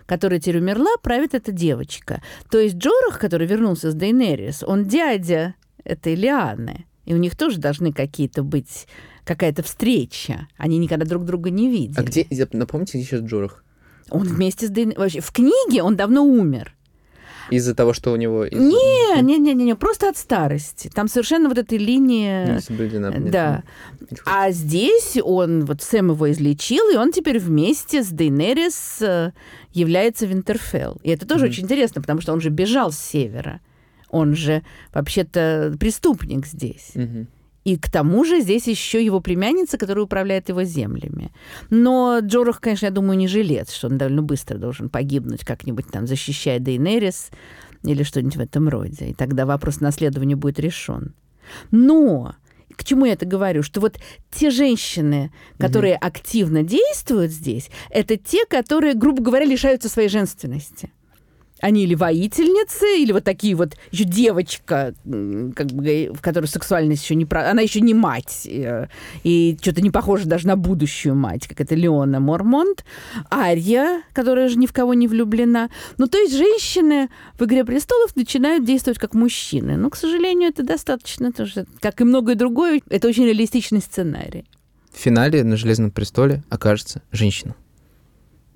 которая 0.05 0.39
теперь 0.39 0.59
умерла, 0.59 0.91
правит 1.01 1.34
эта 1.34 1.51
девочка. 1.51 2.21
То 2.49 2.59
есть 2.59 2.76
Джорах, 2.76 3.19
который 3.19 3.47
вернулся 3.47 3.91
с 3.91 3.95
Дейнерис, 3.95 4.63
он 4.63 4.86
дядя 4.86 5.55
этой 5.84 6.15
Лианы. 6.15 6.86
И 7.05 7.13
у 7.13 7.17
них 7.17 7.36
тоже 7.36 7.59
должны 7.59 7.91
какие-то 7.91 8.43
быть 8.43 8.88
какая-то 9.23 9.63
встреча. 9.63 10.47
Они 10.57 10.78
никогда 10.78 11.05
друг 11.05 11.26
друга 11.26 11.49
не 11.49 11.69
видели. 11.69 11.99
А 11.99 12.03
где, 12.03 12.28
напомните, 12.51 12.97
где 12.97 13.07
сейчас 13.07 13.21
Джорах? 13.21 13.63
Он 14.09 14.23
вместе 14.23 14.67
с 14.67 14.69
Дейнерис... 14.69 15.23
В 15.23 15.32
книге 15.32 15.82
он 15.82 15.95
давно 15.95 16.23
умер. 16.23 16.76
Из-за 17.49 17.75
того, 17.75 17.93
что 17.93 18.11
у 18.11 18.15
него... 18.15 18.45
Не, 18.47 19.21
не, 19.21 19.37
не, 19.37 19.53
не, 19.53 19.63
не, 19.65 19.75
просто 19.75 20.09
от 20.09 20.17
старости. 20.17 20.89
Там 20.93 21.07
совершенно 21.07 21.49
вот 21.49 21.57
этой 21.57 21.77
линии... 21.77 22.53
Не 22.53 22.61
соблюдена. 22.61 23.11
Да. 23.31 23.63
А 24.25 24.51
здесь 24.51 25.17
он, 25.21 25.65
вот 25.65 25.81
Сэм 25.81 26.11
его 26.11 26.31
излечил, 26.31 26.89
и 26.91 26.95
он 26.95 27.11
теперь 27.11 27.39
вместе 27.39 28.03
с 28.03 28.07
Дейнерис 28.07 29.01
э, 29.01 29.31
является 29.73 30.25
Винтерфелл. 30.25 30.99
И 31.03 31.09
это 31.09 31.27
тоже 31.27 31.45
mm-hmm. 31.45 31.49
очень 31.49 31.63
интересно, 31.63 32.01
потому 32.01 32.21
что 32.21 32.33
он 32.33 32.41
же 32.41 32.49
бежал 32.49 32.91
с 32.91 32.99
севера. 32.99 33.61
Он 34.09 34.35
же 34.35 34.63
вообще-то 34.93 35.75
преступник 35.79 36.45
здесь. 36.45 36.91
Mm-hmm. 36.93 37.27
И 37.66 37.78
к 37.78 37.89
тому 37.89 38.24
же 38.24 38.41
здесь 38.41 38.68
еще 38.68 39.03
его 39.03 39.20
племянница, 39.20 39.78
которая 39.80 40.05
управляет 40.05 40.49
его 40.49 40.63
землями. 40.63 41.32
Но 41.72 42.20
Джорах, 42.22 42.61
конечно, 42.61 42.86
я 42.86 42.91
думаю, 42.91 43.18
не 43.18 43.28
жилец, 43.28 43.74
что 43.74 43.88
он 43.88 43.97
довольно 43.97 44.22
быстро 44.22 44.57
должен 44.57 44.88
погибнуть 44.88 45.43
как-нибудь 45.43 45.88
там, 45.91 46.05
защищая 46.05 46.59
Дейнерис 46.59 47.32
или 47.84 48.03
что-нибудь 48.03 48.38
в 48.38 48.39
этом 48.39 48.70
роде. 48.70 49.07
И 49.07 49.13
тогда 49.13 49.47
вопрос 49.47 49.82
наследования 49.82 50.36
будет 50.36 50.59
решен. 50.59 51.16
Но 51.72 52.36
к 52.76 52.84
чему 52.84 53.05
я 53.05 53.13
это 53.13 53.26
говорю? 53.26 53.63
Что 53.63 53.82
вот 53.82 53.97
те 54.32 54.51
женщины, 54.51 55.32
которые 55.57 55.95
угу. 55.95 56.05
активно 56.05 56.61
действуют 56.61 57.32
здесь, 57.32 57.72
это 57.89 58.16
те, 58.16 58.45
которые, 58.45 58.93
грубо 58.93 59.24
говоря, 59.24 59.45
лишаются 59.45 59.89
своей 59.89 60.09
женственности 60.09 60.91
они 61.62 61.84
или 61.84 61.95
воительницы, 61.95 62.97
или 62.97 63.12
вот 63.12 63.24
такие 63.24 63.56
вот 63.56 63.76
еще 63.91 64.03
девочка, 64.03 64.93
как 65.03 65.68
бы, 65.68 66.12
в 66.14 66.22
которой 66.22 66.47
сексуальность 66.47 67.03
еще 67.03 67.16
не... 67.16 67.26
Она 67.32 67.62
еще 67.62 67.82
не 67.82 67.93
мать, 67.93 68.41
и, 68.45 68.88
и 69.24 69.58
что-то 69.62 69.82
не 69.82 69.89
похоже 69.89 70.26
даже 70.26 70.47
на 70.47 70.58
будущую 70.58 71.16
мать, 71.16 71.47
как 71.47 71.62
это 71.62 71.76
Леона 71.76 72.20
Мормонт, 72.20 72.84
Ария, 73.32 74.01
которая 74.14 74.49
же 74.49 74.58
ни 74.58 74.66
в 74.66 74.74
кого 74.74 74.93
не 74.93 75.08
влюблена. 75.08 75.70
Ну, 75.97 76.08
то 76.08 76.18
есть 76.18 76.36
женщины 76.36 77.10
в 77.39 77.43
«Игре 77.43 77.64
престолов» 77.64 78.16
начинают 78.16 78.66
действовать 78.66 78.99
как 78.99 79.14
мужчины. 79.14 79.78
Но, 79.78 79.89
к 79.89 79.95
сожалению, 79.95 80.49
это 80.49 80.64
достаточно 80.64 81.32
тоже, 81.32 81.66
как 81.80 82.01
и 82.01 82.03
многое 82.03 82.36
другое, 82.36 82.82
это 82.89 83.08
очень 83.08 83.26
реалистичный 83.26 83.82
сценарий. 83.82 84.45
В 84.93 84.97
финале 84.97 85.43
на 85.43 85.58
«Железном 85.58 85.91
престоле» 85.91 86.43
окажется 86.49 87.01
женщина. 87.12 87.56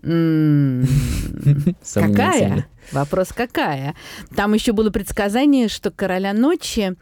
Какая? 1.93 2.68
Вопрос 2.91 3.30
какая? 3.36 3.95
Там 4.36 4.54
еще 4.54 4.72
было 4.72 4.89
предсказание, 4.89 5.68
что 5.68 5.91
короля 5.91 6.34
ночи 6.34 6.95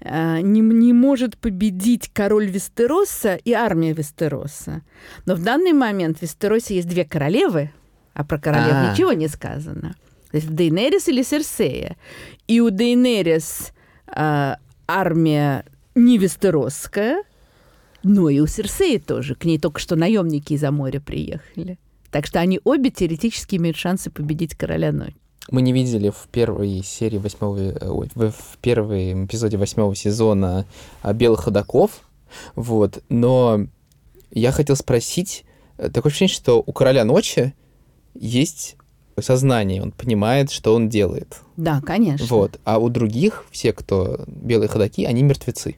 э, 0.00 0.40
не, 0.40 0.60
не 0.60 0.92
может 0.92 1.36
победить 1.36 2.10
король 2.12 2.46
Вестероса 2.46 3.34
и 3.34 3.52
армия 3.52 3.92
Вестероса. 3.92 4.82
Но 5.26 5.34
в 5.34 5.42
данный 5.42 5.72
момент 5.72 6.18
в 6.18 6.22
Вестеросе 6.22 6.76
есть 6.76 6.88
две 6.88 7.04
королевы, 7.04 7.72
а 8.14 8.24
про 8.24 8.38
королев 8.38 8.72
А-а-а. 8.72 8.92
ничего 8.92 9.12
не 9.12 9.28
сказано. 9.28 9.96
То 10.30 10.36
есть 10.36 10.48
Дейнерис 10.50 11.08
или 11.08 11.22
Серсея. 11.22 11.96
И 12.46 12.60
у 12.60 12.70
Дейнерис 12.70 13.72
э, 14.14 14.54
армия 14.86 15.64
не 15.94 16.18
Вестеросская, 16.18 17.22
но 18.02 18.28
и 18.28 18.40
у 18.40 18.46
Серсеи 18.46 18.98
тоже. 18.98 19.34
К 19.34 19.44
ней 19.44 19.58
только 19.58 19.80
что 19.80 19.96
наемники 19.96 20.52
из-за 20.54 20.70
моря 20.70 21.00
приехали. 21.00 21.78
Так 22.12 22.26
что 22.26 22.38
они 22.40 22.60
обе 22.62 22.90
теоретически 22.90 23.56
имеют 23.56 23.76
шансы 23.76 24.10
победить 24.10 24.54
короля 24.54 24.92
ночи. 24.92 25.16
Мы 25.50 25.62
не 25.62 25.72
видели 25.72 26.10
в 26.10 26.28
первой 26.30 26.82
серии 26.84 27.18
восьмого, 27.18 27.58
э, 27.58 27.88
ой, 27.88 28.08
в 28.14 28.58
первом 28.60 29.24
эпизоде 29.24 29.56
восьмого 29.56 29.96
сезона 29.96 30.66
а, 31.00 31.12
белых 31.14 31.40
ходаков, 31.40 32.02
вот, 32.54 33.02
но 33.08 33.66
я 34.30 34.52
хотел 34.52 34.76
спросить, 34.76 35.44
э, 35.78 35.88
такое 35.88 36.10
ощущение, 36.10 36.34
что 36.34 36.62
у 36.64 36.72
короля 36.72 37.04
ночи 37.04 37.54
есть 38.14 38.76
сознание, 39.18 39.82
он 39.82 39.90
понимает, 39.90 40.52
что 40.52 40.74
он 40.74 40.88
делает. 40.88 41.40
Да, 41.56 41.80
конечно. 41.80 42.24
Вот, 42.26 42.60
а 42.64 42.78
у 42.78 42.88
других, 42.88 43.44
все, 43.50 43.72
кто 43.72 44.24
белые 44.28 44.68
ходаки, 44.68 45.04
они 45.06 45.22
мертвецы. 45.22 45.76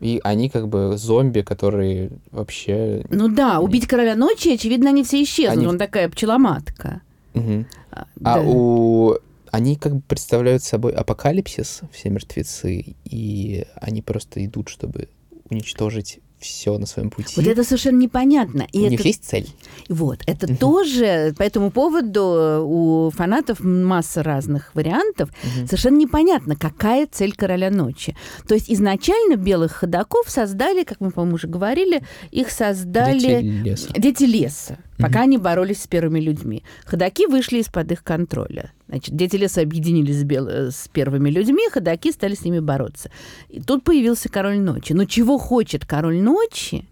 И 0.00 0.20
они 0.24 0.48
как 0.48 0.68
бы 0.68 0.96
зомби, 0.96 1.42
которые 1.42 2.10
вообще... 2.30 3.04
Ну 3.10 3.28
да, 3.28 3.60
убить 3.60 3.86
короля 3.86 4.16
ночи, 4.16 4.48
очевидно, 4.48 4.88
они 4.88 5.04
все 5.04 5.22
исчезнут. 5.22 5.58
Они... 5.58 5.66
Он 5.66 5.78
такая 5.78 6.08
пчеломатка. 6.08 7.02
Угу. 7.34 7.66
А, 7.92 8.06
а 8.24 8.34
да. 8.36 8.42
у... 8.42 9.16
Они 9.50 9.76
как 9.76 9.96
бы 9.96 10.02
представляют 10.02 10.62
собой 10.62 10.92
апокалипсис, 10.92 11.80
все 11.92 12.08
мертвецы, 12.08 12.94
и 13.04 13.66
они 13.74 14.00
просто 14.00 14.44
идут, 14.44 14.68
чтобы 14.68 15.08
уничтожить 15.50 16.20
все 16.40 16.78
на 16.78 16.86
своем 16.86 17.10
пути. 17.10 17.34
Вот 17.36 17.46
это 17.46 17.64
совершенно 17.64 17.98
непонятно. 17.98 18.66
И 18.72 18.80
у 18.80 18.82
это... 18.82 18.90
них 18.90 19.04
есть 19.04 19.24
цель. 19.24 19.48
Вот, 19.88 20.20
это 20.26 20.46
угу. 20.46 20.56
тоже 20.56 21.34
по 21.36 21.42
этому 21.42 21.70
поводу 21.70 22.64
у 22.66 23.10
фанатов 23.10 23.60
масса 23.60 24.22
разных 24.22 24.74
вариантов. 24.74 25.28
Угу. 25.30 25.66
Совершенно 25.66 25.96
непонятно, 25.96 26.56
какая 26.56 27.06
цель 27.06 27.34
короля 27.34 27.70
ночи. 27.70 28.16
То 28.48 28.54
есть 28.54 28.70
изначально 28.70 29.36
белых 29.36 29.72
ходаков 29.72 30.28
создали, 30.28 30.84
как 30.84 31.00
мы, 31.00 31.10
по-моему, 31.10 31.36
уже 31.36 31.46
говорили, 31.46 32.02
их 32.30 32.50
создали 32.50 33.18
дети 33.18 33.44
леса. 33.44 33.88
Дети 33.96 34.24
леса 34.24 34.78
пока 35.00 35.22
они 35.22 35.38
боролись 35.38 35.82
с 35.82 35.86
первыми 35.86 36.20
людьми. 36.20 36.62
Ходаки 36.84 37.26
вышли 37.26 37.58
из-под 37.58 37.92
их 37.92 38.04
контроля. 38.04 38.72
Значит, 38.88 39.14
дети 39.14 39.36
леса 39.36 39.60
объединились 39.62 40.20
с, 40.20 40.24
бел... 40.24 40.48
с 40.48 40.88
первыми 40.88 41.30
людьми, 41.30 41.68
ходаки 41.70 42.12
стали 42.12 42.34
с 42.34 42.44
ними 42.44 42.60
бороться. 42.60 43.10
И 43.48 43.60
тут 43.60 43.84
появился 43.84 44.28
король 44.28 44.58
ночи. 44.58 44.92
Но 44.92 45.04
чего 45.04 45.38
хочет 45.38 45.86
король 45.86 46.20
ночи? 46.20 46.86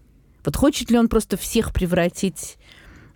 Вот 0.45 0.55
хочет 0.55 0.89
ли 0.91 0.97
он 0.97 1.09
просто 1.09 1.37
всех 1.37 1.73
превратить 1.73 2.57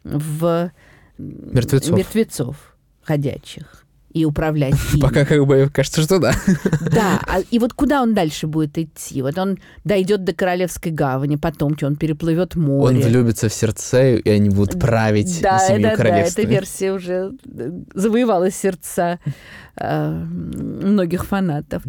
в 0.04 0.72
мертвецов, 1.18 1.98
мертвецов 1.98 2.76
ходячих? 3.02 3.83
И 4.14 4.26
управлять 4.26 4.76
ими. 4.94 5.02
Пока 5.02 5.26
как 5.26 5.46
бы 5.46 5.70
кажется, 5.74 6.02
что 6.02 6.20
да. 6.20 6.34
Да, 6.92 7.20
а, 7.28 7.40
и 7.40 7.60
вот 7.60 7.74
куда 7.74 8.02
он 8.02 8.14
дальше 8.14 8.48
будет 8.48 8.78
идти? 8.78 9.22
Вот 9.22 9.38
он 9.38 9.58
дойдет 9.84 10.24
до 10.24 10.34
Королевской 10.34 10.92
гавани, 10.92 11.36
потом 11.36 11.76
что, 11.78 11.88
он 11.88 11.96
переплывет 11.96 12.56
море. 12.56 12.98
Он 12.98 13.02
влюбится 13.04 13.50
в 13.50 13.54
сердце, 13.54 14.16
и 14.16 14.30
они 14.30 14.50
будут 14.50 14.80
править 14.80 15.42
да, 15.42 15.60
семью 15.60 15.90
да, 15.90 15.96
королевствами. 15.96 16.46
Да, 16.46 16.52
эта 16.52 16.52
версия 16.52 16.94
уже 16.94 17.32
э, 17.46 17.72
завоевала 17.94 18.52
сердца 18.52 19.20
э, 19.76 20.10
многих 20.10 21.26
фанатов. 21.26 21.84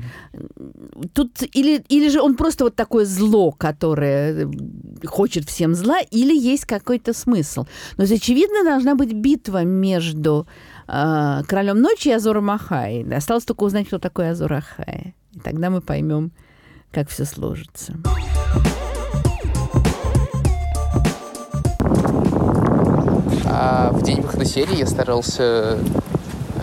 Тут 1.13 1.43
или, 1.53 1.85
или 1.89 2.09
же 2.09 2.21
он 2.21 2.37
просто 2.37 2.65
вот 2.65 2.75
такое 2.75 3.05
зло, 3.05 3.53
которое 3.53 4.49
хочет 5.05 5.49
всем 5.49 5.75
зла, 5.75 5.99
или 6.11 6.35
есть 6.35 6.65
какой-то 6.65 7.13
смысл. 7.13 7.67
Но 7.97 8.05
очевидно 8.05 8.65
должна 8.65 8.95
быть 8.95 9.13
битва 9.13 9.65
между 9.65 10.47
э, 10.87 11.43
Королем 11.47 11.81
Ночи 11.81 12.09
и 12.09 12.13
Азором 12.13 12.51
Ахай. 12.51 13.05
Осталось 13.15 13.45
только 13.45 13.65
узнать, 13.65 13.87
кто 13.87 13.99
такой 13.99 14.31
Азор 14.31 14.53
Ахай. 14.53 15.15
И 15.33 15.41
тогда 15.41 15.71
мы 15.71 15.81
поймем, 15.81 16.33
как 16.93 17.09
все 17.09 17.25
сложится. 17.25 17.95
А 23.47 23.91
в 23.93 24.03
день 24.03 24.21
выхода 24.21 24.45
серии 24.45 24.79
я 24.79 24.87
старался 24.87 25.79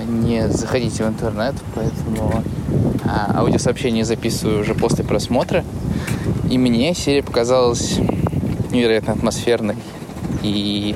не 0.07 0.49
заходить 0.49 0.93
в 0.93 1.07
интернет, 1.07 1.55
поэтому 1.74 2.43
а, 3.05 3.39
аудиосообщение 3.39 4.03
записываю 4.03 4.61
уже 4.61 4.76
после 4.76 5.03
просмотра. 5.03 5.63
И 6.49 6.57
мне 6.57 6.93
серия 6.93 7.24
показалась 7.24 7.97
невероятно 8.72 9.13
атмосферной 9.13 9.78
и 10.43 10.95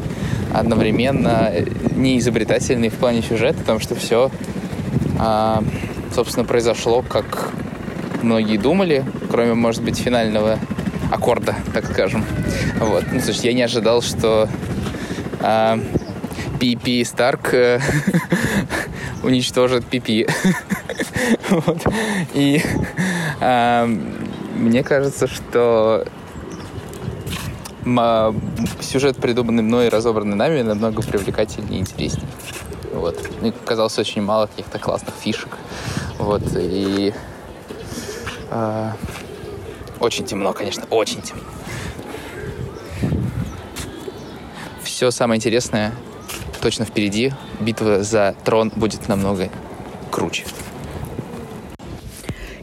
одновременно 0.60 1.52
неизобретательной 1.96 2.90
в 2.90 2.96
плане 2.96 3.22
сюжета, 3.22 3.60
потому 3.60 3.80
что 3.80 3.96
все, 3.96 4.32
а, 5.20 5.64
собственно, 6.14 6.46
произошло, 6.46 7.02
как 7.02 7.52
многие 8.22 8.58
думали, 8.58 9.06
кроме, 9.30 9.54
может 9.54 9.84
быть, 9.84 9.98
финального 9.98 10.60
аккорда, 11.12 11.56
так 11.74 11.86
скажем. 11.86 12.26
Вот. 12.80 13.06
Ну, 13.12 13.20
слушай, 13.20 13.46
я 13.46 13.54
не 13.54 13.64
ожидал, 13.64 14.02
что 14.02 14.50
а, 15.42 15.80
Пипи 16.60 17.04
Старк 17.04 17.54
э, 17.54 17.80
уничтожит 19.24 19.86
Пипи. 19.86 20.28
вот. 21.50 21.86
И 22.34 22.62
а, 23.42 23.88
мне 24.56 24.84
кажется, 24.84 25.28
что 25.28 26.06
сюжет, 28.82 29.18
придуманный 29.18 29.64
мной 29.64 29.88
и 29.88 29.90
разобранный 29.90 30.36
нами, 30.36 30.62
намного 30.62 31.02
привлекательнее 31.02 31.80
и 31.80 31.82
интереснее. 31.82 32.28
Вот. 32.94 33.18
Мне 33.42 33.52
казалось 33.52 33.98
очень 34.00 34.22
мало 34.22 34.48
каких-то 34.48 34.80
классных 34.80 35.14
фишек. 35.16 35.50
Вот. 36.18 36.44
И 36.56 37.14
э, 38.50 38.92
очень 40.00 40.26
темно, 40.26 40.54
конечно, 40.54 40.84
очень 40.90 41.22
темно. 41.22 41.44
Все 44.84 45.12
самое 45.12 45.38
интересное 45.38 45.94
точно 46.62 46.86
впереди. 46.86 47.34
Битва 47.60 48.02
за 48.02 48.36
трон 48.44 48.72
будет 48.76 49.08
намного 49.08 49.50
круче. 50.10 50.46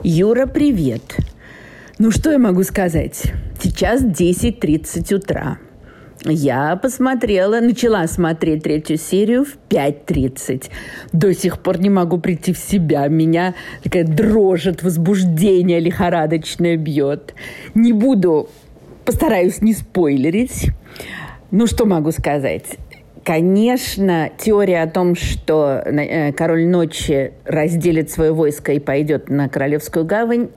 Юра, 0.03 0.47
привет. 0.47 1.17
Ну, 1.99 2.11
что 2.11 2.33
я 2.33 2.39
могу 2.39 2.65
сказать? 2.65 3.33
Сейчас 3.63 4.03
10.30 4.03 5.15
утра. 5.15 5.59
Я 6.25 6.75
посмотрела, 6.75 7.61
начала 7.61 8.09
смотреть 8.09 8.65
третью 8.65 8.97
серию 8.97 9.45
в 9.45 9.57
5.30. 9.69 10.65
До 11.13 11.33
сих 11.33 11.61
пор 11.61 11.79
не 11.79 11.89
могу 11.89 12.19
прийти 12.19 12.53
в 12.53 12.59
себя. 12.59 13.07
Меня 13.07 13.55
такая 13.85 14.03
дрожит, 14.03 14.83
возбуждение 14.83 15.79
лихорадочное 15.79 16.77
бьет. 16.77 17.35
Не 17.77 17.93
буду, 17.93 18.49
постараюсь 19.05 19.63
не 19.63 19.75
спойлерить. 19.75 20.71
Ну, 21.53 21.69
что 21.69 21.85
могу 21.85 22.11
сказать? 22.11 22.65
Конечно, 23.23 24.29
теория 24.39 24.83
о 24.83 24.89
том, 24.89 25.15
что 25.15 25.81
э, 25.85 26.33
король 26.33 26.67
ночи 26.67 27.35
разделит 27.45 28.11
свое 28.11 28.33
войско 28.33 28.73
и 28.73 28.81
пойдет 28.81 29.29
на 29.29 29.49
Королевскую 29.49 30.05
гавань, 30.05 30.49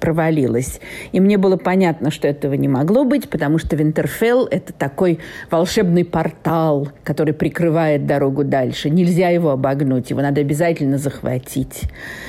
провалилась. 0.00 0.80
И 1.12 1.20
мне 1.20 1.38
было 1.38 1.56
понятно, 1.56 2.10
что 2.10 2.26
этого 2.26 2.54
не 2.54 2.68
могло 2.68 3.04
быть, 3.04 3.28
потому 3.28 3.58
что 3.58 3.76
Винтерфелл– 3.76 4.46
это 4.50 4.72
такой 4.72 5.20
волшебный 5.50 6.04
портал, 6.04 6.88
который 7.04 7.34
прикрывает 7.34 8.06
дорогу 8.06 8.42
дальше. 8.42 8.90
Нельзя 8.90 9.28
его 9.28 9.50
обогнуть, 9.50 10.10
его 10.10 10.22
надо 10.22 10.40
обязательно 10.40 10.98
захватить. 10.98 11.82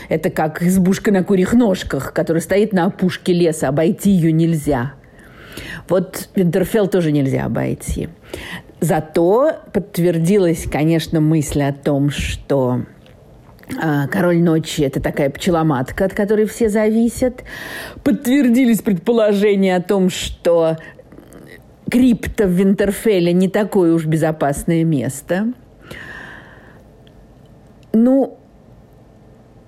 Это 0.09 0.29
как 0.29 0.61
избушка 0.61 1.11
на 1.11 1.23
курьих 1.23 1.53
ножках, 1.53 2.13
которая 2.13 2.41
стоит 2.41 2.73
на 2.73 2.85
опушке 2.85 3.33
леса, 3.33 3.69
обойти 3.69 4.11
ее 4.11 4.31
нельзя. 4.31 4.93
Вот 5.87 6.29
Винтерфелл 6.35 6.87
тоже 6.87 7.11
нельзя 7.11 7.45
обойти. 7.45 8.09
Зато 8.79 9.57
подтвердилась, 9.73 10.65
конечно, 10.69 11.21
мысль 11.21 11.61
о 11.61 11.73
том, 11.73 12.09
что 12.09 12.81
Король 14.11 14.41
ночи– 14.41 14.81
это 14.83 14.99
такая 14.99 15.29
пчеломатка, 15.29 16.05
от 16.05 16.13
которой 16.13 16.45
все 16.45 16.69
зависят. 16.69 17.43
Подтвердились 18.03 18.81
предположения 18.81 19.75
о 19.75 19.81
том, 19.81 20.09
что 20.09 20.77
крипто 21.89 22.45
в 22.45 22.51
Винтерфелле 22.51 23.33
не 23.33 23.49
такое 23.49 23.93
уж 23.93 24.05
безопасное 24.05 24.83
место. 24.83 25.53
Ну, 27.93 28.37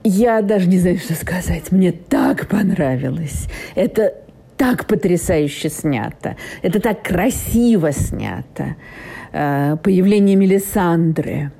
я 0.03 0.41
даже 0.41 0.67
не 0.67 0.79
знаю, 0.79 0.97
что 0.97 1.13
сказать. 1.13 1.71
Мне 1.71 1.91
так 1.91 2.47
понравилось. 2.47 3.47
Это 3.75 4.15
так 4.57 4.85
потрясающе 4.85 5.69
снято. 5.69 6.37
Это 6.61 6.79
так 6.79 7.03
красиво 7.03 7.91
снято. 7.91 8.75
А, 9.33 9.77
появление 9.77 10.35
Мелисандры. 10.35 11.51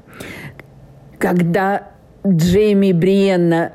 Когда 1.18 1.93
Джейми 2.26 2.88
и 2.88 2.94
Бриенна 2.94 3.74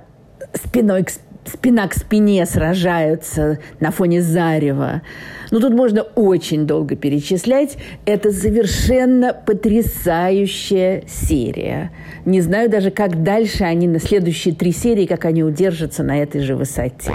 спиной 0.54 1.04
к 1.04 1.10
спина 1.48 1.88
к 1.88 1.94
спине 1.94 2.44
сражаются 2.46 3.58
на 3.80 3.90
фоне 3.90 4.22
зарева. 4.22 5.02
Ну, 5.50 5.60
тут 5.60 5.72
можно 5.72 6.02
очень 6.02 6.66
долго 6.66 6.94
перечислять. 6.94 7.78
Это 8.04 8.32
совершенно 8.32 9.32
потрясающая 9.32 11.04
серия. 11.06 11.90
Не 12.24 12.40
знаю 12.42 12.68
даже, 12.68 12.90
как 12.90 13.22
дальше 13.22 13.64
они 13.64 13.88
на 13.88 13.98
следующие 13.98 14.54
три 14.54 14.72
серии, 14.72 15.06
как 15.06 15.24
они 15.24 15.42
удержатся 15.42 16.02
на 16.02 16.18
этой 16.18 16.42
же 16.42 16.54
высоте. 16.54 17.12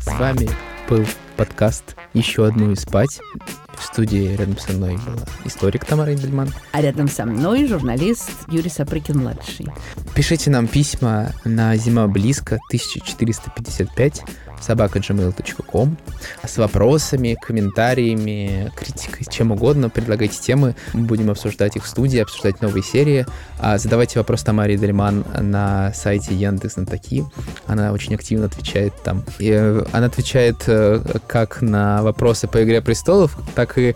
С 0.00 0.18
вами 0.18 0.48
был 0.88 1.04
подкаст 1.38 1.94
«Еще 2.14 2.44
одну 2.44 2.72
и 2.72 2.74
спать». 2.74 3.20
В 3.78 3.82
студии 3.84 4.36
рядом 4.36 4.58
со 4.58 4.72
мной 4.72 4.96
была 4.96 5.22
историк 5.44 5.84
Тамара 5.84 6.12
Индельман. 6.12 6.52
А 6.72 6.82
рядом 6.82 7.06
со 7.06 7.24
мной 7.24 7.68
журналист 7.68 8.28
Юрий 8.48 8.68
Сапрыкин-младший. 8.68 9.68
Пишите 10.16 10.50
нам 10.50 10.66
письма 10.66 11.30
на 11.44 11.76
«Зима 11.76 12.08
близко» 12.08 12.56
1455 12.66 14.24
собака.gmail.com 14.60 15.96
с 16.44 16.58
вопросами, 16.58 17.36
комментариями, 17.40 18.72
критикой, 18.76 19.26
чем 19.30 19.52
угодно. 19.52 19.90
Предлагайте 19.90 20.40
темы, 20.40 20.74
мы 20.92 21.02
будем 21.02 21.30
обсуждать 21.30 21.76
их 21.76 21.84
в 21.84 21.88
студии, 21.88 22.18
обсуждать 22.18 22.60
новые 22.60 22.82
серии. 22.82 23.26
А 23.58 23.78
задавайте 23.78 24.18
вопрос 24.18 24.42
Тамаре 24.42 24.76
Дельман 24.76 25.24
на 25.40 25.92
сайте 25.94 26.34
Яндекс 26.34 26.76
на 26.76 26.86
такие. 26.86 27.26
Она 27.66 27.92
очень 27.92 28.14
активно 28.14 28.46
отвечает 28.46 28.94
там. 29.02 29.24
И 29.38 29.50
э, 29.50 29.84
она 29.92 30.06
отвечает 30.06 30.64
э, 30.66 31.00
как 31.26 31.62
на 31.62 32.02
вопросы 32.02 32.48
по 32.48 32.62
«Игре 32.62 32.80
престолов», 32.82 33.36
так 33.54 33.78
и 33.78 33.94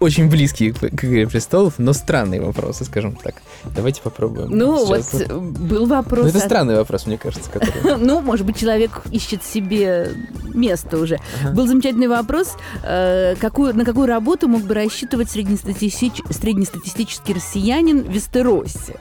очень 0.00 0.28
близкие 0.28 0.72
к, 0.72 0.78
к 0.78 1.04
«Игре 1.04 1.26
престолов», 1.26 1.74
но 1.78 1.92
странные 1.92 2.40
вопросы, 2.40 2.84
скажем 2.84 3.16
так. 3.16 3.36
Давайте 3.64 4.02
попробуем. 4.02 4.50
Ну, 4.50 4.86
Сейчас. 4.86 5.12
вот 5.12 5.32
был 5.32 5.86
вопрос... 5.86 6.24
Ну, 6.24 6.28
это 6.28 6.40
странный 6.40 6.76
вопрос, 6.76 7.06
мне 7.06 7.18
кажется, 7.18 7.50
который... 7.50 7.96
Ну, 8.06 8.20
может 8.20 8.46
быть, 8.46 8.58
человек 8.58 9.02
ищет 9.10 9.44
себе 9.44 10.10
место 10.54 10.98
уже. 10.98 11.18
Был 11.54 11.66
замечательный 11.66 12.08
вопрос, 12.08 12.56
э, 12.82 13.34
какую, 13.40 13.74
на 13.74 13.84
какую 13.84 14.06
работу 14.06 14.48
мог 14.48 14.62
бы 14.62 14.74
рассчитывать 14.74 15.30
среднестатистический 15.30 17.32
россиянин 17.32 18.02
в 18.02 18.10
Вестеросе? 18.10 18.96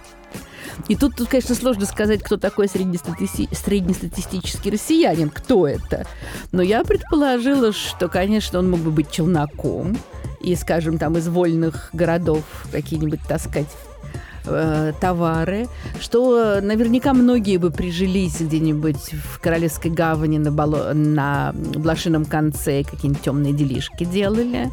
И 0.87 0.95
тут, 0.95 1.15
тут, 1.15 1.29
конечно, 1.29 1.55
сложно 1.55 1.85
сказать, 1.85 2.21
кто 2.21 2.37
такой 2.37 2.67
среднестати... 2.67 3.27
среднестатистический 3.53 4.71
россиянин, 4.71 5.29
кто 5.29 5.67
это. 5.67 6.05
Но 6.51 6.61
я 6.61 6.83
предположила, 6.83 7.71
что, 7.71 8.07
конечно, 8.07 8.59
он 8.59 8.69
мог 8.69 8.79
бы 8.81 8.91
быть 8.91 9.11
челноком, 9.11 9.97
и, 10.45 10.55
скажем, 10.55 10.97
там 10.97 11.17
из 11.17 11.27
вольных 11.27 11.89
городов 11.91 12.43
какие-нибудь 12.71 13.21
таскать 13.27 13.75
э, 14.45 14.93
товары, 15.01 15.67
что 15.99 16.59
наверняка 16.61 17.13
многие 17.13 17.57
бы 17.57 17.71
прижились 17.71 18.39
где-нибудь 18.39 19.13
в 19.13 19.39
Королевской 19.39 19.89
гавани 19.89 20.37
на, 20.37 20.51
бало... 20.51 20.93
на 20.93 21.51
Блошином 21.53 22.25
конце, 22.25 22.83
какие-нибудь 22.83 23.23
темные 23.23 23.53
делишки 23.53 24.05
делали. 24.05 24.69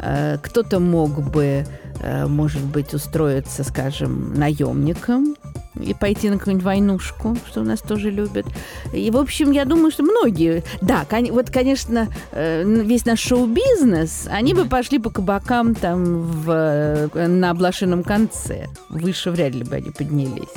Э, 0.00 0.38
кто-то 0.42 0.80
мог 0.80 1.22
бы, 1.30 1.64
э, 2.00 2.26
может 2.26 2.62
быть, 2.62 2.92
устроиться, 2.92 3.62
скажем, 3.62 4.34
наемником 4.34 5.36
и 5.80 5.94
пойти 5.94 6.30
на 6.30 6.38
какую-нибудь 6.38 6.64
войнушку, 6.64 7.36
что 7.48 7.60
у 7.60 7.64
нас 7.64 7.80
тоже 7.80 8.10
любят. 8.10 8.46
И, 8.92 9.10
в 9.10 9.16
общем, 9.16 9.50
я 9.50 9.64
думаю, 9.64 9.90
что 9.90 10.02
многие... 10.02 10.62
Да, 10.80 11.06
вот, 11.30 11.50
конечно, 11.50 12.08
э, 12.32 12.64
весь 12.64 13.04
наш 13.04 13.20
шоу-бизнес, 13.20 14.28
они 14.30 14.54
бы 14.54 14.64
пошли 14.64 14.98
по 14.98 15.10
кабакам 15.10 15.74
там 15.74 16.22
в, 16.22 17.10
на 17.14 17.50
облашином 17.50 18.02
конце. 18.02 18.68
Выше 18.88 19.30
вряд 19.30 19.54
ли 19.54 19.64
бы 19.64 19.76
они 19.76 19.90
поднялись. 19.90 20.48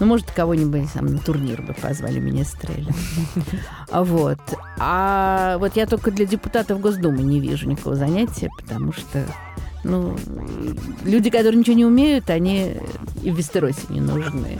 Ну, 0.00 0.06
может, 0.06 0.30
кого-нибудь 0.30 0.92
там 0.92 1.06
на 1.06 1.18
турнир 1.18 1.60
бы 1.62 1.74
позвали 1.74 2.20
меня 2.20 2.44
стрелять. 2.44 2.94
Вот. 3.90 4.38
А 4.78 5.56
вот 5.58 5.74
я 5.76 5.86
только 5.86 6.10
для 6.10 6.24
депутатов 6.24 6.80
Госдумы 6.80 7.22
не 7.22 7.40
вижу 7.40 7.68
никакого 7.68 7.96
занятия, 7.96 8.48
потому 8.60 8.92
что 8.92 9.24
ну, 9.84 10.16
люди, 11.04 11.30
которые 11.30 11.58
ничего 11.58 11.76
не 11.76 11.84
умеют, 11.84 12.30
они 12.30 12.76
и 13.22 13.30
в 13.30 13.36
Вестеросе 13.36 13.82
не 13.88 14.00
нужны. 14.00 14.58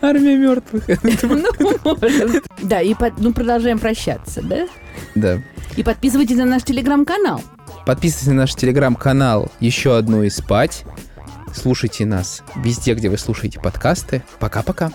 Армия 0.00 0.36
мертвых. 0.36 0.84
Ну, 1.22 1.78
может. 1.84 2.44
Да, 2.62 2.80
и 2.80 2.94
ну, 3.18 3.32
продолжаем 3.32 3.78
прощаться, 3.78 4.42
да? 4.42 4.66
Да. 5.14 5.42
И 5.76 5.82
подписывайтесь 5.82 6.36
на 6.36 6.44
наш 6.44 6.62
телеграм-канал. 6.62 7.42
Подписывайтесь 7.86 8.28
на 8.28 8.34
наш 8.34 8.54
телеграм-канал 8.54 9.50
«Еще 9.60 9.96
одно 9.96 10.22
и 10.22 10.30
спать». 10.30 10.84
Слушайте 11.54 12.06
нас 12.06 12.42
везде, 12.56 12.94
где 12.94 13.08
вы 13.08 13.18
слушаете 13.18 13.60
подкасты. 13.60 14.22
Пока-пока. 14.38 14.92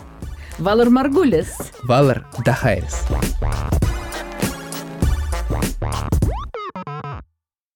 Валар 0.59 0.89
Маргулес. 0.89 1.57
Валар 1.83 2.25
Дахайрес. 2.45 3.01